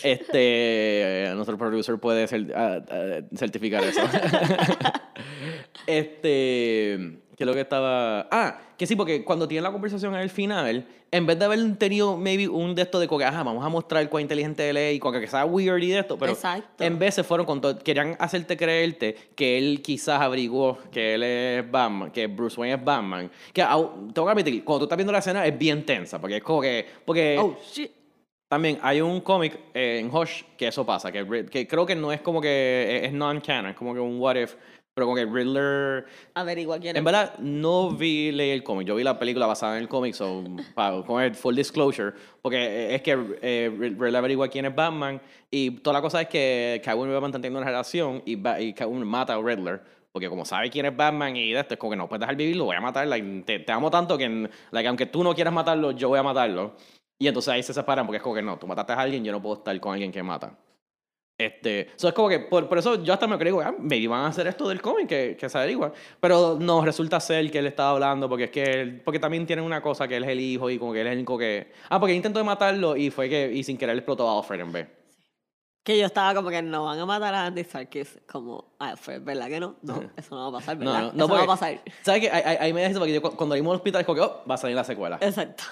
Este, 0.00 1.32
nuestro 1.34 1.58
producer 1.58 1.98
puede 1.98 2.24
ah, 2.54 2.80
ah, 2.88 3.20
certificar 3.34 3.82
eso. 3.82 4.02
este, 5.88 7.18
que 7.40 7.44
es 7.44 7.46
lo 7.46 7.54
que 7.54 7.62
estaba. 7.62 8.28
Ah, 8.30 8.58
que 8.76 8.86
sí, 8.86 8.96
porque 8.96 9.24
cuando 9.24 9.48
tienen 9.48 9.64
la 9.64 9.72
conversación 9.72 10.14
al 10.14 10.28
final, 10.28 10.86
en 11.10 11.24
vez 11.24 11.38
de 11.38 11.46
haber 11.46 11.76
tenido 11.78 12.18
maybe 12.18 12.46
un 12.46 12.74
de 12.74 12.82
esto 12.82 13.00
de 13.00 13.08
que, 13.08 13.24
ajá, 13.24 13.42
vamos 13.42 13.64
a 13.64 13.70
mostrar 13.70 14.06
cuán 14.10 14.20
inteligente 14.20 14.68
él 14.68 14.76
es 14.76 14.96
y 14.96 14.98
como 14.98 15.18
que 15.18 15.26
sea 15.26 15.46
weird 15.46 15.82
y 15.82 15.88
de 15.88 16.00
esto, 16.00 16.18
pero 16.18 16.32
Exacto. 16.32 16.84
en 16.84 16.98
vez 16.98 17.14
se 17.14 17.24
fueron 17.24 17.46
con 17.46 17.62
todo, 17.62 17.78
querían 17.78 18.14
hacerte 18.18 18.58
creerte 18.58 19.16
que 19.34 19.56
él 19.56 19.80
quizás 19.80 20.20
averiguó 20.20 20.76
que 20.92 21.14
él 21.14 21.22
es 21.22 21.70
Batman, 21.70 22.10
que 22.10 22.26
Bruce 22.26 22.60
Wayne 22.60 22.74
es 22.76 22.84
Batman. 22.84 23.30
Que 23.54 23.62
tengo 23.62 24.26
que 24.26 24.32
admitir, 24.32 24.62
cuando 24.62 24.80
tú 24.80 24.84
estás 24.84 24.98
viendo 24.98 25.12
la 25.12 25.20
escena 25.20 25.46
es 25.46 25.58
bien 25.58 25.86
tensa, 25.86 26.20
porque 26.20 26.36
es 26.36 26.42
como 26.42 26.60
que, 26.60 26.84
porque 27.06 27.38
Oh, 27.40 27.56
shit. 27.72 27.90
también 28.50 28.78
hay 28.82 29.00
un 29.00 29.22
cómic 29.22 29.58
eh, 29.72 29.98
en 29.98 30.14
Hush 30.14 30.42
que 30.58 30.68
eso 30.68 30.84
pasa, 30.84 31.10
que, 31.10 31.46
que 31.46 31.66
creo 31.66 31.86
que 31.86 31.94
no 31.96 32.12
es 32.12 32.20
como 32.20 32.38
que 32.38 33.00
es 33.02 33.12
non-canon, 33.14 33.70
es 33.70 33.76
como 33.78 33.94
que 33.94 34.00
un 34.00 34.20
what 34.20 34.36
if, 34.36 34.56
pero 34.94 35.06
como 35.06 35.16
que 35.16 35.24
Riddler... 35.26 36.06
Averigua 36.34 36.78
quién 36.78 36.96
es. 36.96 36.98
En 36.98 37.04
verdad, 37.04 37.38
no 37.38 37.90
vi 37.90 38.32
leí 38.32 38.50
el 38.50 38.62
cómic, 38.62 38.86
yo 38.86 38.94
vi 38.96 39.04
la 39.04 39.18
película 39.18 39.46
basada 39.46 39.76
en 39.76 39.82
el 39.82 39.88
cómic, 39.88 40.14
so, 40.14 40.44
pa- 40.74 41.02
con 41.06 41.22
el 41.22 41.34
full 41.34 41.54
disclosure, 41.54 42.12
porque 42.42 42.94
es 42.94 43.02
que 43.02 43.12
eh, 43.42 43.70
Rid- 43.72 43.98
Riddler 43.98 44.16
averigua 44.16 44.48
quién 44.48 44.66
es 44.66 44.74
Batman, 44.74 45.20
y 45.50 45.70
toda 45.70 45.94
la 45.94 46.02
cosa 46.02 46.20
es 46.22 46.28
que 46.28 46.80
Catwoman 46.84 47.10
y 47.10 47.12
Batman 47.14 47.30
están 47.30 47.42
teniendo 47.42 47.60
una 47.60 47.66
relación, 47.70 48.22
y, 48.26 48.36
y 48.62 48.72
Catwoman 48.74 49.06
mata 49.06 49.34
a 49.34 49.40
Riddler, 49.42 49.80
porque 50.12 50.28
como 50.28 50.44
sabe 50.44 50.70
quién 50.70 50.86
es 50.86 50.96
Batman 50.96 51.36
y 51.36 51.52
de 51.52 51.60
esto, 51.60 51.74
es 51.74 51.78
como 51.80 51.90
que 51.92 51.96
no 51.96 52.08
puedes 52.08 52.20
dejar 52.20 52.34
vivir, 52.36 52.56
lo 52.56 52.64
voy 52.64 52.76
a 52.76 52.80
matar, 52.80 53.06
like, 53.06 53.42
te, 53.46 53.60
te 53.60 53.72
amo 53.72 53.90
tanto 53.90 54.18
que 54.18 54.48
like, 54.72 54.88
aunque 54.88 55.06
tú 55.06 55.22
no 55.22 55.34
quieras 55.34 55.54
matarlo, 55.54 55.92
yo 55.92 56.08
voy 56.08 56.18
a 56.18 56.22
matarlo. 56.24 56.74
Y 57.16 57.28
entonces 57.28 57.52
ahí 57.52 57.62
se 57.62 57.72
separan 57.74 58.06
porque 58.06 58.16
es 58.16 58.22
como 58.22 58.34
que 58.34 58.42
no, 58.42 58.58
tú 58.58 58.66
mataste 58.66 58.92
a 58.94 58.98
alguien, 59.00 59.22
yo 59.24 59.30
no 59.30 59.40
puedo 59.40 59.56
estar 59.58 59.78
con 59.78 59.92
alguien 59.92 60.10
que 60.10 60.22
mata. 60.22 60.58
Este, 61.40 61.88
so 61.96 62.08
es 62.08 62.14
como 62.14 62.28
que 62.28 62.38
por, 62.40 62.68
por 62.68 62.76
eso 62.78 63.02
yo 63.02 63.12
hasta 63.14 63.26
me 63.26 63.38
creo, 63.38 63.60
ah, 63.60 63.74
me 63.78 63.96
iban 63.96 64.20
a 64.20 64.26
hacer 64.26 64.46
esto 64.46 64.68
del 64.68 64.80
cómic 64.82 65.08
que, 65.08 65.36
que 65.40 65.48
se 65.48 65.56
averigua. 65.56 65.92
Pero 66.20 66.58
no, 66.60 66.84
resulta 66.84 67.18
ser 67.20 67.50
que 67.50 67.58
él 67.58 67.66
estaba 67.66 67.90
hablando 67.90 68.28
porque 68.28 68.44
es 68.44 68.50
que 68.50 68.62
él, 68.62 69.00
porque 69.04 69.18
también 69.18 69.46
tienen 69.46 69.64
una 69.64 69.80
cosa 69.80 70.06
que 70.06 70.16
él 70.16 70.24
es 70.24 70.30
el 70.30 70.40
hijo 70.40 70.68
y 70.68 70.78
como 70.78 70.92
que 70.92 71.00
él 71.00 71.06
es 71.06 71.12
el 71.12 71.18
único 71.18 71.38
que. 71.38 71.72
Ah, 71.88 71.98
porque 71.98 72.12
él 72.12 72.16
intentó 72.18 72.38
de 72.40 72.44
matarlo 72.44 72.96
y 72.96 73.10
fue 73.10 73.28
que, 73.28 73.50
y 73.52 73.62
sin 73.64 73.78
querer 73.78 73.96
explotó 73.96 74.28
a 74.28 74.36
Alfred 74.38 74.60
en 74.60 74.72
vez. 74.72 74.88
Que 75.82 75.98
yo 75.98 76.04
estaba 76.04 76.34
como 76.34 76.50
que 76.50 76.60
no 76.60 76.84
van 76.84 76.98
a 76.98 77.06
matar 77.06 77.32
a 77.34 77.46
Andy 77.46 77.64
Serkis 77.64 78.18
como 78.30 78.74
Alfred, 78.78 79.22
¿verdad 79.22 79.48
que 79.48 79.60
no? 79.60 79.76
No, 79.80 80.10
eso 80.14 80.34
no 80.36 80.52
va 80.52 80.58
a 80.58 80.60
pasar, 80.60 80.76
No, 80.76 80.92
¿verdad? 80.92 81.00
no, 81.00 81.06
no, 81.06 81.08
eso 81.08 81.16
no 81.16 81.28
va 81.28 81.34
a 81.36 81.46
porque- 81.46 81.46
pasar. 81.46 81.80
¿Sabes 82.02 82.20
qué? 82.20 82.30
Ahí, 82.30 82.56
ahí- 82.60 82.72
me 82.74 82.84
eso 82.84 82.98
porque 82.98 83.14
yo 83.14 83.22
cu- 83.22 83.34
cuando 83.34 83.54
vimos 83.54 83.70
el 83.72 83.76
hospital 83.76 84.02
es 84.02 84.06
como 84.06 84.16
que, 84.16 84.20
oh, 84.20 84.42
va 84.48 84.56
a 84.56 84.58
salir 84.58 84.76
la 84.76 84.84
secuela. 84.84 85.16
Exacto. 85.22 85.64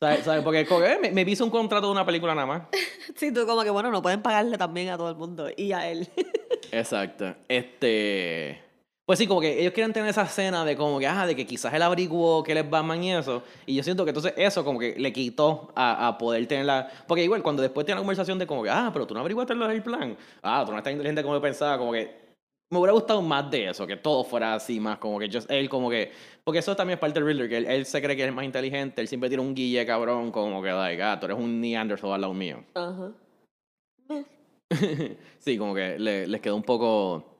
¿Sabes? 0.00 0.24
¿Sabes? 0.24 0.44
Porque 0.44 0.60
eh, 0.60 0.98
me, 1.00 1.10
me 1.10 1.30
hizo 1.30 1.44
un 1.44 1.50
contrato 1.50 1.86
de 1.86 1.92
una 1.92 2.06
película 2.06 2.34
nada 2.34 2.46
más. 2.46 2.62
Sí, 3.16 3.32
tú 3.32 3.46
como 3.46 3.64
que, 3.64 3.70
bueno, 3.70 3.90
no 3.90 4.00
pueden 4.00 4.22
pagarle 4.22 4.56
también 4.56 4.90
a 4.90 4.96
todo 4.96 5.08
el 5.08 5.16
mundo 5.16 5.48
y 5.56 5.72
a 5.72 5.88
él. 5.90 6.08
Exacto. 6.70 7.34
Este. 7.48 8.62
Pues 9.04 9.18
sí, 9.18 9.26
como 9.26 9.40
que 9.40 9.60
ellos 9.60 9.72
quieren 9.72 9.92
tener 9.92 10.08
esa 10.10 10.22
escena 10.22 10.64
de 10.64 10.76
como 10.76 10.98
que, 10.98 11.06
ah, 11.06 11.26
de 11.26 11.34
que 11.34 11.46
quizás 11.46 11.72
él 11.72 11.82
averiguó 11.82 12.44
que 12.44 12.52
él 12.52 12.58
es 12.58 12.70
Batman 12.70 13.02
y 13.02 13.12
eso. 13.12 13.42
Y 13.66 13.74
yo 13.74 13.82
siento 13.82 14.04
que 14.04 14.10
entonces 14.10 14.34
eso 14.36 14.62
como 14.64 14.78
que 14.78 14.94
le 14.98 15.12
quitó 15.12 15.72
a, 15.74 16.06
a 16.06 16.18
poder 16.18 16.46
tener 16.46 16.66
la... 16.66 16.88
Porque 17.08 17.24
igual, 17.24 17.42
cuando 17.42 17.62
después 17.62 17.86
tiene 17.86 17.96
la 17.96 18.02
conversación 18.02 18.38
de 18.38 18.46
como 18.46 18.62
que, 18.62 18.70
ah, 18.70 18.90
pero 18.92 19.06
tú 19.06 19.14
no 19.14 19.20
averiguaste 19.20 19.54
del 19.54 19.82
plan. 19.82 20.16
Ah, 20.42 20.62
tú 20.64 20.72
no 20.72 20.78
estás 20.78 20.92
inteligente 20.92 21.22
como 21.22 21.34
yo 21.34 21.40
pensaba. 21.40 21.78
Como 21.78 21.92
que 21.92 22.27
me 22.70 22.78
hubiera 22.78 22.92
gustado 22.92 23.22
más 23.22 23.50
de 23.50 23.70
eso, 23.70 23.86
que 23.86 23.96
todo 23.96 24.24
fuera 24.24 24.54
así, 24.54 24.78
más 24.78 24.98
como 24.98 25.18
que 25.18 25.30
just 25.30 25.50
él 25.50 25.68
como 25.68 25.88
que... 25.88 26.12
Porque 26.44 26.58
eso 26.58 26.76
también 26.76 26.96
es 26.96 27.00
parte 27.00 27.18
del 27.18 27.26
Riddler, 27.26 27.48
que 27.48 27.56
él, 27.58 27.66
él 27.66 27.86
se 27.86 28.02
cree 28.02 28.16
que 28.16 28.24
es 28.24 28.32
más 28.32 28.44
inteligente, 28.44 29.00
él 29.00 29.08
siempre 29.08 29.28
tiene 29.28 29.42
un 29.42 29.54
guille 29.54 29.86
cabrón, 29.86 30.30
como 30.30 30.62
que, 30.62 30.70
like, 30.70 31.02
ah, 31.02 31.18
tú 31.18 31.26
eres 31.26 31.38
un 31.38 31.60
Neanderthal 31.60 32.12
al 32.12 32.20
lado 32.20 32.34
mío. 32.34 32.62
Ajá. 32.74 33.12
sí, 35.38 35.56
como 35.56 35.74
que 35.74 35.98
le, 35.98 36.26
les 36.26 36.40
quedó 36.40 36.56
un 36.56 36.62
poco... 36.62 37.34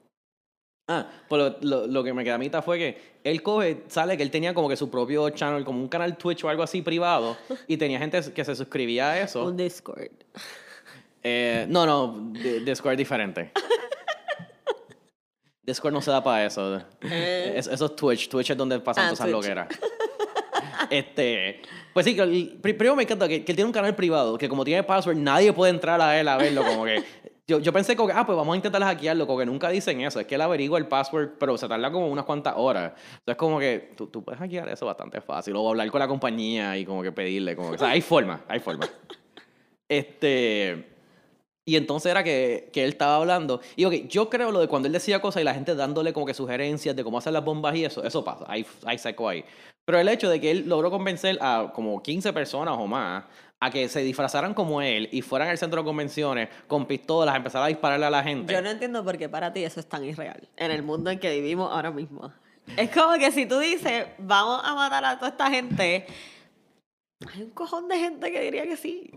Ah, 0.91 1.07
pues 1.29 1.43
lo, 1.43 1.57
lo, 1.61 1.87
lo 1.87 2.03
que 2.03 2.15
me 2.15 2.25
queda 2.25 2.37
a 2.37 2.39
mitad 2.39 2.65
fue 2.65 2.79
que 2.79 2.99
él 3.23 3.43
coge, 3.43 3.85
sale 3.89 4.17
que 4.17 4.23
él 4.23 4.31
tenía 4.31 4.55
como 4.55 4.71
que 4.71 4.77
su 4.77 4.91
propio 4.91 5.29
channel, 5.29 5.63
como 5.63 5.83
un 5.83 5.89
canal 5.89 6.17
Twitch 6.17 6.45
o 6.45 6.49
algo 6.49 6.63
así 6.63 6.81
privado, 6.81 7.37
y 7.67 7.77
tenía 7.77 7.99
gente 7.99 8.19
que 8.33 8.43
se 8.43 8.57
suscribía 8.57 9.11
a 9.11 9.21
eso. 9.21 9.45
Un 9.45 9.59
Discord. 9.59 10.09
Eh, 11.23 11.67
no, 11.69 11.85
no, 11.85 12.33
Discord 12.33 12.97
diferente. 12.97 13.53
Discord 15.69 15.93
no 15.93 16.01
se 16.03 16.11
da 16.11 16.23
para 16.23 16.45
eso. 16.47 16.81
Eh. 17.03 17.53
Es- 17.57 17.67
eso 17.69 17.87
es 17.87 17.97
Twitch. 17.97 18.29
Twitch 18.29 18.51
es 18.51 18.57
donde 18.57 18.79
pasan 18.81 19.05
Ah, 19.05 19.09
todas 19.09 19.21
esas 19.21 19.31
loqueras. 19.31 19.69
Este, 20.91 21.61
pues 21.93 22.07
sí, 22.07 22.19
el- 22.19 22.59
primero 22.63 22.97
me 22.97 23.03
encanta 23.03 23.29
que, 23.29 23.45
que 23.45 23.53
él 23.53 23.57
tiene 23.57 23.67
un 23.67 23.73
canal 23.73 23.95
privado, 23.95 24.39
que 24.39 24.49
como 24.49 24.65
tiene 24.65 24.83
password, 24.83 25.17
nadie 25.17 25.53
puede 25.53 25.71
entrar 25.71 26.01
a 26.01 26.19
él 26.19 26.27
a 26.29 26.37
verlo, 26.39 26.65
como 26.65 26.85
que... 26.85 27.03
Yo, 27.47 27.59
yo 27.59 27.73
pensé 27.73 27.95
como 27.97 28.09
que, 28.09 28.15
ah, 28.15 28.25
pues 28.25 28.37
vamos 28.37 28.53
a 28.55 28.57
intentar 28.57 28.83
hackearlo, 28.83 29.27
como 29.27 29.39
que 29.41 29.47
nunca 29.47 29.69
dicen 29.71 30.01
eso, 30.03 30.21
es 30.21 30.27
que 30.27 30.35
él 30.37 30.41
averigua 30.41 30.79
el 30.79 30.87
password, 30.87 31.31
pero 31.39 31.59
se 31.59 31.67
tarda 31.69 31.91
como 31.91 32.07
unas 32.09 32.25
cuantas 32.25 32.55
horas. 32.57 32.93
Entonces 33.19 33.37
como 33.37 33.59
que 33.59 33.93
tú, 33.97 34.07
tú 34.07 34.23
puedes 34.23 34.39
hackear 34.39 34.69
eso 34.69 34.87
bastante 34.87 35.21
fácil, 35.21 35.57
o 35.57 35.69
hablar 35.69 35.91
con 35.91 35.99
la 35.99 36.09
compañía 36.09 36.77
y 36.79 36.85
como 36.87 37.03
que 37.03 37.13
pedirle, 37.13 37.55
como 37.57 37.71
que, 37.71 37.77
o 37.77 37.79
sea, 37.79 37.91
hay 37.91 38.01
forma, 38.01 38.41
hay 38.49 38.61
forma. 38.61 38.89
Este... 39.89 40.98
Y 41.69 41.77
entonces 41.77 42.11
era 42.11 42.25
que, 42.25 42.71
que 42.73 42.83
él 42.83 42.89
estaba 42.89 43.17
hablando. 43.17 43.61
Y 43.77 43.85
ok, 43.85 43.93
yo 44.09 44.31
creo 44.31 44.51
lo 44.51 44.61
de 44.61 44.69
cuando 44.69 44.87
él 44.87 44.93
decía 44.95 45.21
cosas 45.21 45.43
y 45.43 45.45
la 45.45 45.53
gente 45.53 45.75
dándole 45.75 46.15
como 46.15 46.25
que 46.25 46.33
sugerencias 46.33 46.97
de 46.97 47.05
cómo 47.05 47.19
hacer 47.19 47.35
las 47.35 47.45
bombas 47.45 47.77
y 47.77 47.85
eso, 47.85 48.03
eso 48.03 48.25
pasa, 48.25 48.47
hay, 48.49 48.65
hay 48.87 48.97
seco 48.97 49.29
ahí. 49.29 49.45
Pero 49.85 49.99
el 49.99 50.09
hecho 50.09 50.31
de 50.31 50.41
que 50.41 50.51
él 50.51 50.65
logró 50.67 50.91
convencer 50.91 51.37
a 51.43 51.71
como 51.75 52.03
15 52.03 52.33
personas 52.33 52.75
o 52.79 52.87
más 52.87 53.25
a 53.61 53.71
que 53.71 53.87
se 53.91 54.01
disfrazaran 54.01 54.55
como 54.55 54.81
él 54.81 55.11
y 55.13 55.21
fueran 55.21 55.49
al 55.49 55.59
centro 55.59 55.83
de 55.83 55.85
convenciones 55.85 56.49
con 56.67 56.87
pistolas, 56.87 57.37
empezar 57.37 57.63
a 57.63 57.67
dispararle 57.67 58.07
a 58.07 58.11
la 58.11 58.23
gente. 58.23 58.51
Yo 58.51 58.63
no 58.63 58.71
entiendo 58.71 59.05
por 59.05 59.19
qué 59.19 59.29
para 59.29 59.53
ti 59.53 59.63
eso 59.63 59.79
es 59.79 59.87
tan 59.87 60.03
irreal 60.07 60.49
en 60.57 60.71
el 60.71 60.83
mundo 60.83 61.11
en 61.11 61.19
que 61.19 61.31
vivimos 61.39 61.71
ahora 61.71 61.91
mismo. 61.91 62.33
Es 62.79 62.91
como 62.91 63.13
que 63.19 63.31
si 63.31 63.45
tú 63.45 63.59
dices, 63.59 64.07
vamos 64.17 64.63
a 64.65 64.75
matar 64.75 65.05
a 65.05 65.19
toda 65.19 65.33
esta 65.33 65.51
gente, 65.51 66.07
hay 67.31 67.43
un 67.43 67.51
cojón 67.51 67.89
de 67.89 67.99
gente 67.99 68.33
que 68.33 68.41
diría 68.41 68.63
que 68.63 68.79
sí. 68.79 69.13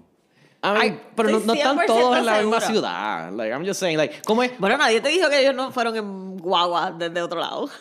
I 0.63 0.79
mean, 0.79 1.01
pero 1.15 1.29
no, 1.29 1.39
no 1.39 1.53
están 1.53 1.77
100% 1.77 1.85
todos 1.87 2.17
en 2.17 2.25
la 2.25 2.37
misma 2.39 2.61
ciudad. 2.61 3.31
Like, 3.31 3.51
I'm 3.51 3.65
just 3.65 3.79
saying, 3.79 3.97
like, 3.97 4.21
¿cómo 4.25 4.43
es? 4.43 4.51
Bueno, 4.59 4.77
nadie 4.77 5.01
te 5.01 5.09
dijo 5.09 5.27
que 5.29 5.39
ellos 5.39 5.55
no 5.55 5.71
fueron 5.71 5.95
en 5.95 6.37
guagua 6.37 6.91
desde 6.91 7.21
otro 7.21 7.39
lado. 7.39 7.69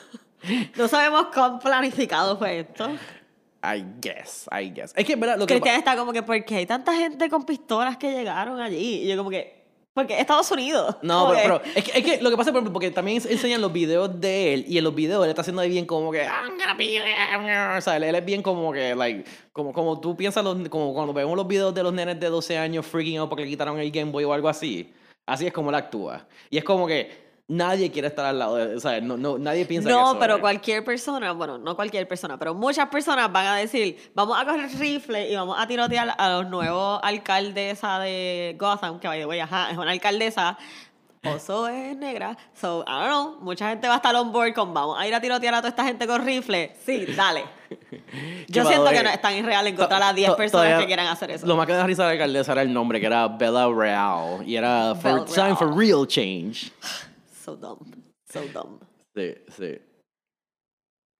No 0.74 0.88
sabemos 0.88 1.26
cuán 1.34 1.58
planificado 1.58 2.34
fue 2.38 2.60
esto. 2.60 2.88
I 3.62 3.84
guess, 4.00 4.48
I 4.50 4.70
guess. 4.70 4.92
Es 4.96 5.04
que, 5.04 5.16
¿verdad? 5.16 5.36
Lo 5.38 5.46
que 5.46 5.52
Cristian 5.52 5.76
está 5.76 5.94
como 5.96 6.14
que, 6.14 6.22
¿por 6.22 6.42
qué 6.46 6.56
hay 6.56 6.66
tanta 6.66 6.94
gente 6.94 7.28
con 7.28 7.44
pistolas 7.44 7.98
que 7.98 8.10
llegaron 8.10 8.58
allí? 8.58 9.02
Y 9.02 9.06
yo 9.06 9.18
como 9.18 9.28
que, 9.28 9.59
porque 9.92 10.20
Estados 10.20 10.50
Unidos. 10.50 10.96
No, 11.02 11.32
pero, 11.34 11.60
es, 11.74 11.84
que, 11.84 11.98
es 11.98 12.04
que 12.04 12.22
lo 12.22 12.30
que 12.30 12.36
pasa, 12.36 12.50
por 12.52 12.58
ejemplo, 12.58 12.72
porque 12.72 12.90
también 12.90 13.22
enseñan 13.28 13.60
los 13.60 13.72
videos 13.72 14.20
de 14.20 14.54
él 14.54 14.64
y 14.68 14.78
en 14.78 14.84
los 14.84 14.94
videos 14.94 15.24
él 15.24 15.30
está 15.30 15.42
haciendo 15.42 15.62
ahí 15.62 15.68
bien 15.68 15.84
como 15.84 16.12
que, 16.12 16.22
"I'm 16.22 16.56
gonna 16.58 16.74
be 16.74 16.86
there". 16.86 17.76
o 17.76 17.80
sea, 17.80 17.96
él, 17.96 18.04
él 18.04 18.14
es 18.14 18.24
bien 18.24 18.42
como 18.42 18.72
que, 18.72 18.94
like, 18.94 19.24
como, 19.52 19.72
como 19.72 20.00
tú 20.00 20.16
piensas, 20.16 20.44
los, 20.44 20.68
como 20.68 20.94
cuando 20.94 21.12
vemos 21.12 21.36
los 21.36 21.46
videos 21.48 21.74
de 21.74 21.82
los 21.82 21.92
nenes 21.92 22.20
de 22.20 22.28
12 22.28 22.56
años 22.56 22.86
freaking 22.86 23.18
out 23.18 23.28
porque 23.28 23.44
le 23.44 23.50
quitaron 23.50 23.78
el 23.78 23.90
Game 23.90 24.12
Boy 24.12 24.24
o 24.24 24.32
algo 24.32 24.48
así. 24.48 24.92
Así 25.26 25.46
es 25.46 25.52
como 25.52 25.70
él 25.70 25.76
actúa. 25.76 26.26
Y 26.50 26.58
es 26.58 26.64
como 26.64 26.86
que 26.86 27.29
nadie 27.50 27.90
quiere 27.90 28.06
estar 28.06 28.24
al 28.24 28.38
lado 28.38 28.54
de, 28.54 28.76
o 28.76 28.80
sea, 28.80 29.00
no, 29.00 29.16
no, 29.16 29.36
nadie 29.36 29.66
piensa 29.66 29.88
que 29.88 29.92
No, 29.92 30.12
eso 30.12 30.18
pero 30.20 30.40
cualquier 30.40 30.84
persona, 30.84 31.32
bueno, 31.32 31.58
no 31.58 31.74
cualquier 31.74 32.06
persona, 32.06 32.38
pero 32.38 32.54
muchas 32.54 32.88
personas 32.88 33.30
van 33.32 33.46
a 33.46 33.56
decir, 33.56 34.12
vamos 34.14 34.40
a 34.40 34.44
coger 34.44 34.70
rifle 34.78 35.28
y 35.30 35.34
vamos 35.34 35.56
a 35.58 35.66
tirotear 35.66 36.14
a 36.16 36.28
los 36.30 36.48
nuevos 36.48 37.00
alcaldesa 37.02 37.98
de 37.98 38.56
Gotham, 38.58 39.00
que 39.00 39.08
the 39.08 39.26
way, 39.26 39.40
ajá, 39.40 39.72
es 39.72 39.76
una 39.78 39.90
alcaldesa, 39.90 40.56
Oso 41.22 41.68
es 41.68 41.94
negra, 41.96 42.34
so, 42.54 42.82
I 42.86 42.92
don't 42.92 43.08
know, 43.08 43.38
mucha 43.42 43.68
gente 43.68 43.86
va 43.88 43.94
a 43.94 43.96
estar 43.96 44.14
on 44.14 44.32
board 44.32 44.54
con, 44.54 44.72
vamos 44.72 44.98
a 44.98 45.06
ir 45.06 45.14
a 45.14 45.20
tirotear 45.20 45.52
a 45.52 45.58
toda 45.58 45.70
esta 45.70 45.84
gente 45.84 46.06
con 46.06 46.24
rifle, 46.24 46.74
sí, 46.86 47.04
dale. 47.16 47.44
Yo 48.48 48.64
siento 48.64 48.88
que 48.90 49.02
no 49.02 49.10
es 49.10 49.20
tan 49.20 49.34
irreal 49.34 49.66
encontrar 49.66 50.02
a 50.02 50.12
10 50.12 50.30
To- 50.30 50.36
personas 50.36 50.80
que 50.80 50.86
quieran 50.86 51.08
hacer 51.08 51.32
eso. 51.32 51.46
Lo 51.46 51.56
más 51.56 51.66
que 51.66 51.72
da 51.72 51.84
risa 51.84 52.04
de 52.04 52.08
la 52.08 52.12
alcaldesa 52.12 52.52
era 52.52 52.62
el 52.62 52.72
nombre, 52.72 53.00
que 53.00 53.06
era 53.06 53.28
Bella 53.28 53.68
Real. 53.68 54.48
Y 54.48 54.56
era 54.56 54.94
for, 54.94 55.24
time 55.26 55.56
for 55.56 55.76
real 55.76 56.06
change. 56.06 56.72
So 57.50 57.56
dumb, 57.56 57.92
so 58.32 58.40
dumb. 58.52 58.80
Sí, 59.16 59.34
sí. 59.48 59.78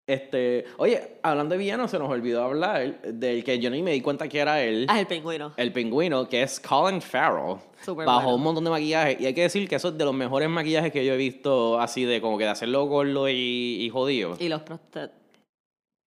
Este, 0.09 0.65
oye, 0.79 1.19
hablando 1.23 1.53
de 1.55 1.59
villano, 1.59 1.87
se 1.89 1.99
nos 1.99 2.09
olvidó 2.11 2.43
hablar 2.45 3.01
del 3.03 3.43
que 3.45 3.59
yo 3.61 3.71
ni 3.71 3.83
me 3.83 3.93
di 3.93 4.01
cuenta 4.01 4.29
que 4.29 4.39
era 4.41 4.61
él, 4.63 4.87
Ah, 4.89 4.99
el 5.01 5.07
pingüino. 5.07 5.53
el 5.57 5.73
pingüino, 5.73 6.29
que 6.29 6.43
es 6.43 6.59
Colin 6.61 7.01
Farrell. 7.01 7.59
Súper 7.85 8.07
bajo 8.07 8.23
bueno. 8.23 8.37
un 8.37 8.43
montón 8.43 8.65
de 8.65 8.71
maquillaje. 8.71 9.17
Y 9.21 9.27
hay 9.27 9.35
que 9.35 9.43
decir 9.43 9.69
que 9.69 9.77
eso 9.77 9.89
es 9.89 9.99
de 9.99 10.05
los 10.05 10.15
mejores 10.15 10.49
maquillajes 10.49 10.93
que 10.93 11.05
yo 11.05 11.15
he 11.15 11.17
visto, 11.17 11.81
así 11.81 12.05
de 12.05 12.21
como 12.21 12.39
que 12.39 12.45
de 12.45 12.51
hacerlo 12.51 12.85
gordo 12.87 13.29
y, 13.29 13.79
y 13.81 13.91
jodido. 13.91 14.37
Y 14.39 14.49
los. 14.49 14.63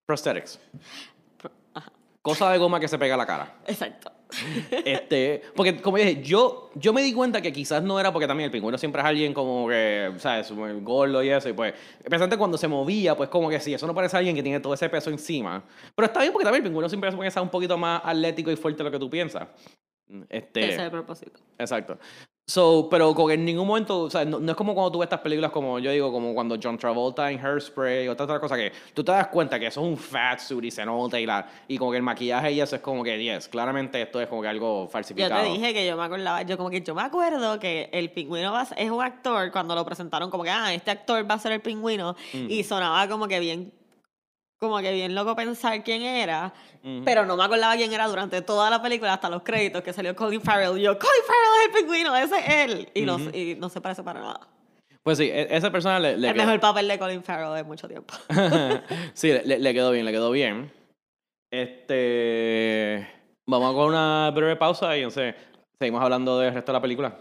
Prosthetics. 0.06 0.60
pro- 1.38 1.52
Ajá, 1.74 1.92
Cosa 2.22 2.50
de 2.52 2.58
goma 2.58 2.80
que 2.80 2.88
se 2.88 2.98
pega 2.98 3.16
a 3.16 3.18
la 3.18 3.26
cara. 3.26 3.56
exacto. 3.68 4.12
Este, 4.86 5.42
porque 5.56 5.82
como 5.82 5.98
dije, 5.98 6.22
yo, 6.22 6.72
yo 6.76 6.94
me 6.94 7.02
di 7.02 7.14
cuenta 7.14 7.42
que 7.42 7.52
quizás 7.52 7.84
no 7.84 8.00
era 8.00 8.12
porque 8.12 8.28
también 8.28 8.46
el 8.46 8.52
pingüino 8.52 8.78
siempre 8.78 9.02
es 9.02 9.08
alguien 9.08 9.34
como 9.34 9.68
que, 9.68 10.12
¿sabes? 10.18 10.52
Gordo 10.82 11.24
y 11.24 11.30
eso. 11.30 11.50
Y 11.50 11.54
pues, 11.54 11.74
especialmente 11.98 12.38
cuando 12.38 12.58
se 12.58 12.68
movía, 12.68 13.16
pues 13.16 13.30
como 13.30 13.50
que 13.50 13.60
sí, 13.60 13.74
eso 13.74 13.88
no 13.88 13.96
parece 13.96 14.18
alguien 14.18 14.36
que 14.36 14.44
tiene 14.44 14.60
todo 14.60 14.74
ese 14.74 14.90
peso 14.90 15.10
encima. 15.10 15.64
Pero 15.96 16.06
está 16.06 16.22
bien 16.22 16.34
porque 16.34 16.46
también 16.46 16.64
el 16.64 16.70
pingüino 16.70 16.90
siempre 16.90 17.10
estar 17.28 17.44
un 17.44 17.50
poquito 17.50 17.78
más 17.78 18.02
atlético 18.04 18.52
y 18.52 18.56
fuerte 18.56 18.80
de 18.80 18.84
lo 18.86 18.92
que 18.92 19.00
tú 19.00 19.10
piensas. 19.10 19.48
Este, 20.30 20.66
Ese 20.66 20.76
es 20.76 20.80
el 20.80 20.92
propósito. 20.92 21.40
Exacto. 21.58 21.98
So, 22.46 22.90
pero 22.92 23.16
con 23.16 23.32
en 23.32 23.46
ningún 23.46 23.66
momento, 23.66 24.02
o 24.02 24.10
sea, 24.10 24.26
no, 24.26 24.38
no 24.38 24.52
es 24.52 24.58
como 24.58 24.74
cuando 24.74 24.92
tú 24.92 25.00
ves 25.00 25.06
estas 25.06 25.22
películas 25.22 25.50
como 25.52 25.80
yo 25.80 25.92
digo, 25.92 26.12
como 26.12 26.34
cuando 26.34 26.58
John 26.62 26.78
Travolta 26.78 27.32
en 27.32 27.40
Hairspray 27.40 28.10
o 28.10 28.12
otra, 28.12 28.26
otra 28.26 28.40
cosa 28.42 28.58
que 28.58 28.74
tú 28.94 29.02
te 29.02 29.14
das 29.14 29.28
cuenta 29.28 29.58
que 29.58 29.68
eso 29.68 29.80
es 29.82 29.88
un 29.88 29.96
fat 29.98 30.40
suit 30.40 30.66
y 30.66 30.70
se 30.70 30.86
nota 30.86 31.18
y, 31.18 31.26
la, 31.26 31.48
y 31.70 31.78
como 31.78 31.92
que 31.92 31.98
el 31.98 32.04
maquillaje 32.04 32.52
y 32.52 32.60
eso 32.60 32.76
es 32.76 32.82
como 32.82 33.02
que, 33.02 33.18
yes, 33.24 33.48
claramente 33.48 34.02
esto 34.02 34.20
es 34.20 34.28
como 34.28 34.42
que 34.42 34.50
algo 34.50 34.84
Yo 34.84 34.90
falsificado. 34.90 35.42
te 35.42 35.50
dije 35.52 35.74
que 35.74 35.88
yo 35.88 35.96
me 35.96 36.04
acordaba, 36.04 36.42
yo 36.42 36.58
como 36.58 36.70
que 36.70 36.82
yo 36.82 36.94
me 36.94 37.04
acuerdo 37.04 37.58
que 37.60 37.90
el 37.94 38.12
pingüino 38.12 38.52
va 38.52 38.64
a 38.64 38.68
es 38.76 38.92
un 38.92 39.02
actor 39.02 39.50
cuando 39.50 39.74
lo 39.74 39.86
presentaron 39.86 40.30
como 40.30 40.44
que, 40.44 40.50
ah, 40.50 40.74
este 40.74 40.92
actor 40.92 41.26
va 41.30 41.36
a 41.36 41.40
ser 41.40 41.54
el 41.54 41.62
pingüino 41.62 42.14
Mm. 42.34 42.48
y 42.50 42.64
sonaba 42.66 43.08
como 43.08 43.30
que 43.30 43.40
bien, 43.40 43.72
como 44.64 44.80
que 44.80 44.92
bien 44.92 45.14
loco 45.14 45.36
pensar 45.36 45.84
quién 45.84 46.02
era, 46.02 46.54
Ujú. 46.84 47.04
pero 47.06 47.26
no 47.26 47.38
me 47.38 47.44
acordaba 47.44 47.76
quién 47.76 47.94
era 47.94 48.08
durante 48.08 48.42
toda 48.42 48.70
la 48.70 48.82
película 48.82 49.14
hasta 49.14 49.30
los 49.30 49.44
créditos 49.44 49.84
que 49.84 49.94
salió 49.94 50.16
Colin 50.16 50.42
Farrell. 50.42 50.78
Yo, 50.80 50.98
Colin 50.98 51.22
Farrell 51.28 51.60
es 51.60 51.66
el 51.68 51.82
pingüino, 51.82 52.16
ese 52.16 52.38
es 52.40 52.50
él. 52.72 52.90
Y, 52.94 53.02
no, 53.04 53.16
Ujú. 53.16 53.30
y 53.38 53.56
no 53.56 53.70
se 53.70 53.80
parece 53.82 54.02
para 54.04 54.20
nada. 54.22 54.48
Pues 55.04 55.18
sí, 55.18 55.26
e- 55.26 55.56
esa 55.56 55.70
persona 55.72 56.00
le, 56.00 56.18
le 56.18 56.30
el 56.30 56.34
quedó- 56.34 56.46
mejor 56.46 56.60
papel 56.62 56.88
de 56.88 56.98
Colin 56.98 57.24
Farrell 57.24 57.54
de 57.56 57.64
mucho 57.64 57.88
tiempo. 57.88 58.14
sí, 59.14 59.32
le, 59.32 59.60
le 59.60 59.74
quedó 59.74 59.92
bien, 59.92 60.06
le 60.06 60.12
quedó 60.12 60.32
bien. 60.32 60.72
Este. 61.52 63.08
Vamos 63.48 63.74
con 63.74 63.90
una 63.90 64.32
breve 64.34 64.56
pausa 64.56 64.96
y 64.98 65.02
entonces 65.02 65.36
seguimos 65.80 66.02
hablando 66.02 66.40
del 66.40 66.54
resto 66.54 66.72
de 66.72 66.78
la 66.78 66.82
película. 66.82 67.18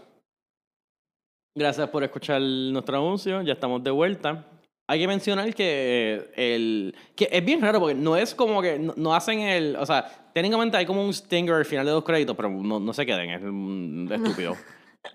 Gracias 1.55 1.89
por 1.89 2.03
escuchar 2.03 2.41
nuestro 2.41 2.97
anuncio, 2.97 3.41
ya 3.41 3.53
estamos 3.53 3.83
de 3.83 3.91
vuelta. 3.91 4.45
Hay 4.93 4.99
que 4.99 5.07
mencionar 5.07 5.55
que 5.55 6.29
el 6.35 6.95
que 7.15 7.27
es 7.31 7.43
bien 7.43 7.61
raro 7.61 7.79
porque 7.79 7.95
no 7.95 8.15
es 8.15 8.35
como 8.35 8.61
que 8.61 8.77
no, 8.77 8.93
no 8.95 9.15
hacen 9.15 9.39
el, 9.39 9.75
o 9.75 9.85
sea, 9.87 10.05
técnicamente 10.33 10.77
hay 10.77 10.85
como 10.85 11.03
un 11.03 11.11
stinger 11.11 11.55
al 11.55 11.65
final 11.65 11.83
de 11.83 11.93
los 11.93 12.03
créditos, 12.03 12.35
pero 12.35 12.49
no, 12.49 12.79
no 12.79 12.93
se 12.93 13.03
queden, 13.03 13.31
es 13.31 14.21
estúpido. 14.21 14.55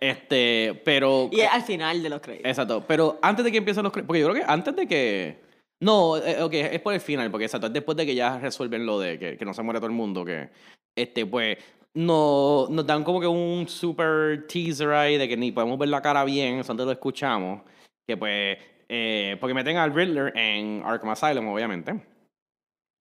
este, 0.01 0.83
pero 0.85 1.29
Y 1.33 1.41
es 1.41 1.49
al 1.53 1.63
final 1.63 2.03
de 2.03 2.09
los 2.09 2.21
créditos. 2.21 2.49
Exacto, 2.49 2.85
pero 2.89 3.21
antes 3.23 3.45
de 3.45 3.53
que 3.53 3.59
empiecen 3.59 3.85
los 3.85 3.93
créditos, 3.93 4.09
porque 4.09 4.21
yo 4.21 4.31
creo 4.31 4.45
que 4.45 4.51
antes 4.51 4.75
de 4.75 4.87
que... 4.89 5.49
No, 5.81 6.17
eh, 6.17 6.43
ok, 6.43 6.55
es 6.55 6.81
por 6.81 6.93
el 6.93 7.01
final, 7.01 7.31
porque 7.31 7.45
exacto, 7.45 7.69
es 7.69 7.73
después 7.73 7.97
de 7.97 8.05
que 8.05 8.17
ya 8.17 8.41
resuelven 8.41 8.85
lo 8.85 8.99
de 8.99 9.17
que, 9.17 9.37
que 9.37 9.45
no 9.45 9.55
se 9.55 9.63
muere 9.63 9.79
todo 9.79 9.87
el 9.87 9.95
mundo, 9.95 10.25
que, 10.25 10.51
este, 10.97 11.25
pues, 11.25 11.57
no, 11.95 12.67
nos 12.69 12.85
dan 12.85 13.05
como 13.05 13.21
que 13.21 13.29
un 13.29 13.69
super 13.69 14.45
teaser 14.49 14.91
ahí 14.91 15.19
de 15.19 15.29
que 15.29 15.37
ni 15.37 15.53
podemos 15.53 15.79
ver 15.79 15.89
la 15.89 16.03
cara 16.03 16.25
bien, 16.25 16.59
eso 16.59 16.73
antes 16.73 16.85
lo 16.85 16.91
escuchamos, 16.91 17.63
que 18.09 18.17
pues, 18.17 18.59
eh, 18.89 19.37
porque 19.41 19.55
meten 19.55 19.77
al 19.77 19.95
Riddler 19.95 20.33
en 20.37 20.83
Arkham 20.85 21.11
Asylum, 21.11 21.49
obviamente. 21.49 22.01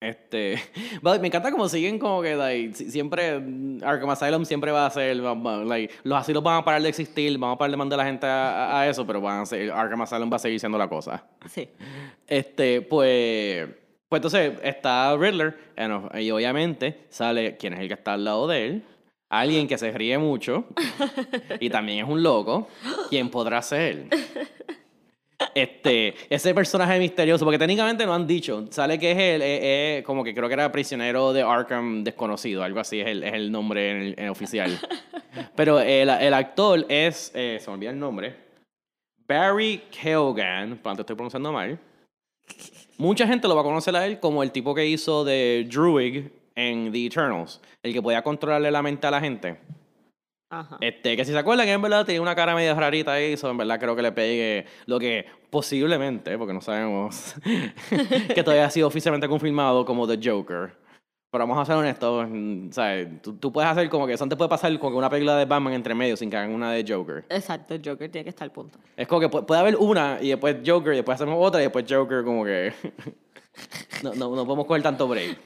Este, 0.00 0.54
but 1.02 1.20
me 1.20 1.26
encanta 1.26 1.50
como 1.50 1.68
siguen 1.68 1.98
como 1.98 2.22
que 2.22 2.36
like, 2.36 2.72
si- 2.74 2.88
siempre 2.90 3.32
Arkham 3.82 4.10
Asylum 4.10 4.44
siempre 4.44 4.70
va 4.70 4.86
a 4.86 4.90
ser 4.90 5.16
like, 5.16 5.92
los 6.04 6.16
asilos 6.20 6.42
van 6.44 6.58
a 6.58 6.64
parar 6.64 6.80
de 6.82 6.88
existir, 6.88 7.36
van 7.36 7.50
a 7.52 7.58
parar 7.58 7.72
de 7.72 7.76
mandar 7.78 7.98
a 7.98 8.04
la 8.04 8.08
gente 8.08 8.24
a, 8.26 8.78
a- 8.80 8.88
eso, 8.88 9.04
pero 9.06 9.20
van 9.20 9.40
a 9.40 9.46
ser, 9.46 9.72
Arkham 9.72 10.02
Asylum 10.02 10.30
va 10.32 10.36
a 10.36 10.38
seguir 10.38 10.60
siendo 10.60 10.78
la 10.78 10.88
cosa. 10.88 11.24
Sí. 11.48 11.68
Este, 12.28 12.80
pues, 12.82 13.66
pues 14.08 14.18
entonces 14.20 14.52
está 14.62 15.16
Riddler 15.16 15.58
y 16.20 16.30
obviamente 16.30 17.06
sale 17.08 17.56
quién 17.56 17.72
es 17.74 17.80
el 17.80 17.88
que 17.88 17.94
está 17.94 18.12
al 18.14 18.24
lado 18.24 18.46
de 18.46 18.66
él, 18.66 18.82
alguien 19.30 19.66
que 19.66 19.78
se 19.78 19.90
ríe 19.90 20.16
mucho 20.16 20.66
y 21.58 21.70
también 21.70 22.04
es 22.04 22.08
un 22.10 22.22
loco, 22.22 22.68
¿quién 23.10 23.30
podrá 23.30 23.60
ser? 23.62 24.04
Este, 25.54 26.14
ese 26.28 26.52
personaje 26.52 26.98
misterioso, 26.98 27.44
porque 27.44 27.58
técnicamente 27.58 28.04
no 28.04 28.12
han 28.14 28.26
dicho, 28.26 28.66
sale 28.70 28.98
que 28.98 29.12
es 29.12 29.18
el, 29.18 29.42
es- 29.42 29.60
es 29.98 30.04
como 30.04 30.24
que 30.24 30.34
creo 30.34 30.48
que 30.48 30.54
era 30.54 30.72
prisionero 30.72 31.32
de 31.32 31.42
Arkham 31.42 32.02
desconocido, 32.02 32.64
algo 32.64 32.80
así 32.80 33.00
es 33.00 33.06
el, 33.06 33.22
es 33.22 33.34
el 33.34 33.52
nombre 33.52 33.90
en 33.90 33.96
el- 33.98 34.14
en 34.18 34.28
oficial. 34.30 34.76
Pero 35.54 35.78
el, 35.80 36.08
el 36.08 36.34
actor 36.34 36.84
es, 36.88 37.30
eh, 37.34 37.58
se 37.60 37.68
me 37.70 37.74
olvida 37.74 37.90
el 37.90 37.98
nombre, 38.00 38.34
Barry 39.28 39.82
Keoghan, 39.90 40.78
pronto 40.82 41.02
estoy 41.02 41.14
pronunciando 41.14 41.52
mal. 41.52 41.78
Mucha 42.96 43.26
gente 43.26 43.46
lo 43.46 43.54
va 43.54 43.60
a 43.60 43.64
conocer 43.64 43.94
a 43.94 44.06
él 44.06 44.18
como 44.18 44.42
el 44.42 44.50
tipo 44.50 44.74
que 44.74 44.86
hizo 44.86 45.22
de 45.24 45.66
Druid 45.70 46.24
en 46.56 46.90
The 46.90 47.06
Eternals, 47.06 47.60
el 47.84 47.92
que 47.92 48.02
podía 48.02 48.22
controlarle 48.22 48.70
la 48.72 48.82
mente 48.82 49.06
a 49.06 49.10
la 49.12 49.20
gente. 49.20 49.58
Ajá. 50.50 50.78
Este, 50.80 51.16
que 51.16 51.24
si 51.24 51.32
se 51.32 51.38
acuerdan, 51.38 51.66
que 51.66 51.72
en 51.72 51.82
verdad 51.82 52.06
tenía 52.06 52.22
una 52.22 52.34
cara 52.34 52.54
medio 52.54 52.74
rarita 52.74 53.12
ahí, 53.12 53.32
eso 53.34 53.50
en 53.50 53.56
verdad 53.58 53.78
creo 53.78 53.94
que 53.94 54.02
le 54.02 54.12
pegue 54.12 54.64
lo 54.86 54.98
que 54.98 55.26
posiblemente, 55.50 56.38
porque 56.38 56.54
no 56.54 56.60
sabemos, 56.62 57.34
que 58.34 58.42
todavía 58.42 58.64
ha 58.66 58.70
sido 58.70 58.86
oficialmente 58.88 59.28
confirmado 59.28 59.84
como 59.84 60.06
The 60.06 60.18
Joker. 60.30 60.72
Pero 61.30 61.46
vamos 61.46 61.58
a 61.58 61.66
ser 61.66 61.74
honestos, 61.76 62.26
mm, 62.30 62.70
¿sabes? 62.70 63.20
Tú, 63.20 63.34
tú 63.34 63.52
puedes 63.52 63.70
hacer 63.70 63.90
como 63.90 64.06
que 64.06 64.14
eso 64.14 64.26
te 64.26 64.34
puede 64.36 64.48
pasar 64.48 64.76
con 64.78 64.94
una 64.94 65.10
película 65.10 65.36
de 65.36 65.44
Batman 65.44 65.74
entre 65.74 65.94
medio 65.94 66.16
sin 66.16 66.30
que 66.30 66.38
hagan 66.38 66.54
una 66.54 66.72
de 66.72 66.82
Joker. 66.90 67.26
Exacto, 67.28 67.74
Joker 67.84 68.10
tiene 68.10 68.24
que 68.24 68.30
estar 68.30 68.46
al 68.46 68.52
punto. 68.52 68.78
Es 68.96 69.06
como 69.06 69.20
que 69.20 69.28
pu- 69.28 69.44
puede 69.44 69.60
haber 69.60 69.76
una 69.76 70.16
y 70.22 70.28
después 70.30 70.56
Joker 70.64 70.94
y 70.94 70.96
después 70.96 71.16
hacemos 71.16 71.36
otra 71.38 71.60
y 71.60 71.64
después 71.64 71.84
Joker 71.86 72.24
como 72.24 72.46
que... 72.46 72.72
no, 74.02 74.14
no, 74.14 74.34
no 74.34 74.46
podemos 74.46 74.64
coger 74.64 74.82
tanto 74.82 75.06
break. 75.06 75.36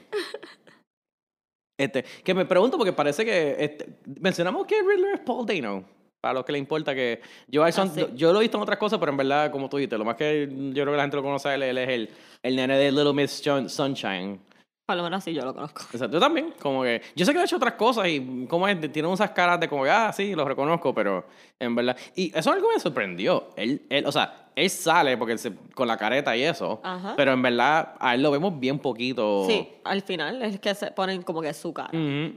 Este, 1.77 2.03
que 2.23 2.33
me 2.33 2.45
pregunto 2.45 2.77
porque 2.77 2.93
parece 2.93 3.25
que 3.25 3.55
este, 3.59 3.89
mencionamos 4.19 4.65
que 4.67 4.75
Riddler 4.81 5.15
es 5.15 5.21
Paul 5.21 5.45
Dano. 5.45 5.83
Para 6.21 6.35
los 6.35 6.45
que 6.45 6.53
le 6.53 6.57
importa 6.57 6.95
que 6.95 7.19
yo, 7.49 7.65
sí. 7.69 8.05
yo 8.15 8.31
lo 8.31 8.39
he 8.39 8.43
visto 8.43 8.55
en 8.55 8.63
otras 8.63 8.79
cosas, 8.79 8.97
pero 8.97 9.11
en 9.11 9.17
verdad, 9.17 9.51
como 9.51 9.67
tú 9.67 9.75
dijiste, 9.75 9.97
lo 9.97 10.05
más 10.05 10.15
que 10.15 10.47
yo 10.49 10.83
creo 10.83 10.85
que 10.93 10.95
la 10.97 11.03
gente 11.03 11.17
lo 11.17 11.23
conoce 11.23 11.53
él, 11.53 11.63
él 11.63 11.77
es 11.77 11.89
el, 11.89 12.09
el 12.43 12.55
nene 12.55 12.77
de 12.77 12.91
Little 12.93 13.11
Miss 13.11 13.43
Sun- 13.43 13.67
Sunshine. 13.67 14.39
Por 14.85 14.97
lo 14.97 15.03
menos 15.03 15.19
así 15.19 15.33
yo 15.33 15.45
lo 15.45 15.53
conozco. 15.53 15.81
Exacto, 15.93 16.17
yo 16.17 16.19
también, 16.19 16.53
como 16.59 16.83
que, 16.83 17.01
yo 17.15 17.25
sé 17.25 17.31
que 17.31 17.39
ha 17.39 17.43
hecho 17.45 17.55
otras 17.55 17.75
cosas 17.75 18.07
y 18.09 18.45
como 18.49 18.67
es, 18.67 18.91
tiene 18.91 19.11
esas 19.13 19.31
caras 19.31 19.57
de 19.59 19.69
como 19.69 19.83
que, 19.83 19.89
ah, 19.89 20.11
sí, 20.11 20.35
los 20.35 20.45
reconozco, 20.45 20.93
pero 20.93 21.25
en 21.57 21.73
verdad, 21.73 21.95
y 22.15 22.27
eso 22.29 22.39
es 22.39 22.47
algo 22.47 22.67
que 22.67 22.73
me 22.75 22.79
sorprendió, 22.81 23.47
él, 23.55 23.81
él 23.89 24.05
o 24.05 24.11
sea, 24.11 24.49
él 24.55 24.69
sale 24.69 25.15
porque 25.17 25.33
él 25.33 25.39
se- 25.39 25.55
con 25.73 25.87
la 25.87 25.95
careta 25.97 26.35
y 26.35 26.43
eso, 26.43 26.81
Ajá. 26.83 27.13
pero 27.15 27.31
en 27.31 27.41
verdad 27.41 27.93
a 27.97 28.13
él 28.13 28.21
lo 28.21 28.29
vemos 28.31 28.59
bien 28.59 28.77
poquito. 28.77 29.45
Sí, 29.47 29.67
al 29.85 30.01
final 30.01 30.41
es 30.41 30.59
que 30.59 30.75
se 30.75 30.91
ponen 30.91 31.21
como 31.21 31.41
que 31.41 31.53
su 31.53 31.73
cara. 31.73 31.89
Ujú. 31.93 32.35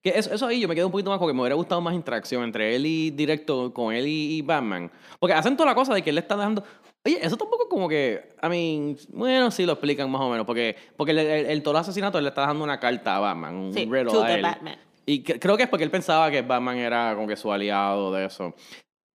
Que 0.00 0.10
eso, 0.10 0.32
eso 0.32 0.46
ahí 0.46 0.60
yo 0.60 0.68
me 0.68 0.74
quedo 0.74 0.86
un 0.86 0.92
poquito 0.92 1.10
más 1.10 1.18
porque 1.18 1.32
me 1.34 1.40
hubiera 1.40 1.56
gustado 1.56 1.80
más 1.80 1.94
interacción 1.94 2.44
entre 2.44 2.76
él 2.76 2.84
y 2.86 3.10
directo 3.10 3.72
con 3.74 3.92
él 3.94 4.06
y, 4.06 4.36
y 4.36 4.42
Batman. 4.42 4.90
Porque 5.18 5.32
hacen 5.34 5.56
toda 5.56 5.70
la 5.70 5.74
cosa 5.74 5.94
de 5.94 6.02
que 6.02 6.10
él 6.10 6.16
le 6.16 6.20
está 6.20 6.36
dando. 6.36 6.62
Oye, 7.06 7.18
eso 7.22 7.36
tampoco 7.36 7.68
como 7.68 7.88
que. 7.88 8.28
I 8.42 8.48
mean, 8.48 8.96
bueno, 9.12 9.50
sí 9.50 9.66
lo 9.66 9.72
explican 9.72 10.10
más 10.10 10.22
o 10.22 10.30
menos. 10.30 10.46
Porque, 10.46 10.74
porque 10.96 11.12
el, 11.12 11.18
el, 11.18 11.46
el 11.46 11.62
todo 11.62 11.76
asesinato 11.76 12.20
le 12.20 12.28
está 12.30 12.46
dando 12.46 12.64
una 12.64 12.80
carta 12.80 13.16
a 13.16 13.20
Batman, 13.20 13.54
un 13.54 13.74
Sí, 13.74 13.84
riddle 13.84 14.04
to 14.10 14.22
a 14.22 14.26
the 14.26 14.34
él. 14.36 14.42
Batman. 14.42 14.76
Y 15.06 15.18
que- 15.22 15.38
creo 15.38 15.56
que 15.56 15.64
es 15.64 15.68
porque 15.68 15.84
él 15.84 15.90
pensaba 15.90 16.30
que 16.30 16.40
Batman 16.42 16.78
era 16.78 17.14
como 17.14 17.26
que 17.28 17.36
su 17.36 17.52
aliado 17.52 18.10
de 18.12 18.24
eso. 18.24 18.54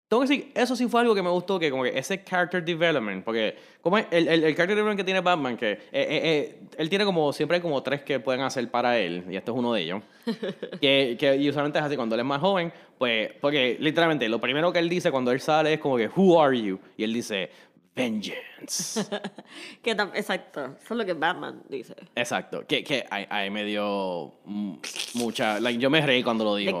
Tengo 0.08 0.22
que 0.22 0.28
decir, 0.28 0.52
eso 0.54 0.76
sí 0.76 0.86
fue 0.86 1.00
algo 1.00 1.16
que 1.16 1.22
me 1.22 1.30
gustó, 1.30 1.58
que 1.58 1.68
como 1.68 1.82
que 1.82 1.98
ese 1.98 2.22
character 2.22 2.64
development, 2.64 3.24
porque 3.24 3.56
como 3.80 3.98
el, 3.98 4.06
el, 4.12 4.28
el 4.28 4.54
character 4.54 4.68
development 4.68 4.96
que 5.00 5.02
tiene 5.04 5.18
Batman, 5.20 5.56
que 5.56 5.72
eh, 5.72 5.78
eh, 5.92 6.20
eh, 6.22 6.58
él 6.78 6.88
tiene 6.88 7.04
como, 7.04 7.32
siempre 7.32 7.56
hay 7.56 7.60
como 7.60 7.82
tres 7.82 8.02
que 8.02 8.20
pueden 8.20 8.42
hacer 8.42 8.70
para 8.70 8.96
él, 9.00 9.24
y 9.28 9.34
este 9.34 9.50
es 9.50 9.56
uno 9.56 9.72
de 9.72 9.82
ellos, 9.82 10.02
que, 10.80 11.16
que 11.18 11.36
y 11.36 11.48
usualmente 11.50 11.80
es 11.80 11.84
así, 11.84 11.96
cuando 11.96 12.14
él 12.14 12.20
es 12.20 12.24
más 12.26 12.40
joven, 12.40 12.72
pues, 12.98 13.32
porque 13.40 13.76
literalmente 13.80 14.28
lo 14.28 14.40
primero 14.40 14.72
que 14.72 14.78
él 14.78 14.88
dice 14.88 15.10
cuando 15.10 15.32
él 15.32 15.40
sale 15.40 15.72
es 15.72 15.80
como 15.80 15.96
que, 15.96 16.08
who 16.14 16.40
are 16.40 16.56
you? 16.56 16.78
Y 16.96 17.02
él 17.02 17.12
dice, 17.12 17.50
vengeance. 17.96 19.04
Que 19.82 19.92
Exacto, 19.92 20.76
eso 20.82 20.94
es 20.94 20.98
lo 20.98 21.04
que 21.04 21.14
Batman 21.14 21.62
dice. 21.68 21.94
Exacto, 22.14 22.66
que, 22.66 22.84
que 22.84 23.04
ahí, 23.10 23.50
me 23.50 23.64
dio 23.64 24.34
mm, 24.44 24.74
mucha, 25.14 25.58
like, 25.60 25.80
yo 25.80 25.88
me 25.88 26.04
reí 26.04 26.22
cuando 26.22 26.44
lo 26.44 26.56
dijo. 26.56 26.78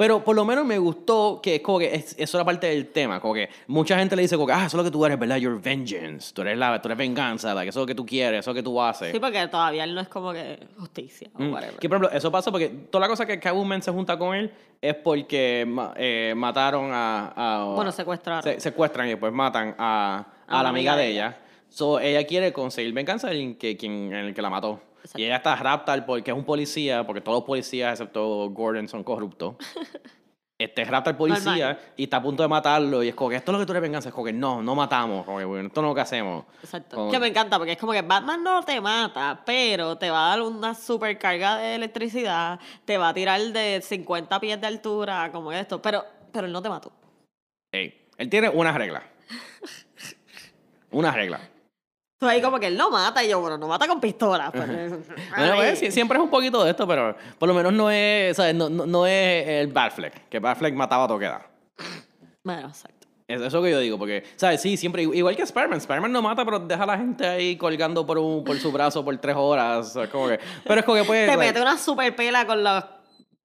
Pero 0.00 0.24
por 0.24 0.34
lo 0.34 0.46
menos 0.46 0.64
me 0.64 0.78
gustó 0.78 1.40
que 1.42 1.56
es 1.56 1.60
como 1.60 1.78
que 1.78 1.94
es, 1.94 2.12
eso 2.12 2.22
es 2.22 2.34
la 2.34 2.44
parte 2.46 2.68
del 2.68 2.86
tema. 2.86 3.20
Como 3.20 3.34
que 3.34 3.50
mucha 3.66 3.98
gente 3.98 4.16
le 4.16 4.22
dice 4.22 4.34
como 4.36 4.46
que, 4.46 4.54
ah, 4.54 4.60
eso 4.64 4.68
es 4.68 4.74
lo 4.78 4.84
que 4.84 4.90
tú 4.90 5.04
eres, 5.04 5.18
¿verdad? 5.18 5.36
Your 5.36 5.60
vengeance. 5.60 6.32
Tú 6.32 6.40
eres, 6.40 6.56
la, 6.56 6.80
tú 6.80 6.88
eres 6.88 6.96
venganza, 6.96 7.52
like, 7.52 7.68
eso 7.68 7.80
es 7.80 7.82
lo 7.82 7.86
que 7.86 7.94
tú 7.94 8.06
quieres, 8.06 8.40
eso 8.40 8.50
es 8.50 8.54
lo 8.56 8.58
que 8.58 8.62
tú 8.62 8.80
haces. 8.80 9.12
Sí, 9.12 9.20
porque 9.20 9.46
todavía 9.48 9.84
él 9.84 9.94
no 9.94 10.00
es 10.00 10.08
como 10.08 10.32
que 10.32 10.58
justicia 10.78 11.28
o 11.34 11.42
Mm. 11.42 11.52
whatever. 11.52 11.76
Que 11.76 11.88
por 11.90 11.98
ejemplo, 11.98 12.16
eso 12.16 12.32
pasa 12.32 12.50
porque 12.50 12.68
toda 12.70 13.02
la 13.02 13.08
cosa 13.08 13.26
que 13.26 13.38
Catwoman 13.38 13.82
se 13.82 13.90
junta 13.90 14.16
con 14.18 14.34
él 14.34 14.50
es 14.80 14.94
porque 14.94 15.66
eh, 15.96 16.32
mataron 16.34 16.90
a, 16.94 17.32
a- 17.36 17.64
Bueno, 17.74 17.92
secuestraron. 17.92 18.42
se- 18.42 18.58
secuestran 18.58 19.06
y 19.06 19.10
después 19.10 19.34
matan 19.34 19.74
a, 19.78 20.24
a, 20.48 20.62
la 20.62 20.70
amiga 20.70 20.96
de 20.96 21.08
ella. 21.08 21.38
So, 21.68 22.00
ella 22.00 22.24
quiere 22.26 22.54
conseguir 22.54 22.94
venganza 22.94 23.30
en, 23.32 23.54
que, 23.56 23.76
quien, 23.76 23.92
en 24.14 24.14
el 24.28 24.34
que 24.34 24.40
la 24.40 24.48
mató. 24.48 24.80
Exacto. 25.00 25.18
Y 25.20 25.24
ella 25.24 25.36
está 25.36 25.56
rapta 25.56 26.04
porque 26.06 26.30
es 26.30 26.36
un 26.36 26.44
policía, 26.44 27.04
porque 27.06 27.20
todos 27.20 27.38
los 27.38 27.44
policías, 27.44 27.92
excepto 27.92 28.50
Gordon, 28.50 28.88
son 28.88 29.02
corruptos. 29.04 29.56
Este 30.60 30.84
rapta 30.84 31.08
al 31.08 31.16
policía 31.16 31.68
Normal. 31.68 31.78
y 31.96 32.02
está 32.02 32.18
a 32.18 32.22
punto 32.22 32.42
de 32.42 32.48
matarlo. 32.50 33.02
Y 33.02 33.08
es 33.08 33.14
como 33.14 33.30
que 33.30 33.36
esto 33.36 33.50
es 33.50 33.54
lo 33.54 33.60
que 33.60 33.64
tú 33.64 33.72
eres 33.72 33.80
venganza. 33.80 34.10
Es 34.10 34.14
como 34.14 34.26
que 34.26 34.32
no, 34.34 34.62
no 34.62 34.74
matamos. 34.74 35.24
Como 35.24 35.38
que 35.38 35.44
bueno, 35.46 35.68
esto 35.68 35.80
no 35.80 35.88
es 35.88 35.90
lo 35.92 35.94
que 35.94 36.00
hacemos. 36.02 36.44
Exacto. 36.62 36.96
Como- 36.96 37.10
Que 37.10 37.18
me 37.18 37.28
encanta 37.28 37.56
porque 37.56 37.72
es 37.72 37.78
como 37.78 37.92
que 37.92 38.02
Batman 38.02 38.44
no 38.44 38.62
te 38.62 38.78
mata, 38.78 39.40
pero 39.46 39.96
te 39.96 40.10
va 40.10 40.26
a 40.26 40.28
dar 40.36 40.42
una 40.42 40.74
super 40.74 41.16
carga 41.18 41.56
de 41.56 41.76
electricidad, 41.76 42.60
te 42.84 42.98
va 42.98 43.08
a 43.08 43.14
tirar 43.14 43.40
de 43.40 43.80
50 43.82 44.38
pies 44.38 44.60
de 44.60 44.66
altura, 44.66 45.32
como 45.32 45.50
esto, 45.50 45.80
pero, 45.80 46.04
pero 46.30 46.46
él 46.46 46.52
no 46.52 46.60
te 46.60 46.68
mató. 46.68 46.92
Ey, 47.72 47.98
él 48.18 48.28
tiene 48.28 48.50
una 48.50 48.72
regla. 48.76 49.02
Una 50.90 51.10
regla. 51.10 51.40
Tú 52.20 52.26
ahí 52.28 52.42
como 52.42 52.60
que 52.60 52.66
él 52.66 52.76
no 52.76 52.90
mata, 52.90 53.24
y 53.24 53.30
yo, 53.30 53.40
bueno, 53.40 53.56
no 53.56 53.66
mata 53.66 53.88
con 53.88 53.98
pistola. 53.98 54.50
pues, 54.52 54.68
Bueno, 55.36 55.54
pues, 55.56 55.78
siempre 55.92 56.18
es 56.18 56.22
un 56.22 56.28
poquito 56.28 56.62
de 56.62 56.70
esto, 56.72 56.86
pero 56.86 57.16
por 57.38 57.48
lo 57.48 57.54
menos 57.54 57.72
no 57.72 57.90
es, 57.90 58.36
¿sabes? 58.36 58.54
No, 58.54 58.68
no, 58.68 58.84
no 58.84 59.06
es 59.06 59.48
el 59.48 59.68
Batfleck, 59.68 60.28
que 60.28 60.38
Batfleck 60.38 60.74
mataba 60.74 61.04
a 61.04 61.08
toqueda. 61.08 61.46
Bueno, 62.44 62.68
exacto. 62.68 63.08
Es 63.26 63.36
eso 63.36 63.46
es 63.46 63.52
lo 63.54 63.62
que 63.62 63.70
yo 63.70 63.78
digo, 63.78 63.98
porque, 63.98 64.24
¿sabes? 64.36 64.60
Sí, 64.60 64.76
siempre, 64.76 65.02
igual 65.04 65.34
que 65.34 65.42
Spider-Man. 65.44 65.78
Spider-Man 65.78 66.12
no 66.12 66.20
mata, 66.20 66.44
pero 66.44 66.58
deja 66.58 66.82
a 66.82 66.86
la 66.86 66.98
gente 66.98 67.26
ahí 67.26 67.56
colgando 67.56 68.04
por, 68.04 68.18
un, 68.18 68.44
por 68.44 68.58
su 68.58 68.70
brazo 68.70 69.02
por 69.04 69.16
tres 69.18 69.36
horas. 69.38 69.96
como 70.12 70.28
que- 70.28 70.40
pero 70.64 70.80
es 70.80 70.84
como 70.84 70.98
que 70.98 71.04
puede... 71.04 71.22
Te 71.26 71.36
like, 71.36 71.52
mete 71.52 71.62
una 71.62 71.78
super 71.78 72.14
pela 72.14 72.46
con 72.46 72.62
los. 72.62 72.84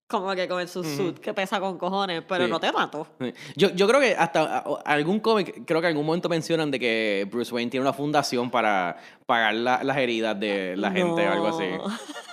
Como 0.08 0.36
que 0.36 0.48
con 0.48 0.62
el 0.62 0.68
suit 0.68 1.18
que 1.20 1.34
pesa 1.34 1.60
con 1.60 1.80
cojones, 1.80 2.22
pero 2.28 2.46
Sí. 2.46 2.52
no 2.52 2.60
te 2.60 2.72
mató. 2.72 3.08
Yo, 3.56 3.70
yo 3.72 3.88
creo 3.88 4.00
que 4.00 4.16
hasta 4.16 4.60
algún 4.86 5.20
cómic, 5.20 5.64
creo 5.66 5.82
que 5.82 5.88
en 5.88 5.94
algún 5.94 6.06
momento 6.06 6.30
mencionan 6.30 6.70
de 6.70 6.80
que 6.80 7.28
Bruce 7.32 7.52
Wayne 7.54 7.72
tiene 7.72 7.82
una 7.84 7.94
fundación 7.94 8.52
para 8.52 8.98
pagar 9.26 9.56
la- 9.56 9.84
las 9.84 9.98
heridas 9.98 10.40
de 10.40 10.78
la 10.78 10.92
gente 10.92 11.28
o 11.28 11.32
algo 11.32 11.48
así. 11.48 11.66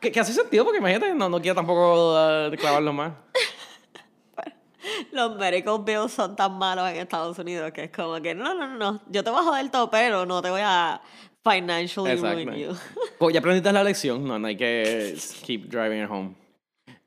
Que, 0.00 0.12
que 0.12 0.20
hace 0.20 0.32
sentido, 0.32 0.62
porque 0.64 0.78
imagínate, 0.78 1.12
no, 1.12 1.28
no 1.28 1.40
quiero 1.42 1.56
tampoco 1.56 2.14
clavarlo 2.56 2.92
más. 2.92 3.14
Los 5.12 5.36
medical 5.36 5.80
bills 5.84 6.12
son 6.12 6.36
tan 6.36 6.56
malos 6.56 6.88
en 6.90 6.96
Estados 6.98 7.36
Unidos 7.38 7.72
que 7.72 7.84
es 7.84 7.90
como 7.90 8.20
que 8.22 8.32
no, 8.34 8.54
no, 8.54 8.68
no, 8.68 8.76
no. 8.76 9.00
Yo 9.10 9.24
te 9.24 9.30
voy 9.30 9.40
a 9.40 9.42
joder 9.42 9.68
todo, 9.70 9.90
pero 9.90 10.24
no 10.24 10.40
te 10.40 10.50
voy 10.50 10.60
a 10.62 11.00
financially 11.44 12.14
ruin 12.14 12.52
you. 12.54 12.76
Pues 13.18 13.34
ya 13.34 13.40
aprendiste 13.40 13.72
la 13.72 13.82
lección, 13.82 14.24
no, 14.24 14.38
no 14.38 14.46
hay 14.46 14.56
que 14.56 15.16
keep 15.44 15.68
driving 15.68 16.04
it 16.04 16.08
home. 16.10 16.34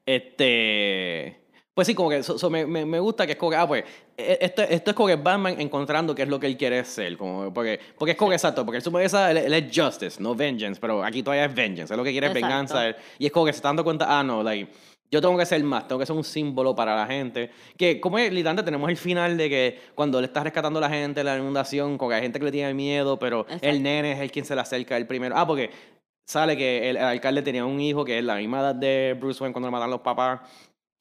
Este. 0.05 1.37
Pues 1.73 1.87
sí, 1.87 1.95
como 1.95 2.09
que 2.09 2.17
eso 2.17 2.49
me, 2.49 2.65
me, 2.65 2.85
me 2.85 2.99
gusta 2.99 3.25
que 3.25 3.31
es 3.31 3.37
como 3.37 3.51
que, 3.51 3.55
ah, 3.55 3.65
pues, 3.65 3.85
e- 4.17 4.37
esto, 4.41 4.61
esto 4.61 4.91
es 4.91 4.95
como 4.95 5.07
que 5.07 5.15
Batman 5.15 5.55
encontrando 5.59 6.13
qué 6.13 6.23
es 6.23 6.27
lo 6.27 6.37
que 6.37 6.45
él 6.47 6.57
quiere 6.57 6.83
ser. 6.83 7.15
Como, 7.17 7.51
porque, 7.53 7.79
porque 7.97 8.11
es 8.11 8.17
como 8.17 8.29
que 8.29 8.35
exacto, 8.35 8.65
porque 8.65 8.79
él 8.85 9.05
esa- 9.05 9.31
él, 9.31 9.37
él 9.37 9.53
es 9.53 9.65
justice, 9.73 10.21
no 10.21 10.35
vengeance, 10.35 10.79
pero 10.81 11.01
aquí 11.03 11.23
todavía 11.23 11.45
es 11.45 11.55
vengeance, 11.55 11.93
es 11.93 11.97
lo 11.97 12.03
que 12.03 12.11
quiere 12.11 12.27
es 12.27 12.33
venganza. 12.33 12.89
él- 12.89 12.95
y 13.19 13.25
es 13.25 13.31
como 13.31 13.45
que 13.45 13.53
se 13.53 13.57
está 13.57 13.69
dando 13.69 13.85
cuenta, 13.85 14.05
ah, 14.09 14.21
no, 14.21 14.43
like, 14.43 14.69
yo 15.09 15.21
tengo 15.21 15.37
que 15.37 15.45
ser 15.45 15.63
más, 15.63 15.87
tengo 15.87 15.99
que 15.99 16.05
ser 16.05 16.15
un 16.15 16.25
símbolo 16.25 16.75
para 16.75 16.93
la 16.95 17.07
gente. 17.07 17.49
Que, 17.77 18.01
como 18.01 18.17
es, 18.19 18.31
literalmente, 18.31 18.63
tenemos 18.63 18.89
el 18.89 18.97
final 18.97 19.37
de 19.37 19.49
que 19.49 19.79
cuando 19.95 20.19
él 20.19 20.25
está 20.25 20.43
rescatando 20.43 20.77
a 20.79 20.81
la 20.81 20.89
gente, 20.89 21.23
la 21.23 21.37
inundación, 21.37 21.97
como 21.97 22.09
que 22.09 22.15
hay 22.15 22.21
gente 22.21 22.37
que 22.37 22.45
le 22.45 22.51
tiene 22.51 22.73
miedo, 22.73 23.17
pero 23.17 23.41
Exacto. 23.41 23.65
el 23.67 23.81
nene 23.81 24.11
es 24.11 24.19
el 24.19 24.29
quien 24.29 24.43
se 24.45 24.55
le 24.55 24.61
acerca 24.61 24.97
el 24.97 25.07
primero. 25.07 25.35
Ah, 25.37 25.47
porque 25.47 25.69
sale 26.31 26.55
que 26.57 26.89
el, 26.89 26.97
el 26.97 27.03
alcalde 27.03 27.41
tenía 27.41 27.65
un 27.65 27.79
hijo 27.81 28.05
que 28.05 28.17
es 28.19 28.23
la 28.23 28.35
misma 28.37 28.61
edad 28.61 28.75
de 28.75 29.15
Bruce 29.19 29.41
Wayne 29.43 29.53
cuando 29.53 29.67
le 29.67 29.71
matan 29.71 29.89
los 29.91 30.01
papás. 30.01 30.39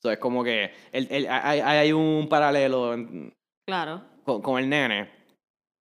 So, 0.03 0.11
es 0.11 0.19
como 0.19 0.43
que 0.43 0.73
el, 0.93 1.07
el- 1.11 1.29
hay, 1.29 1.61
hay 1.61 1.93
un 1.93 2.27
paralelo 2.29 2.95
en- 2.95 3.33
Claro. 3.67 4.03
con, 4.25 4.43
con 4.43 4.59
el 4.59 4.69
nene. 4.69 5.09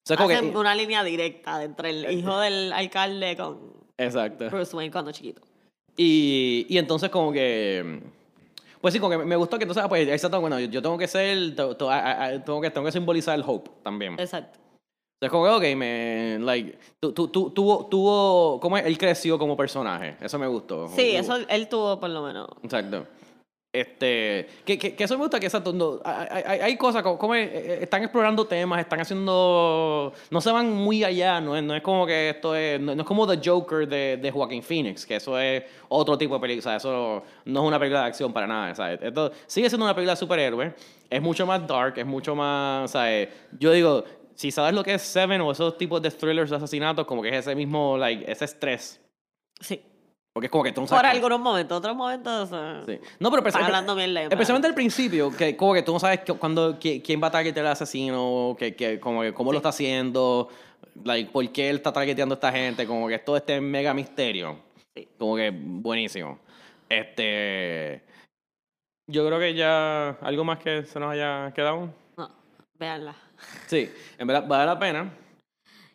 So, 0.07 0.13
es 0.13 0.17
como 0.17 0.29
Hacen 0.29 0.51
que- 0.51 0.57
una 0.57 0.75
línea 0.75 1.03
directa 1.03 1.63
entre 1.63 1.89
el 1.89 2.11
hijo 2.11 2.39
del 2.39 2.71
alcalde 2.73 3.35
con 3.37 3.73
exacto. 3.97 4.49
Bruce 4.49 4.75
Wayne 4.75 4.91
cuando 4.91 5.11
chiquito. 5.11 5.41
Y, 5.97 6.65
y 6.69 6.77
entonces 6.77 7.09
como 7.09 7.31
que... 7.31 8.01
Pues 8.81 8.93
sí, 8.93 8.99
como 8.99 9.09
que 9.11 9.25
me- 9.25 9.35
gustó 9.35 9.57
que 9.57 9.63
entonces, 9.63 9.83
ah, 9.83 9.89
pues, 9.89 10.07
exacto, 10.07 10.39
bueno, 10.39 10.57
yo, 10.59 10.67
yo 10.67 10.81
tengo 10.81 10.97
que 10.97 11.07
ser, 11.07 11.55
to- 11.55 11.75
to- 11.75 11.89
a- 11.89 11.99
a- 11.99 12.25
a- 12.25 12.43
tengo 12.43 12.61
que, 12.61 12.69
tengo 12.69 12.85
que 12.85 12.91
simbolizar 12.93 13.35
el 13.37 13.43
hope 13.45 13.69
también. 13.83 14.13
Exacto. 14.19 14.59
Entonces 15.21 15.31
como 15.31 15.59
que, 15.59 15.71
ok, 15.71 15.77
me, 15.77 16.37
like, 16.39 16.77
tu, 17.01 17.11
tu, 17.11 17.27
tu- 17.27 17.49
tuvo, 17.49 17.87
tuvo, 17.87 18.59
¿cómo 18.61 18.77
es? 18.77 18.85
Él 18.85 18.97
creció 18.97 19.37
como 19.37 19.57
personaje, 19.57 20.15
eso 20.21 20.39
me 20.39 20.47
gustó. 20.47 20.87
Sí, 20.87 21.13
eso 21.15 21.35
él 21.49 21.67
tuvo 21.67 21.99
por 21.99 22.09
lo 22.09 22.21
menos. 22.23 22.47
Exacto. 22.63 23.05
Este, 23.71 24.47
que, 24.65 24.79
que, 24.79 24.95
que 24.95 25.03
eso 25.03 25.15
me 25.15 25.21
gusta 25.23 25.39
que 25.39 25.45
exacto, 25.45 25.71
no, 25.73 25.99
hay, 26.03 26.41
hay- 26.43 26.59
hay 26.61 26.77
cosas 26.77 27.03
como, 27.03 27.19
como, 27.19 27.35
eh, 27.35 27.79
están 27.83 28.01
explorando 28.01 28.45
temas, 28.47 28.79
están 28.79 28.99
haciendo, 29.01 30.11
no 30.31 30.41
se 30.41 30.51
van 30.51 30.73
muy 30.73 31.03
allá, 31.03 31.39
no 31.39 31.55
es, 31.55 31.61
no 31.63 31.75
es 31.75 31.81
como 31.83 32.07
que 32.07 32.29
esto 32.29 32.55
es, 32.55 32.79
no, 32.81 32.95
no 32.95 33.01
es 33.01 33.07
como 33.07 33.27
The 33.27 33.39
Joker 33.47 33.87
de, 33.87 34.17
de 34.17 34.31
Joaquin 34.31 34.63
Phoenix, 34.63 35.05
que 35.05 35.17
eso 35.17 35.37
es 35.37 35.63
otro 35.89 36.17
tipo 36.17 36.33
de 36.35 36.39
película, 36.39 36.59
o 36.61 36.63
sea, 36.63 36.77
eso 36.77 37.23
no 37.45 37.61
es 37.61 37.67
una 37.67 37.77
película 37.77 38.01
de 38.01 38.07
acción 38.07 38.33
para 38.33 38.47
nada, 38.47 38.73
¿sabes? 38.73 38.99
Esto 39.03 39.31
sigue 39.45 39.69
siendo 39.69 39.85
una 39.85 39.93
película 39.93 40.13
de 40.13 40.17
superhéroe, 40.19 40.73
es 41.07 41.21
mucho 41.21 41.45
más 41.45 41.67
dark, 41.67 41.93
es 41.97 42.05
mucho 42.07 42.33
más, 42.35 42.89
¿sabes? 42.89 43.29
Yo 43.59 43.71
digo, 43.71 44.03
si 44.39 44.51
sabes 44.51 44.73
lo 44.73 44.83
que 44.85 44.93
es 44.93 45.01
Seven 45.01 45.41
o 45.41 45.51
esos 45.51 45.77
tipos 45.77 46.01
de 46.01 46.09
thrillers 46.11 46.49
de 46.49 46.55
asesinatos, 46.55 47.05
como 47.05 47.21
que 47.21 47.27
es 47.27 47.35
ese 47.35 47.55
mismo, 47.55 47.97
like, 47.97 48.23
ese 48.31 48.45
estrés, 48.45 49.01
Sí. 49.59 49.81
porque 50.33 50.45
es 50.45 50.51
como 50.51 50.63
que 50.63 50.71
tú 50.71 50.79
no 50.79 50.87
sabes 50.87 51.01
Por 51.01 51.09
algunos 51.11 51.39
momentos, 51.41 51.77
otros 51.77 51.93
momentos. 51.93 52.49
eh, 52.53 52.83
Sí. 52.87 53.07
No, 53.19 53.29
pero 53.31 53.43
hablando 53.61 53.95
mierda, 53.95 54.21
en 54.23 54.31
Especialmente 54.31 54.69
al 54.69 54.73
principio, 54.75 55.29
que 55.35 55.57
como 55.57 55.73
que 55.73 55.81
tú 55.83 55.91
no 55.91 55.99
sabes 55.99 56.21
qui- 56.21 57.01
quién 57.03 57.21
va 57.21 57.27
a 57.27 57.31
targetear 57.31 57.65
al 57.65 57.73
asesino, 57.73 58.55
que, 58.57 58.75
que, 58.77 58.97
como 59.01 59.23
que 59.23 59.33
cómo 59.33 59.51
lo 59.51 59.57
Sí. 59.57 59.59
está 59.59 59.69
haciendo, 59.69 60.47
like, 61.03 61.29
por 61.31 61.45
qué 61.51 61.69
él 61.69 61.75
está 61.75 61.91
targeteando 61.91 62.33
a 62.33 62.37
esta 62.37 62.51
gente, 62.53 62.87
como 62.87 63.09
que 63.09 63.15
es 63.15 63.25
todo 63.25 63.35
este 63.35 63.59
mega 63.59 63.93
misterio. 63.93 64.57
Sí. 64.95 65.05
Como 65.17 65.35
que 65.35 65.51
buenísimo. 65.53 66.39
Este. 66.87 68.03
Yo 69.07 69.25
creo 69.27 69.37
que 69.39 69.53
ya. 69.53 70.11
¿Algo 70.21 70.45
más 70.45 70.59
que 70.59 70.83
se 70.85 70.97
nos 70.99 71.11
haya 71.11 71.51
quedado? 71.53 71.89
No, 72.15 72.29
véanla. 72.79 73.15
Sí, 73.67 73.89
en 74.17 74.27
verdad 74.27 74.47
vale 74.47 74.65
la 74.65 74.79
pena. 74.79 75.11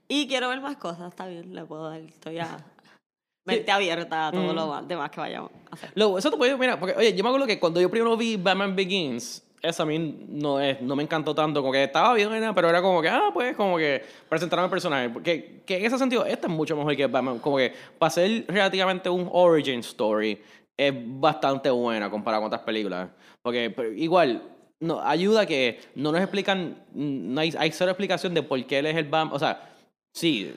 Y 0.08 0.28
quiero 0.28 0.48
ver 0.48 0.60
más 0.60 0.76
cosas, 0.76 1.08
está 1.10 1.26
bien, 1.26 1.54
le 1.54 1.64
puedo 1.64 1.88
dar. 1.88 2.00
Estoy 2.00 2.38
a 2.38 2.56
mente 3.46 3.70
abierta 3.70 4.28
a 4.28 4.32
todo 4.32 4.52
Mm. 4.52 4.56
lo 4.56 4.82
demás 4.82 5.10
que 5.10 5.20
vayamos 5.20 5.50
a 5.70 5.74
hacer. 5.74 5.90
Luego, 5.94 6.18
eso 6.18 6.30
te 6.30 6.36
puede, 6.36 6.56
mira, 6.56 6.78
porque, 6.78 6.94
oye, 6.96 7.14
yo 7.14 7.22
me 7.22 7.30
acuerdo 7.30 7.46
que 7.46 7.58
cuando 7.58 7.80
yo 7.80 7.90
primero 7.90 8.16
vi 8.16 8.36
Batman 8.36 8.74
Begins, 8.76 9.42
esa 9.62 9.82
a 9.82 9.86
mí 9.86 9.98
no, 10.28 10.60
es, 10.60 10.80
no 10.82 10.94
me 10.94 11.02
encantó 11.02 11.34
tanto, 11.34 11.60
como 11.62 11.72
que 11.72 11.84
estaba 11.84 12.12
bien, 12.12 12.28
pero 12.54 12.68
era 12.68 12.82
como 12.82 13.00
que, 13.00 13.08
ah, 13.08 13.30
pues, 13.32 13.56
como 13.56 13.78
que 13.78 14.04
presentaron 14.28 14.64
el 14.66 14.70
personaje. 14.70 15.08
Porque 15.08 15.62
que 15.64 15.78
en 15.78 15.86
ese 15.86 15.96
sentido, 15.96 16.26
esta 16.26 16.48
es 16.48 16.52
mucho 16.52 16.76
mejor 16.76 16.94
que 16.94 17.06
Batman. 17.06 17.38
Como 17.38 17.56
que 17.56 17.72
para 17.98 18.10
ser 18.10 18.44
relativamente 18.46 19.08
un 19.08 19.26
origin 19.32 19.80
story, 19.80 20.38
es 20.76 20.92
bastante 20.94 21.70
buena 21.70 22.10
comparado 22.10 22.42
con 22.42 22.48
otras 22.48 22.60
películas. 22.62 23.08
Porque 23.42 23.70
pero 23.70 23.90
igual, 23.92 24.42
no, 24.84 25.00
ayuda 25.00 25.46
que 25.46 25.80
no 25.94 26.12
nos 26.12 26.20
explican, 26.20 26.76
no 26.94 27.40
hay, 27.40 27.54
hay 27.58 27.72
cero 27.72 27.90
explicación 27.90 28.34
de 28.34 28.42
por 28.42 28.64
qué 28.66 28.78
él 28.78 28.86
es 28.86 28.96
el 28.96 29.04
Batman. 29.04 29.34
O 29.34 29.38
sea, 29.38 29.70
sí, 30.12 30.54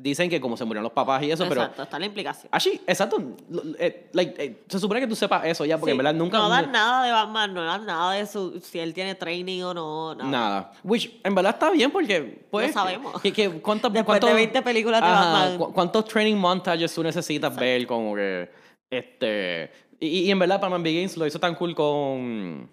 dicen 0.00 0.30
que 0.30 0.40
como 0.40 0.56
se 0.56 0.64
murieron 0.64 0.84
los 0.84 0.92
papás 0.92 1.22
y 1.24 1.30
eso, 1.32 1.44
pero 1.48 1.62
Exacto, 1.62 1.82
está 1.82 1.98
la 1.98 2.06
implicación. 2.06 2.48
Así, 2.52 2.80
exacto. 2.86 3.18
lo- 3.50 3.62
eh, 3.80 4.08
like, 4.12 4.42
eh, 4.44 4.56
se 4.68 4.78
supone 4.78 5.00
que 5.00 5.08
tú 5.08 5.16
sepas 5.16 5.44
eso 5.44 5.64
ya, 5.64 5.76
porque 5.76 5.90
Sí, 5.90 5.92
en 5.92 5.98
verdad 5.98 6.14
nunca. 6.14 6.38
No 6.38 6.48
dan 6.48 6.70
nada 6.70 7.04
de 7.04 7.10
Batman, 7.10 7.52
no 7.52 7.64
dan 7.64 7.84
nada 7.84 8.12
de 8.12 8.24
su, 8.26 8.60
si 8.60 8.78
él 8.78 8.94
tiene 8.94 9.16
training 9.16 9.62
o 9.62 9.74
no. 9.74 10.14
Nada. 10.14 10.30
Nada. 10.30 10.72
Which, 10.84 11.10
en 11.24 11.34
verdad 11.34 11.54
está 11.54 11.70
bien 11.70 11.90
porque. 11.90 12.46
Pues, 12.50 12.68
Lo 12.68 12.72
sabemos. 12.74 13.20
Que, 13.20 13.32
que, 13.32 13.50
¿cuántas- 13.60 13.92
Después 13.92 14.20
cuántos- 14.20 14.30
de 14.30 14.34
20 14.36 14.62
películas 14.62 15.00
de 15.00 15.06
Ajá, 15.08 15.32
Batman. 15.32 15.58
cu- 15.58 15.72
¿Cuántos 15.72 16.04
training 16.04 16.36
montages 16.36 16.94
tú 16.94 17.02
necesitas 17.02 17.54
ver? 17.56 17.84
Como 17.86 18.14
que. 18.14 18.48
Este. 18.90 19.70
Y, 20.00 20.06
y 20.20 20.30
en 20.30 20.38
verdad, 20.38 20.60
Batman 20.60 20.82
Begins 20.82 21.16
lo 21.16 21.26
hizo 21.26 21.40
tan 21.40 21.56
cool 21.56 21.74
con. 21.74 22.70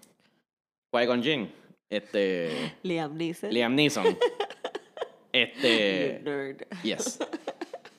Qui-Gon 0.96 1.22
Jinn. 1.22 1.52
Este. 1.88 2.72
Liam 2.82 3.16
Neeson. 3.16 3.50
Liam 3.50 3.74
Neeson. 3.74 4.18
este. 5.32 6.18
You 6.18 6.30
nerd. 6.30 6.66
Yes. 6.82 7.18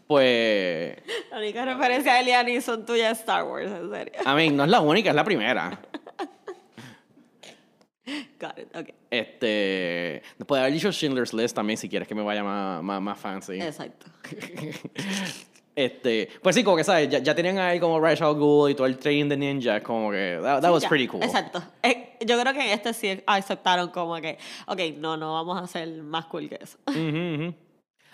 Pues. 0.07 0.95
La 1.29 1.37
única 1.39 1.65
referencia 1.65 2.13
de 2.13 2.23
Liam 2.23 2.45
Neeson 2.45 2.85
tuya 2.85 3.11
es 3.11 3.19
Star 3.19 3.43
Wars, 3.43 3.69
en 3.69 3.91
serio. 3.91 4.13
I 4.25 4.35
mean, 4.35 4.55
no 4.55 4.63
es 4.63 4.69
la 4.69 4.79
única, 4.79 5.09
es 5.09 5.15
la 5.17 5.25
primera. 5.25 5.81
Got 8.39 8.57
it, 8.57 8.73
ok. 8.73 8.87
Este. 9.11 10.23
Puede 10.47 10.61
haber 10.61 10.71
dicho 10.71 10.93
Schindler's 10.93 11.33
List 11.33 11.57
también 11.57 11.75
si 11.75 11.89
quieres 11.89 12.07
que 12.07 12.15
me 12.15 12.21
vaya 12.21 12.41
más, 12.41 12.81
más, 12.81 13.01
más 13.01 13.19
fancy. 13.19 13.59
Exacto. 13.59 14.05
Este, 15.77 16.27
pues 16.41 16.55
sí, 16.55 16.63
como 16.63 16.75
que, 16.75 16.83
¿sabes? 16.83 17.07
Ya, 17.07 17.19
ya 17.19 17.35
tenían 17.35 17.59
ahí 17.59 17.79
como 17.79 17.99
Ra's 17.99 18.19
al 18.19 18.33
Ghul 18.33 18.71
y 18.71 18.73
todo 18.73 18.87
el 18.87 18.97
training 18.97 19.29
de 19.29 19.37
ninja, 19.37 19.83
como 19.83 20.09
que, 20.09 20.39
that, 20.41 20.59
that 20.61 20.71
was 20.71 20.81
Ya, 20.81 20.89
pretty 20.89 21.07
cool. 21.07 21.21
Exacto. 21.21 21.61
Eh, 21.83 22.17
yo 22.25 22.39
creo 22.41 22.51
que 22.51 22.61
en 22.61 22.71
este 22.71 22.95
sí 22.95 23.21
aceptaron 23.27 23.89
como 23.91 24.15
que, 24.15 24.39
ok, 24.65 24.79
no, 24.97 25.17
no 25.17 25.33
vamos 25.33 25.55
a 25.55 25.65
hacer 25.65 25.87
más 26.01 26.25
cool 26.25 26.49
que 26.49 26.57
eso. 26.59 26.79
Ujú, 26.87 26.97
ujú. 26.99 27.53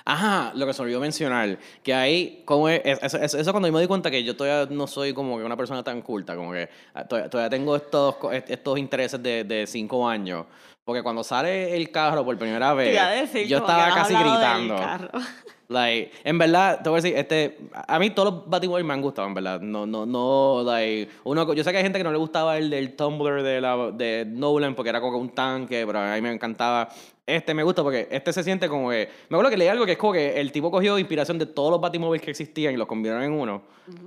Ajá, 0.05 0.51
lo 0.55 0.65
que 0.65 0.73
se 0.73 0.81
olvidó 0.81 0.99
mencionar, 0.99 1.57
que 1.81 1.93
ahí, 1.93 2.41
como 2.45 2.67
es, 2.69 2.81
es- 2.83 2.99
eso, 3.03 3.17
eso- 3.17 3.37
eso 3.39 3.51
cuando 3.51 3.67
yo 3.69 3.73
me 3.73 3.79
di 3.81 3.87
cuenta 3.87 4.11
que 4.11 4.23
yo 4.23 4.35
todavía 4.35 4.73
no 4.75 4.85
soy 4.87 5.13
como 5.13 5.37
que 5.37 5.43
una 5.43 5.55
persona 5.57 5.83
tan 5.83 6.01
culta, 6.01 6.35
como 6.35 6.51
que 6.51 6.67
ah, 6.93 7.05
todavía, 7.05 7.29
todavía 7.29 7.49
tengo 7.49 7.75
estos, 7.75 8.15
estos 8.47 8.77
intereses 8.77 9.21
de, 9.23 9.43
de 9.45 9.65
cinco 9.65 10.07
años, 10.07 10.45
porque 10.83 11.01
cuando 11.01 11.23
sale 11.23 11.75
el 11.77 11.89
carro 11.91 12.25
por 12.25 12.37
primera 12.37 12.73
vez, 12.73 12.93
decir, 13.21 13.47
yo 13.47 13.57
estaba 13.57 13.87
casi 13.95 14.13
gritando. 14.15 14.75
Like, 15.69 16.11
en 16.25 16.37
verdad, 16.37 16.81
te 16.83 16.89
voy 16.89 16.99
a 16.99 17.01
decir, 17.01 17.17
este, 17.17 17.57
a 17.87 17.97
mí 17.97 18.09
todos 18.11 18.31
los 18.31 18.49
Batmobile 18.49 18.83
me 18.83 18.93
han 18.93 19.01
gustado, 19.01 19.27
en 19.27 19.33
verdad. 19.33 19.59
No, 19.61 19.85
no, 19.87 20.05
no, 20.05 20.61
like, 20.63 21.09
uno, 21.23 21.51
yo 21.53 21.63
sé 21.63 21.71
que 21.71 21.77
hay 21.77 21.83
gente 21.83 21.97
que 21.97 22.03
no 22.03 22.11
le 22.11 22.17
gustaba 22.17 22.57
el 22.57 22.69
del 22.69 22.95
Tumblr 22.95 23.41
de, 23.41 23.61
la, 23.61 23.89
de 23.91 24.25
Nolan 24.27 24.75
porque 24.75 24.89
era 24.89 24.99
como 25.01 25.17
un 25.17 25.29
tanque, 25.29 25.83
pero 25.87 25.99
a 25.99 26.13
mí 26.15 26.21
me 26.21 26.31
encantaba. 26.33 26.89
Este 27.25 27.53
me 27.53 27.63
gusta 27.63 27.83
porque 27.83 28.09
este 28.11 28.33
se 28.33 28.43
siente 28.43 28.67
como 28.67 28.89
que, 28.89 29.07
me 29.29 29.37
acuerdo 29.37 29.49
que 29.49 29.55
leí 29.55 29.69
algo 29.69 29.85
que 29.85 29.93
es 29.93 29.97
como 29.97 30.11
que 30.11 30.41
el 30.41 30.51
tipo 30.51 30.69
cogió 30.69 30.99
inspiración 30.99 31.39
de 31.39 31.45
todos 31.45 31.71
los 31.71 31.79
Batmobiles 31.79 32.21
que 32.21 32.31
existían 32.31 32.73
y 32.73 32.77
los 32.77 32.85
combinaron 32.85 33.23
en 33.23 33.31
uno. 33.31 33.63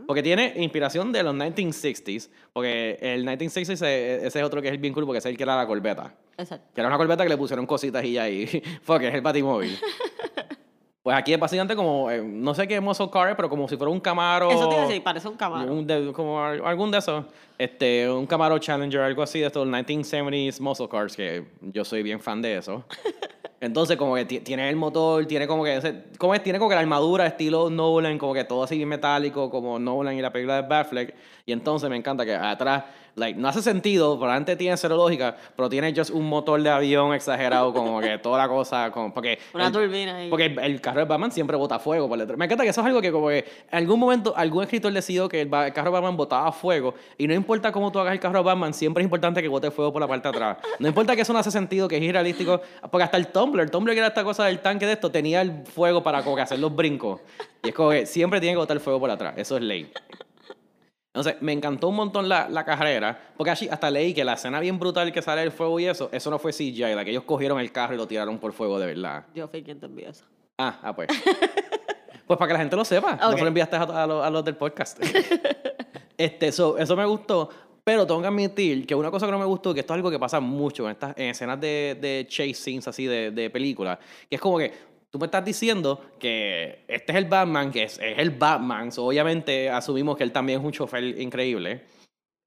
Porque 0.06 0.22
tiene 0.22 0.52
inspiración 0.56 1.12
de 1.12 1.22
los 1.22 1.34
1960s, 1.34 2.28
porque 2.52 2.98
el 3.00 3.26
1960s 3.26 3.70
ese, 3.70 4.26
ese 4.26 4.38
es 4.38 4.44
otro 4.44 4.60
que 4.60 4.68
es 4.68 4.78
bien 4.78 4.92
cool 4.92 5.06
porque 5.06 5.18
es 5.18 5.26
el 5.26 5.36
que 5.36 5.44
era 5.44 5.56
la 5.56 5.66
corbeta. 5.66 6.14
Exacto. 6.36 6.66
Que 6.74 6.80
era 6.82 6.88
una 6.88 6.98
corbeta 6.98 7.22
que 7.22 7.30
le 7.30 7.38
pusieron 7.38 7.64
cositas 7.64 8.04
y 8.04 8.12
ya, 8.12 8.28
y 8.28 8.46
fuck, 8.82 9.00
es 9.00 9.14
el 9.14 9.22
batimóvil. 9.22 9.78
pues 11.06 11.16
aquí 11.16 11.32
es 11.32 11.38
básicamente 11.38 11.76
como, 11.76 12.10
eh, 12.10 12.20
no 12.20 12.52
sé 12.52 12.66
qué 12.66 12.80
muscle 12.80 13.08
car 13.08 13.28
es, 13.28 13.36
pero 13.36 13.48
como 13.48 13.68
si 13.68 13.76
fuera 13.76 13.92
un 13.92 14.00
Camaro. 14.00 14.50
Eso 14.50 14.68
te 14.68 14.74
iba 14.74 14.82
a 14.82 14.88
decir, 14.88 15.04
parece 15.04 15.28
un 15.28 15.36
Camaro. 15.36 15.72
un 15.72 15.86
de- 15.86 16.12
como 16.12 16.42
al- 16.42 16.60
algún 16.66 16.90
de 16.90 16.98
esos. 16.98 17.24
Este, 17.56 18.10
un 18.10 18.26
Camaro 18.26 18.58
Challenger, 18.58 19.02
algo 19.02 19.22
así 19.22 19.38
de 19.38 19.46
estos 19.46 19.68
1970s 19.68 20.58
muscle 20.60 20.88
cars, 20.88 21.14
que 21.14 21.44
yo 21.60 21.84
soy 21.84 22.02
bien 22.02 22.18
fan 22.18 22.42
de 22.42 22.56
eso. 22.56 22.82
Entonces, 23.60 23.96
como 23.96 24.16
que 24.16 24.24
ti- 24.24 24.40
tiene 24.40 24.68
el 24.68 24.74
motor, 24.74 25.24
tiene 25.26 25.46
como 25.46 25.62
que 25.62 25.76
ese, 25.76 25.94
como 26.18 26.34
es, 26.34 26.42
tiene 26.42 26.58
como 26.58 26.68
que 26.70 26.74
la 26.74 26.80
armadura 26.80 27.24
estilo 27.24 27.70
Nolan, 27.70 28.18
como 28.18 28.34
que 28.34 28.42
todo 28.42 28.64
así 28.64 28.84
metálico, 28.84 29.48
como 29.48 29.78
Nolan 29.78 30.16
y 30.16 30.20
la 30.22 30.32
película 30.32 30.60
de 30.60 30.68
Batfleck. 30.68 31.14
Y 31.46 31.52
entonces 31.52 31.88
me 31.88 31.94
encanta 31.96 32.24
que 32.24 32.34
atrás, 32.34 32.82
like, 33.16 33.38
no 33.38 33.48
hace 33.48 33.62
sentido, 33.62 34.22
antes 34.26 34.56
tiene 34.56 34.76
cero 34.76 34.96
lógica, 34.96 35.36
pero 35.56 35.68
tiene 35.68 35.92
just 35.94 36.10
un 36.10 36.28
motor 36.28 36.62
de 36.62 36.70
avión 36.70 37.12
exagerado, 37.14 37.72
como 37.72 38.00
que 38.00 38.18
toda 38.22 38.38
la 38.38 38.48
cosa, 38.48 38.90
como, 38.90 39.12
porque... 39.12 39.38
Una 39.54 39.66
el- 39.66 39.72
turbina 39.72 40.16
ahí. 40.16 40.30
Porque 40.30 40.46
el, 40.46 40.58
el 40.58 40.80
carro 40.80 41.00
de 41.00 41.06
Batman 41.06 41.32
siempre 41.32 41.56
bota 41.56 41.78
fuego 41.78 42.08
por 42.08 42.18
detrás. 42.18 42.38
Me 42.38 42.44
encanta 42.44 42.62
que 42.64 42.70
eso 42.70 42.80
es 42.80 42.86
algo 42.86 43.00
que 43.00 43.10
como 43.10 43.28
que 43.28 43.38
en 43.38 43.78
algún 43.78 43.98
momento 43.98 44.34
algún 44.36 44.62
escritor 44.62 44.92
decidió 44.92 45.28
que 45.28 45.40
el, 45.42 45.52
el 45.52 45.72
carro 45.72 45.90
de 45.90 45.94
Batman 45.94 46.16
botaba 46.16 46.52
fuego 46.52 46.94
y 47.18 47.26
no 47.26 47.34
importa 47.34 47.72
cómo 47.72 47.90
tú 47.90 47.98
hagas 47.98 48.12
el 48.12 48.20
carro 48.20 48.38
de 48.38 48.44
Batman, 48.44 48.72
siempre 48.74 49.02
es 49.02 49.06
importante 49.06 49.42
que 49.42 49.48
bote 49.48 49.70
fuego 49.70 49.92
por 49.92 50.00
la 50.02 50.08
parte 50.08 50.28
de 50.28 50.36
atrás. 50.36 50.58
No 50.78 50.86
importa 50.88 51.16
que 51.16 51.22
eso 51.22 51.32
no 51.32 51.38
hace 51.38 51.50
sentido, 51.50 51.88
que 51.88 51.96
es 51.96 52.02
irrealístico, 52.02 52.60
porque 52.90 53.04
hasta 53.04 53.16
el 53.16 53.28
Tumblr, 53.28 53.60
el 53.60 53.70
Tumblr 53.70 53.92
que 53.92 53.98
era 53.98 54.08
esta 54.08 54.24
cosa 54.24 54.44
del 54.44 54.60
tanque 54.60 54.86
de 54.86 54.92
esto, 54.92 55.10
tenía 55.10 55.40
el 55.40 55.64
fuego 55.64 56.02
para 56.02 56.22
como 56.22 56.36
que 56.36 56.42
hacer 56.42 56.58
los 56.58 56.74
brincos. 56.76 57.20
Y 57.62 57.68
es 57.70 57.74
como 57.74 57.90
que 57.90 58.04
siempre 58.06 58.40
tiene 58.40 58.52
que 58.54 58.58
botar 58.58 58.78
fuego 58.78 59.00
por 59.00 59.10
atrás, 59.10 59.34
eso 59.38 59.56
es 59.56 59.62
ley. 59.62 59.90
Entonces, 61.16 61.40
me 61.40 61.52
encantó 61.52 61.88
un 61.88 61.96
montón 61.96 62.28
la, 62.28 62.46
la 62.50 62.62
carrera, 62.64 63.18
porque 63.38 63.50
así 63.50 63.68
hasta 63.70 63.90
leí 63.90 64.12
que 64.12 64.22
la 64.22 64.34
escena 64.34 64.60
bien 64.60 64.78
brutal 64.78 65.10
que 65.12 65.22
sale 65.22 65.42
el 65.42 65.50
fuego 65.50 65.80
y 65.80 65.86
eso, 65.86 66.10
eso 66.12 66.30
no 66.30 66.38
fue 66.38 66.52
CGI, 66.52 66.94
la 66.94 67.04
que 67.06 67.10
ellos 67.10 67.22
cogieron 67.24 67.58
el 67.58 67.72
carro 67.72 67.94
y 67.94 67.96
lo 67.96 68.06
tiraron 68.06 68.38
por 68.38 68.52
fuego 68.52 68.78
de 68.78 68.86
verdad. 68.86 69.24
Yo 69.34 69.48
fui 69.48 69.62
quien 69.62 69.80
te 69.80 69.86
envió 69.86 70.10
eso. 70.10 70.24
Ah, 70.58 70.78
ah, 70.82 70.94
pues. 70.94 71.08
pues 72.26 72.38
para 72.38 72.48
que 72.48 72.52
la 72.52 72.58
gente 72.58 72.76
lo 72.76 72.84
sepa. 72.84 73.16
No 73.16 73.28
Ok. 73.30 73.36
se 73.36 73.40
lo 73.40 73.48
enviaste 73.48 73.76
a, 73.76 73.82
a 73.82 74.06
los, 74.06 74.24
a 74.24 74.28
los 74.30 74.44
del 74.44 74.56
podcast. 74.56 75.02
este, 76.18 76.52
so, 76.52 76.76
eso 76.78 76.96
me 76.96 77.04
gustó. 77.06 77.48
Pero 77.84 78.06
tengo 78.06 78.20
que 78.20 78.26
admitir 78.26 78.84
que 78.86 78.94
una 78.94 79.10
cosa 79.10 79.26
que 79.26 79.32
no 79.32 79.38
me 79.38 79.44
gustó, 79.44 79.72
que 79.72 79.80
esto 79.80 79.92
es 79.94 79.96
algo 79.96 80.10
que 80.10 80.18
pasa 80.18 80.40
mucho 80.40 80.84
en 80.86 80.90
estas 80.90 81.16
en 81.16 81.26
escenas 81.30 81.60
de, 81.60 81.96
de 82.00 82.26
chase 82.28 82.52
scenes 82.54 82.88
así 82.88 83.06
de, 83.06 83.30
de 83.30 83.48
películas, 83.48 83.98
que 84.28 84.34
es 84.34 84.40
como 84.40 84.58
que 84.58 84.72
tú 85.10 85.18
me 85.18 85.26
estás 85.26 85.44
diciendo 85.44 86.00
que 86.18 86.84
este 86.88 87.12
es 87.12 87.18
el 87.18 87.24
Batman, 87.26 87.70
que 87.70 87.84
es, 87.84 87.98
es 87.98 88.18
el 88.18 88.30
Batman, 88.30 88.92
so, 88.92 89.06
obviamente 89.06 89.70
asumimos 89.70 90.16
que 90.16 90.24
él 90.24 90.32
también 90.32 90.60
es 90.60 90.64
un 90.64 90.72
chofer 90.72 91.04
increíble. 91.20 91.84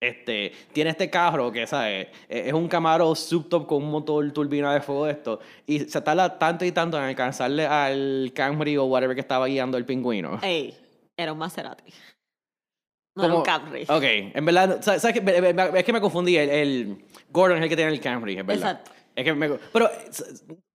Este, 0.01 0.53
tiene 0.71 0.91
este 0.91 1.09
carro 1.09 1.51
que, 1.51 1.67
¿sabes? 1.67 2.07
Es 2.29 2.47
es 2.47 2.53
un 2.53 2.69
Camaro 2.69 3.13
subtop 3.15 3.67
con 3.67 3.83
un 3.83 3.91
motor 3.91 4.31
turbina 4.31 4.73
de 4.73 4.79
fuego 4.79 5.05
de 5.05 5.11
esto. 5.11 5.41
Y 5.65 5.79
se 5.79 6.01
tarda 6.01 6.39
tanto 6.39 6.63
y 6.63 6.71
tanto 6.71 6.97
en 6.97 7.03
alcanzarle 7.03 7.65
al 7.65 8.31
Camry 8.33 8.77
o 8.77 8.85
whatever 8.85 9.13
que 9.13 9.21
estaba 9.21 9.47
guiando 9.47 9.77
el 9.77 9.85
pingüino. 9.85 10.39
Ey, 10.41 10.77
era 11.17 11.33
un 11.33 11.39
Maserati. 11.39 11.91
No 13.17 13.25
era 13.25 13.33
un 13.35 13.43
Camry. 13.43 13.83
Ok, 13.89 14.03
en 14.03 14.45
verdad, 14.45 14.81
¿sabes, 14.81 15.03
es 15.03 15.83
que 15.83 15.93
me 15.93 15.99
confundí. 15.99 16.37
El, 16.37 16.49
el 16.49 17.05
Gordon 17.29 17.57
es 17.57 17.63
el 17.63 17.69
que 17.69 17.75
tiene 17.75 17.91
el 17.91 17.99
Camry, 17.99 18.37
es 18.37 18.45
verdad. 18.45 18.71
Exacto. 18.71 18.98
Es 19.19 19.25
que 19.25 19.33
me, 19.33 19.49
pero, 19.73 19.89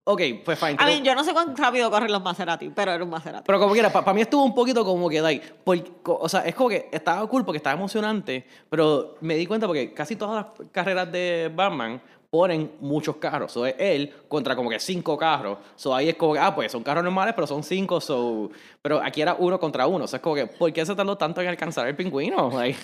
ok, 0.03 0.21
pues 0.43 0.59
fine. 0.59 0.75
A 0.77 0.85
mí, 0.85 1.01
yo 1.03 1.15
no 1.15 1.23
sé 1.23 1.33
cuán 1.33 1.55
rápido 1.57 1.89
corren 1.89 2.11
los 2.11 2.21
Maserati, 2.21 2.69
pero 2.69 2.91
era 2.91 3.03
un 3.03 3.09
Maserati. 3.09 3.43
Pero 3.45 3.59
como 3.59 3.73
quiera, 3.73 3.91
para 3.91 4.13
mí 4.13 4.21
estuvo 4.21 4.43
un 4.43 4.53
poquito 4.53 4.85
como 4.85 5.09
que, 5.09 5.21
like, 5.21 5.45
por- 5.63 5.79
o 6.03 6.29
sea, 6.29 6.41
es 6.41 6.53
como 6.53 6.69
que 6.69 6.89
estaba 6.91 7.27
cool 7.27 7.43
porque 7.43 7.57
estaba 7.57 7.75
emocionante, 7.75 8.45
pero 8.69 9.15
me 9.21 9.35
di 9.35 9.45
cuenta 9.47 9.65
porque 9.67 9.93
casi 9.93 10.15
todas 10.15 10.45
las 10.45 10.67
carreras 10.71 11.11
de 11.11 11.51
Batman 11.53 11.99
ponen 12.29 12.73
muchos 12.81 13.15
carros. 13.15 13.49
So, 13.53 13.65
es 13.65 13.75
él 13.79 14.13
contra 14.27 14.55
como 14.57 14.69
que 14.69 14.77
cinco 14.77 15.17
carros. 15.17 15.57
So, 15.77 15.95
ahí 15.95 16.09
es 16.09 16.15
como 16.15 16.33
que, 16.33 16.39
ah, 16.39 16.53
pues 16.53 16.69
son 16.69 16.83
carros 16.83 17.01
normales, 17.01 17.33
pero 17.33 17.47
son 17.47 17.63
cinco. 17.63 18.01
So, 18.01 18.49
pero 18.81 19.01
aquí 19.01 19.21
era 19.21 19.35
uno 19.39 19.57
contra 19.57 19.87
uno. 19.87 20.03
O 20.03 20.07
sea, 20.07 20.17
es 20.17 20.21
como 20.23 20.35
que, 20.35 20.45
¿por 20.45 20.73
qué 20.73 20.85
se 20.85 20.93
tardó 20.95 21.17
tanto 21.17 21.39
en 21.41 21.47
alcanzar 21.47 21.87
el 21.87 21.95
pingüino? 21.95 22.49
Like, 22.53 22.77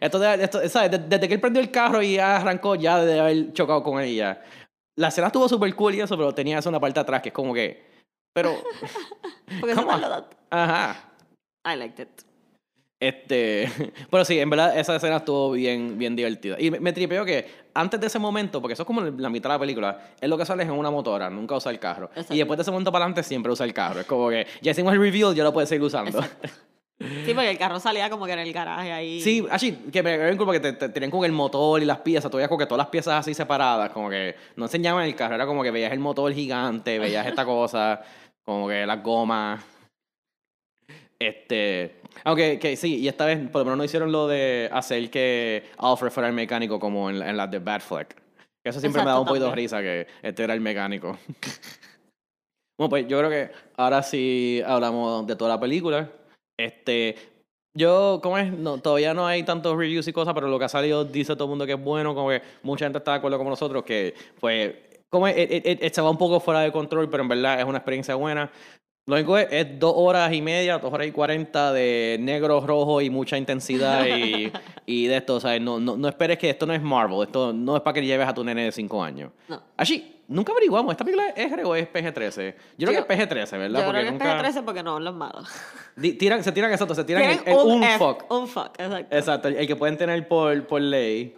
esto, 0.00 0.18
de- 0.18 0.44
esto, 0.44 0.68
¿sabes? 0.68 0.90
Desde, 1.08 1.26
que 1.28 1.34
él 1.34 1.40
prendió 1.40 1.62
el 1.62 1.70
carro 1.70 2.02
y 2.02 2.14
ya 2.16 2.36
arrancó, 2.36 2.74
ya 2.74 3.02
de 3.02 3.18
haber 3.18 3.52
chocado 3.54 3.82
con 3.82 4.00
él 4.02 4.14
ya. 4.14 4.42
La 4.96 5.08
escena 5.08 5.28
estuvo 5.28 5.48
súper 5.48 5.74
cool 5.74 5.94
y 5.94 6.00
eso, 6.00 6.16
pero 6.16 6.34
tenía 6.34 6.58
eso 6.58 6.68
en 6.68 6.74
la 6.74 6.80
parte 6.80 7.00
atrás 7.00 7.20
que 7.22 7.30
es 7.30 7.34
como 7.34 7.52
que, 7.52 7.84
pero, 8.32 8.54
Porque 9.60 9.74
se 9.74 9.80
ajá. 10.50 11.10
I 11.66 11.76
liked 11.76 12.02
it. 12.02 12.22
Este, 13.00 13.70
pero 14.10 14.24
sí, 14.24 14.38
en 14.38 14.48
verdad 14.48 14.78
esa 14.78 14.96
escena 14.96 15.16
estuvo 15.16 15.52
bien, 15.52 15.98
bien 15.98 16.16
divertida. 16.16 16.56
Y 16.58 16.70
me, 16.70 16.80
me 16.80 16.92
tripeo 16.92 17.24
que 17.24 17.64
antes 17.74 18.00
de 18.00 18.06
ese 18.06 18.18
momento, 18.18 18.60
porque 18.60 18.74
eso 18.74 18.82
es 18.82 18.86
como 18.86 19.02
la 19.02 19.28
mitad 19.28 19.50
de 19.50 19.54
la 19.54 19.58
película, 19.58 20.14
es 20.20 20.28
lo 20.28 20.38
que 20.38 20.46
sale 20.46 20.62
en 20.62 20.70
una 20.70 20.90
motora, 20.90 21.28
nunca 21.28 21.56
usa 21.56 21.70
el 21.70 21.78
carro. 21.78 22.06
Exacto. 22.10 22.34
Y 22.34 22.38
después 22.38 22.56
de 22.56 22.62
ese 22.62 22.70
momento 22.70 22.92
para 22.92 23.04
adelante 23.04 23.22
siempre 23.22 23.52
usa 23.52 23.66
el 23.66 23.74
carro. 23.74 24.00
Es 24.00 24.06
como 24.06 24.28
que 24.30 24.46
ya 24.62 24.70
hicimos 24.70 24.92
el 24.92 25.00
reveal, 25.00 25.34
ya 25.34 25.44
lo 25.44 25.52
puedes 25.52 25.68
seguir 25.68 25.84
usando. 25.84 26.20
Sí, 26.98 27.34
porque 27.34 27.50
el 27.50 27.58
carro 27.58 27.80
salía 27.80 28.08
como 28.08 28.24
que 28.24 28.32
en 28.32 28.38
el 28.38 28.52
garaje 28.52 28.92
ahí. 28.92 29.20
Sí, 29.20 29.44
así, 29.50 29.72
que 29.92 30.02
me 30.02 30.16
ven 30.16 30.36
como 30.36 30.52
que 30.52 30.60
te, 30.60 30.72
te- 30.74 30.88
tenían 30.88 31.10
con 31.10 31.24
el 31.24 31.32
motor 31.32 31.82
y 31.82 31.84
las 31.84 31.98
piezas, 31.98 32.30
todavía 32.30 32.48
como 32.48 32.58
que 32.58 32.66
todas 32.66 32.78
las 32.78 32.86
piezas 32.88 33.14
así 33.14 33.34
separadas, 33.34 33.90
como 33.90 34.08
que 34.08 34.36
no 34.56 34.66
enseñaban 34.66 35.04
el 35.04 35.14
carro, 35.16 35.34
era 35.34 35.44
como 35.46 35.62
que 35.62 35.70
veías 35.70 35.92
el 35.92 35.98
motor 35.98 36.32
gigante, 36.32 36.98
veías 36.98 37.26
esta 37.26 37.44
cosa, 37.44 38.00
como 38.44 38.68
que 38.68 38.86
las 38.86 39.02
gomas. 39.02 39.62
Este, 41.18 41.96
aunque 42.24 42.58
que 42.58 42.76
sí, 42.76 42.96
y 43.00 43.08
esta 43.08 43.24
vez 43.24 43.38
por 43.50 43.60
lo 43.60 43.64
menos 43.66 43.78
no 43.78 43.84
hicieron 43.84 44.12
lo 44.12 44.26
de 44.28 44.68
hacer 44.72 45.10
que 45.10 45.64
Alfred 45.78 46.10
fuera 46.10 46.28
el 46.28 46.34
mecánico 46.34 46.78
como 46.78 47.08
en, 47.10 47.18
la- 47.20 47.30
en 47.30 47.36
las 47.36 47.50
de 47.50 47.58
Batfleck. 47.58 48.14
Que 48.62 48.70
eso 48.70 48.80
siempre 48.80 49.02
me 49.02 49.10
da 49.10 49.18
un 49.20 49.26
poquito 49.26 49.46
de 49.50 49.54
risa 49.54 49.80
que 49.80 50.06
este 50.22 50.42
era 50.44 50.54
el 50.54 50.60
mecánico. 50.60 51.18
bueno, 52.78 52.88
pues 52.88 53.06
yo 53.08 53.18
creo 53.18 53.30
que 53.30 53.50
ahora 53.76 54.02
sí 54.02 54.62
hablamos 54.66 55.26
de 55.26 55.36
toda 55.36 55.50
la 55.54 55.60
película. 55.60 56.08
Este, 56.58 57.16
yo, 57.76 58.20
¿cómo 58.22 58.38
es? 58.38 58.52
No, 58.52 58.78
todavía 58.80 59.14
no 59.14 59.26
hay 59.26 59.42
tantos 59.42 59.76
reviews 59.76 60.06
y 60.08 60.12
cosas, 60.12 60.34
pero 60.34 60.48
lo 60.48 60.58
que 60.58 60.66
ha 60.66 60.68
salido 60.68 61.04
dice 61.04 61.34
todo 61.34 61.44
el 61.44 61.50
mundo 61.50 61.66
que 61.66 61.72
es 61.72 61.80
bueno, 61.82 62.14
como 62.14 62.28
que 62.30 62.42
mucha 62.62 62.84
gente 62.86 62.98
está 62.98 63.12
de 63.12 63.18
acuerdo 63.18 63.38
con 63.38 63.48
nosotros, 63.48 63.82
que 63.84 64.14
pues, 64.40 64.74
como 65.10 65.26
es, 65.28 65.36
It- 65.36 65.66
it- 65.66 65.82
it 65.82 65.92
se 65.92 66.00
va 66.00 66.10
un 66.10 66.18
poco 66.18 66.40
fuera 66.40 66.60
de 66.60 66.72
control, 66.72 67.10
pero 67.10 67.22
en 67.22 67.28
verdad 67.28 67.58
es 67.60 67.64
una 67.66 67.78
experiencia 67.78 68.14
buena. 68.14 68.50
Lo 69.06 69.16
único 69.16 69.36
es, 69.36 69.48
es 69.50 69.78
dos 69.78 69.92
horas 69.96 70.32
y 70.32 70.40
media, 70.40 70.78
dos 70.78 70.90
horas 70.90 71.06
y 71.06 71.12
cuarenta 71.12 71.74
de 71.74 72.16
negro, 72.20 72.60
rojo 72.66 73.02
y 73.02 73.10
mucha 73.10 73.36
intensidad 73.36 74.06
y, 74.06 74.50
y 74.86 75.06
de 75.08 75.16
esto, 75.18 75.34
o 75.34 75.40
sea, 75.40 75.58
no, 75.60 75.78
no, 75.78 75.98
no 75.98 76.08
esperes 76.08 76.38
que 76.38 76.48
esto 76.48 76.64
no 76.64 76.72
es 76.72 76.80
Marvel, 76.82 77.22
esto 77.22 77.52
no 77.52 77.76
es 77.76 77.82
para 77.82 77.92
que 78.00 78.06
lleves 78.06 78.26
a 78.26 78.32
tu 78.32 78.42
nene 78.42 78.64
de 78.64 78.72
5 78.72 79.04
años. 79.04 79.30
No. 79.46 79.60
Así, 79.76 80.22
nunca 80.26 80.52
averiguamos, 80.52 80.90
¿esta 80.92 81.04
película 81.04 81.28
es 81.36 81.52
R 81.52 81.64
o 81.64 81.74
es 81.74 81.86
PG-13? 81.86 82.54
Yo 82.78 82.86
creo 82.88 83.00
Yo- 83.02 83.06
que 83.06 83.12
es 83.14 83.20
PG-13, 83.28 83.58
¿verdad? 83.58 83.80
Yo 83.80 83.84
Porque 83.84 84.00
creo 84.00 84.04
que 84.04 84.10
nunca- 84.12 84.40
es 84.48 84.56
PG-13 84.56 84.64
porque 84.64 84.82
no 84.82 84.96
hablan 84.96 85.18
malo. 85.18 85.42
Tiran, 86.18 86.42
se 86.42 86.52
tiran 86.52 86.72
exacto, 86.72 86.94
se 86.94 87.04
tiran 87.04 87.22
Tienen 87.24 87.40
el- 87.46 87.52
el 87.52 87.58
un, 87.66 87.82
F- 87.84 87.98
fuck. 87.98 88.32
Un 88.32 88.48
fuck, 88.48 88.70
exacto. 88.80 89.16
Exacto, 89.16 89.48
el 89.48 89.66
que 89.66 89.76
pueden 89.76 89.98
tener 89.98 90.26
por, 90.26 90.66
por 90.66 90.80
ley. 90.80 91.36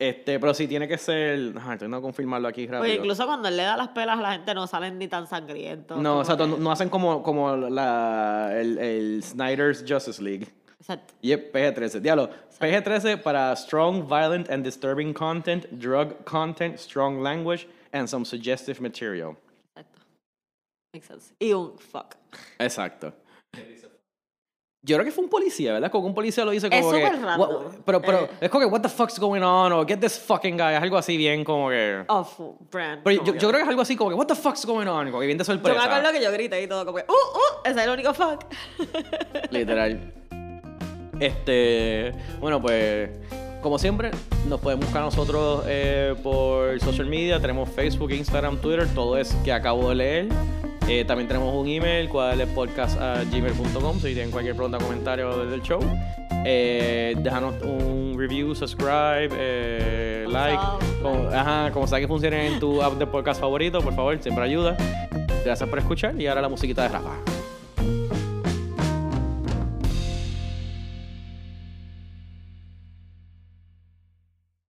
Este, 0.00 0.40
pero 0.40 0.54
sí 0.54 0.66
tiene 0.66 0.88
que 0.88 0.96
ser. 0.96 1.52
Ajá, 1.58 1.74
estoy 1.74 1.86
no 1.88 2.00
confirmarlo 2.00 2.48
aquí 2.48 2.66
rápido. 2.66 2.84
Oye, 2.84 2.94
incluso 2.94 3.26
cuando 3.26 3.48
él 3.48 3.56
le 3.58 3.64
da 3.64 3.76
las 3.76 3.88
pelas 3.88 4.18
a 4.18 4.22
la 4.22 4.32
gente 4.32 4.54
no 4.54 4.66
salen 4.66 4.98
ni 4.98 5.08
tan 5.08 5.26
sangrientos. 5.26 5.98
no, 5.98 6.08
como 6.10 6.20
exacto, 6.22 6.44
que- 6.44 6.50
no, 6.52 6.56
no 6.56 6.72
hacen 6.72 6.88
como, 6.88 7.22
como 7.22 7.54
la, 7.54 8.50
el, 8.58 8.78
el 8.78 9.22
Snyder's 9.22 9.84
Justice 9.86 10.22
League. 10.22 10.48
Exacto. 10.78 11.12
Y 11.20 11.32
es 11.32 11.38
PG-13. 11.52 12.00
Diablo, 12.00 12.30
PG-13 12.58 13.22
para 13.22 13.54
strong, 13.54 14.08
violent 14.08 14.48
and 14.48 14.64
disturbing 14.64 15.12
content, 15.12 15.66
drug 15.72 16.24
content, 16.24 16.78
strong 16.78 17.20
language, 17.22 17.68
and 17.92 18.08
some 18.08 18.24
suggestive 18.24 18.80
material. 18.80 19.36
Exacto. 19.76 20.00
Makes 20.94 21.06
sense. 21.08 21.34
Y 21.38 21.52
un 21.52 21.76
fuck. 21.78 22.16
Exacto. 22.58 23.12
Yo 24.82 24.96
creo 24.96 25.04
que 25.04 25.12
fue 25.12 25.22
un 25.24 25.28
policía, 25.28 25.74
¿verdad? 25.74 25.90
Como 25.90 26.04
que 26.04 26.08
un 26.08 26.14
policía 26.14 26.42
lo 26.44 26.52
dice 26.52 26.68
Es 26.72 26.80
como 26.80 26.92
que... 26.92 27.04
súper 27.04 27.20
random. 27.20 27.40
"What- 27.50 27.72
pero, 27.84 28.00
pero 28.00 28.18
Eh. 28.24 28.30
es 28.40 28.48
como 28.48 28.60
que, 28.64 28.66
what 28.72 28.80
the 28.80 28.88
fuck's 28.88 29.18
going 29.18 29.42
on? 29.42 29.72
O 29.72 29.84
get 29.86 29.98
this 29.98 30.18
fucking 30.18 30.56
guy. 30.56 30.72
Es 30.74 30.82
algo 30.82 30.96
así 30.96 31.18
bien 31.18 31.44
como 31.44 31.68
que... 31.68 32.02
Awful 32.08 32.54
brand. 32.70 33.02
Pero 33.04 33.16
yo, 33.22 33.32
que- 33.34 33.38
yo 33.38 33.48
creo 33.48 33.58
que 33.58 33.62
es 33.64 33.68
algo 33.68 33.82
así 33.82 33.94
como 33.94 34.08
que, 34.08 34.16
what 34.16 34.26
the 34.26 34.34
fuck's 34.34 34.64
going 34.64 34.86
on? 34.86 35.08
Como 35.10 35.20
que 35.20 35.26
bien 35.26 35.36
de 35.36 35.44
Yo 35.44 35.52
sorpresa. 35.52 35.78
me 35.78 35.84
acuerdo 35.84 36.12
que 36.18 36.24
yo 36.24 36.32
grité 36.32 36.62
y 36.62 36.66
todo, 36.66 36.86
como 36.86 36.96
que, 36.96 37.04
uh, 37.06 37.12
uh, 37.12 37.68
ese 37.68 37.78
es 37.78 37.86
el 37.86 37.90
único 37.92 38.14
fuck. 38.14 38.44
Literal. 39.50 40.14
Este, 41.20 42.14
bueno, 42.40 42.62
pues, 42.62 43.10
como 43.60 43.78
siempre, 43.78 44.10
nos 44.48 44.60
pueden 44.60 44.80
buscar 44.80 45.02
nosotros 45.02 45.62
eh, 45.66 46.14
por 46.22 46.80
social 46.80 47.06
media. 47.06 47.38
Tenemos 47.38 47.68
Facebook, 47.68 48.10
Instagram, 48.12 48.56
Twitter, 48.58 48.88
todo 48.94 49.18
es 49.18 49.34
que 49.44 49.52
acabo 49.52 49.90
de 49.90 49.94
leer. 49.94 50.28
Eh, 50.92 51.04
también 51.04 51.28
tenemos 51.28 51.54
un 51.54 51.68
email, 51.68 52.08
podcast.gmail.com, 52.08 54.00
si 54.00 54.12
tienen 54.12 54.32
cualquier 54.32 54.56
pregunta 54.56 54.76
o 54.76 54.80
comentario 54.80 55.46
del 55.46 55.62
show. 55.62 55.78
Eh, 56.44 57.14
déjanos 57.16 57.54
un 57.62 58.16
review, 58.18 58.56
subscribe, 58.56 59.28
eh, 59.32 60.26
like. 60.28 60.60
Como, 61.00 61.28
ajá, 61.28 61.70
como 61.70 61.86
sea 61.86 62.00
que 62.00 62.08
funcione 62.08 62.48
en 62.48 62.58
tu 62.58 62.82
app 62.82 62.94
de 62.94 63.06
podcast 63.06 63.40
favorito, 63.40 63.80
por 63.82 63.94
favor, 63.94 64.20
siempre 64.20 64.42
ayuda. 64.42 64.76
Gracias 65.44 65.68
por 65.68 65.78
escuchar 65.78 66.20
y 66.20 66.26
ahora 66.26 66.42
la 66.42 66.48
musiquita 66.48 66.82
de 66.82 66.88
Rafa. 66.88 67.39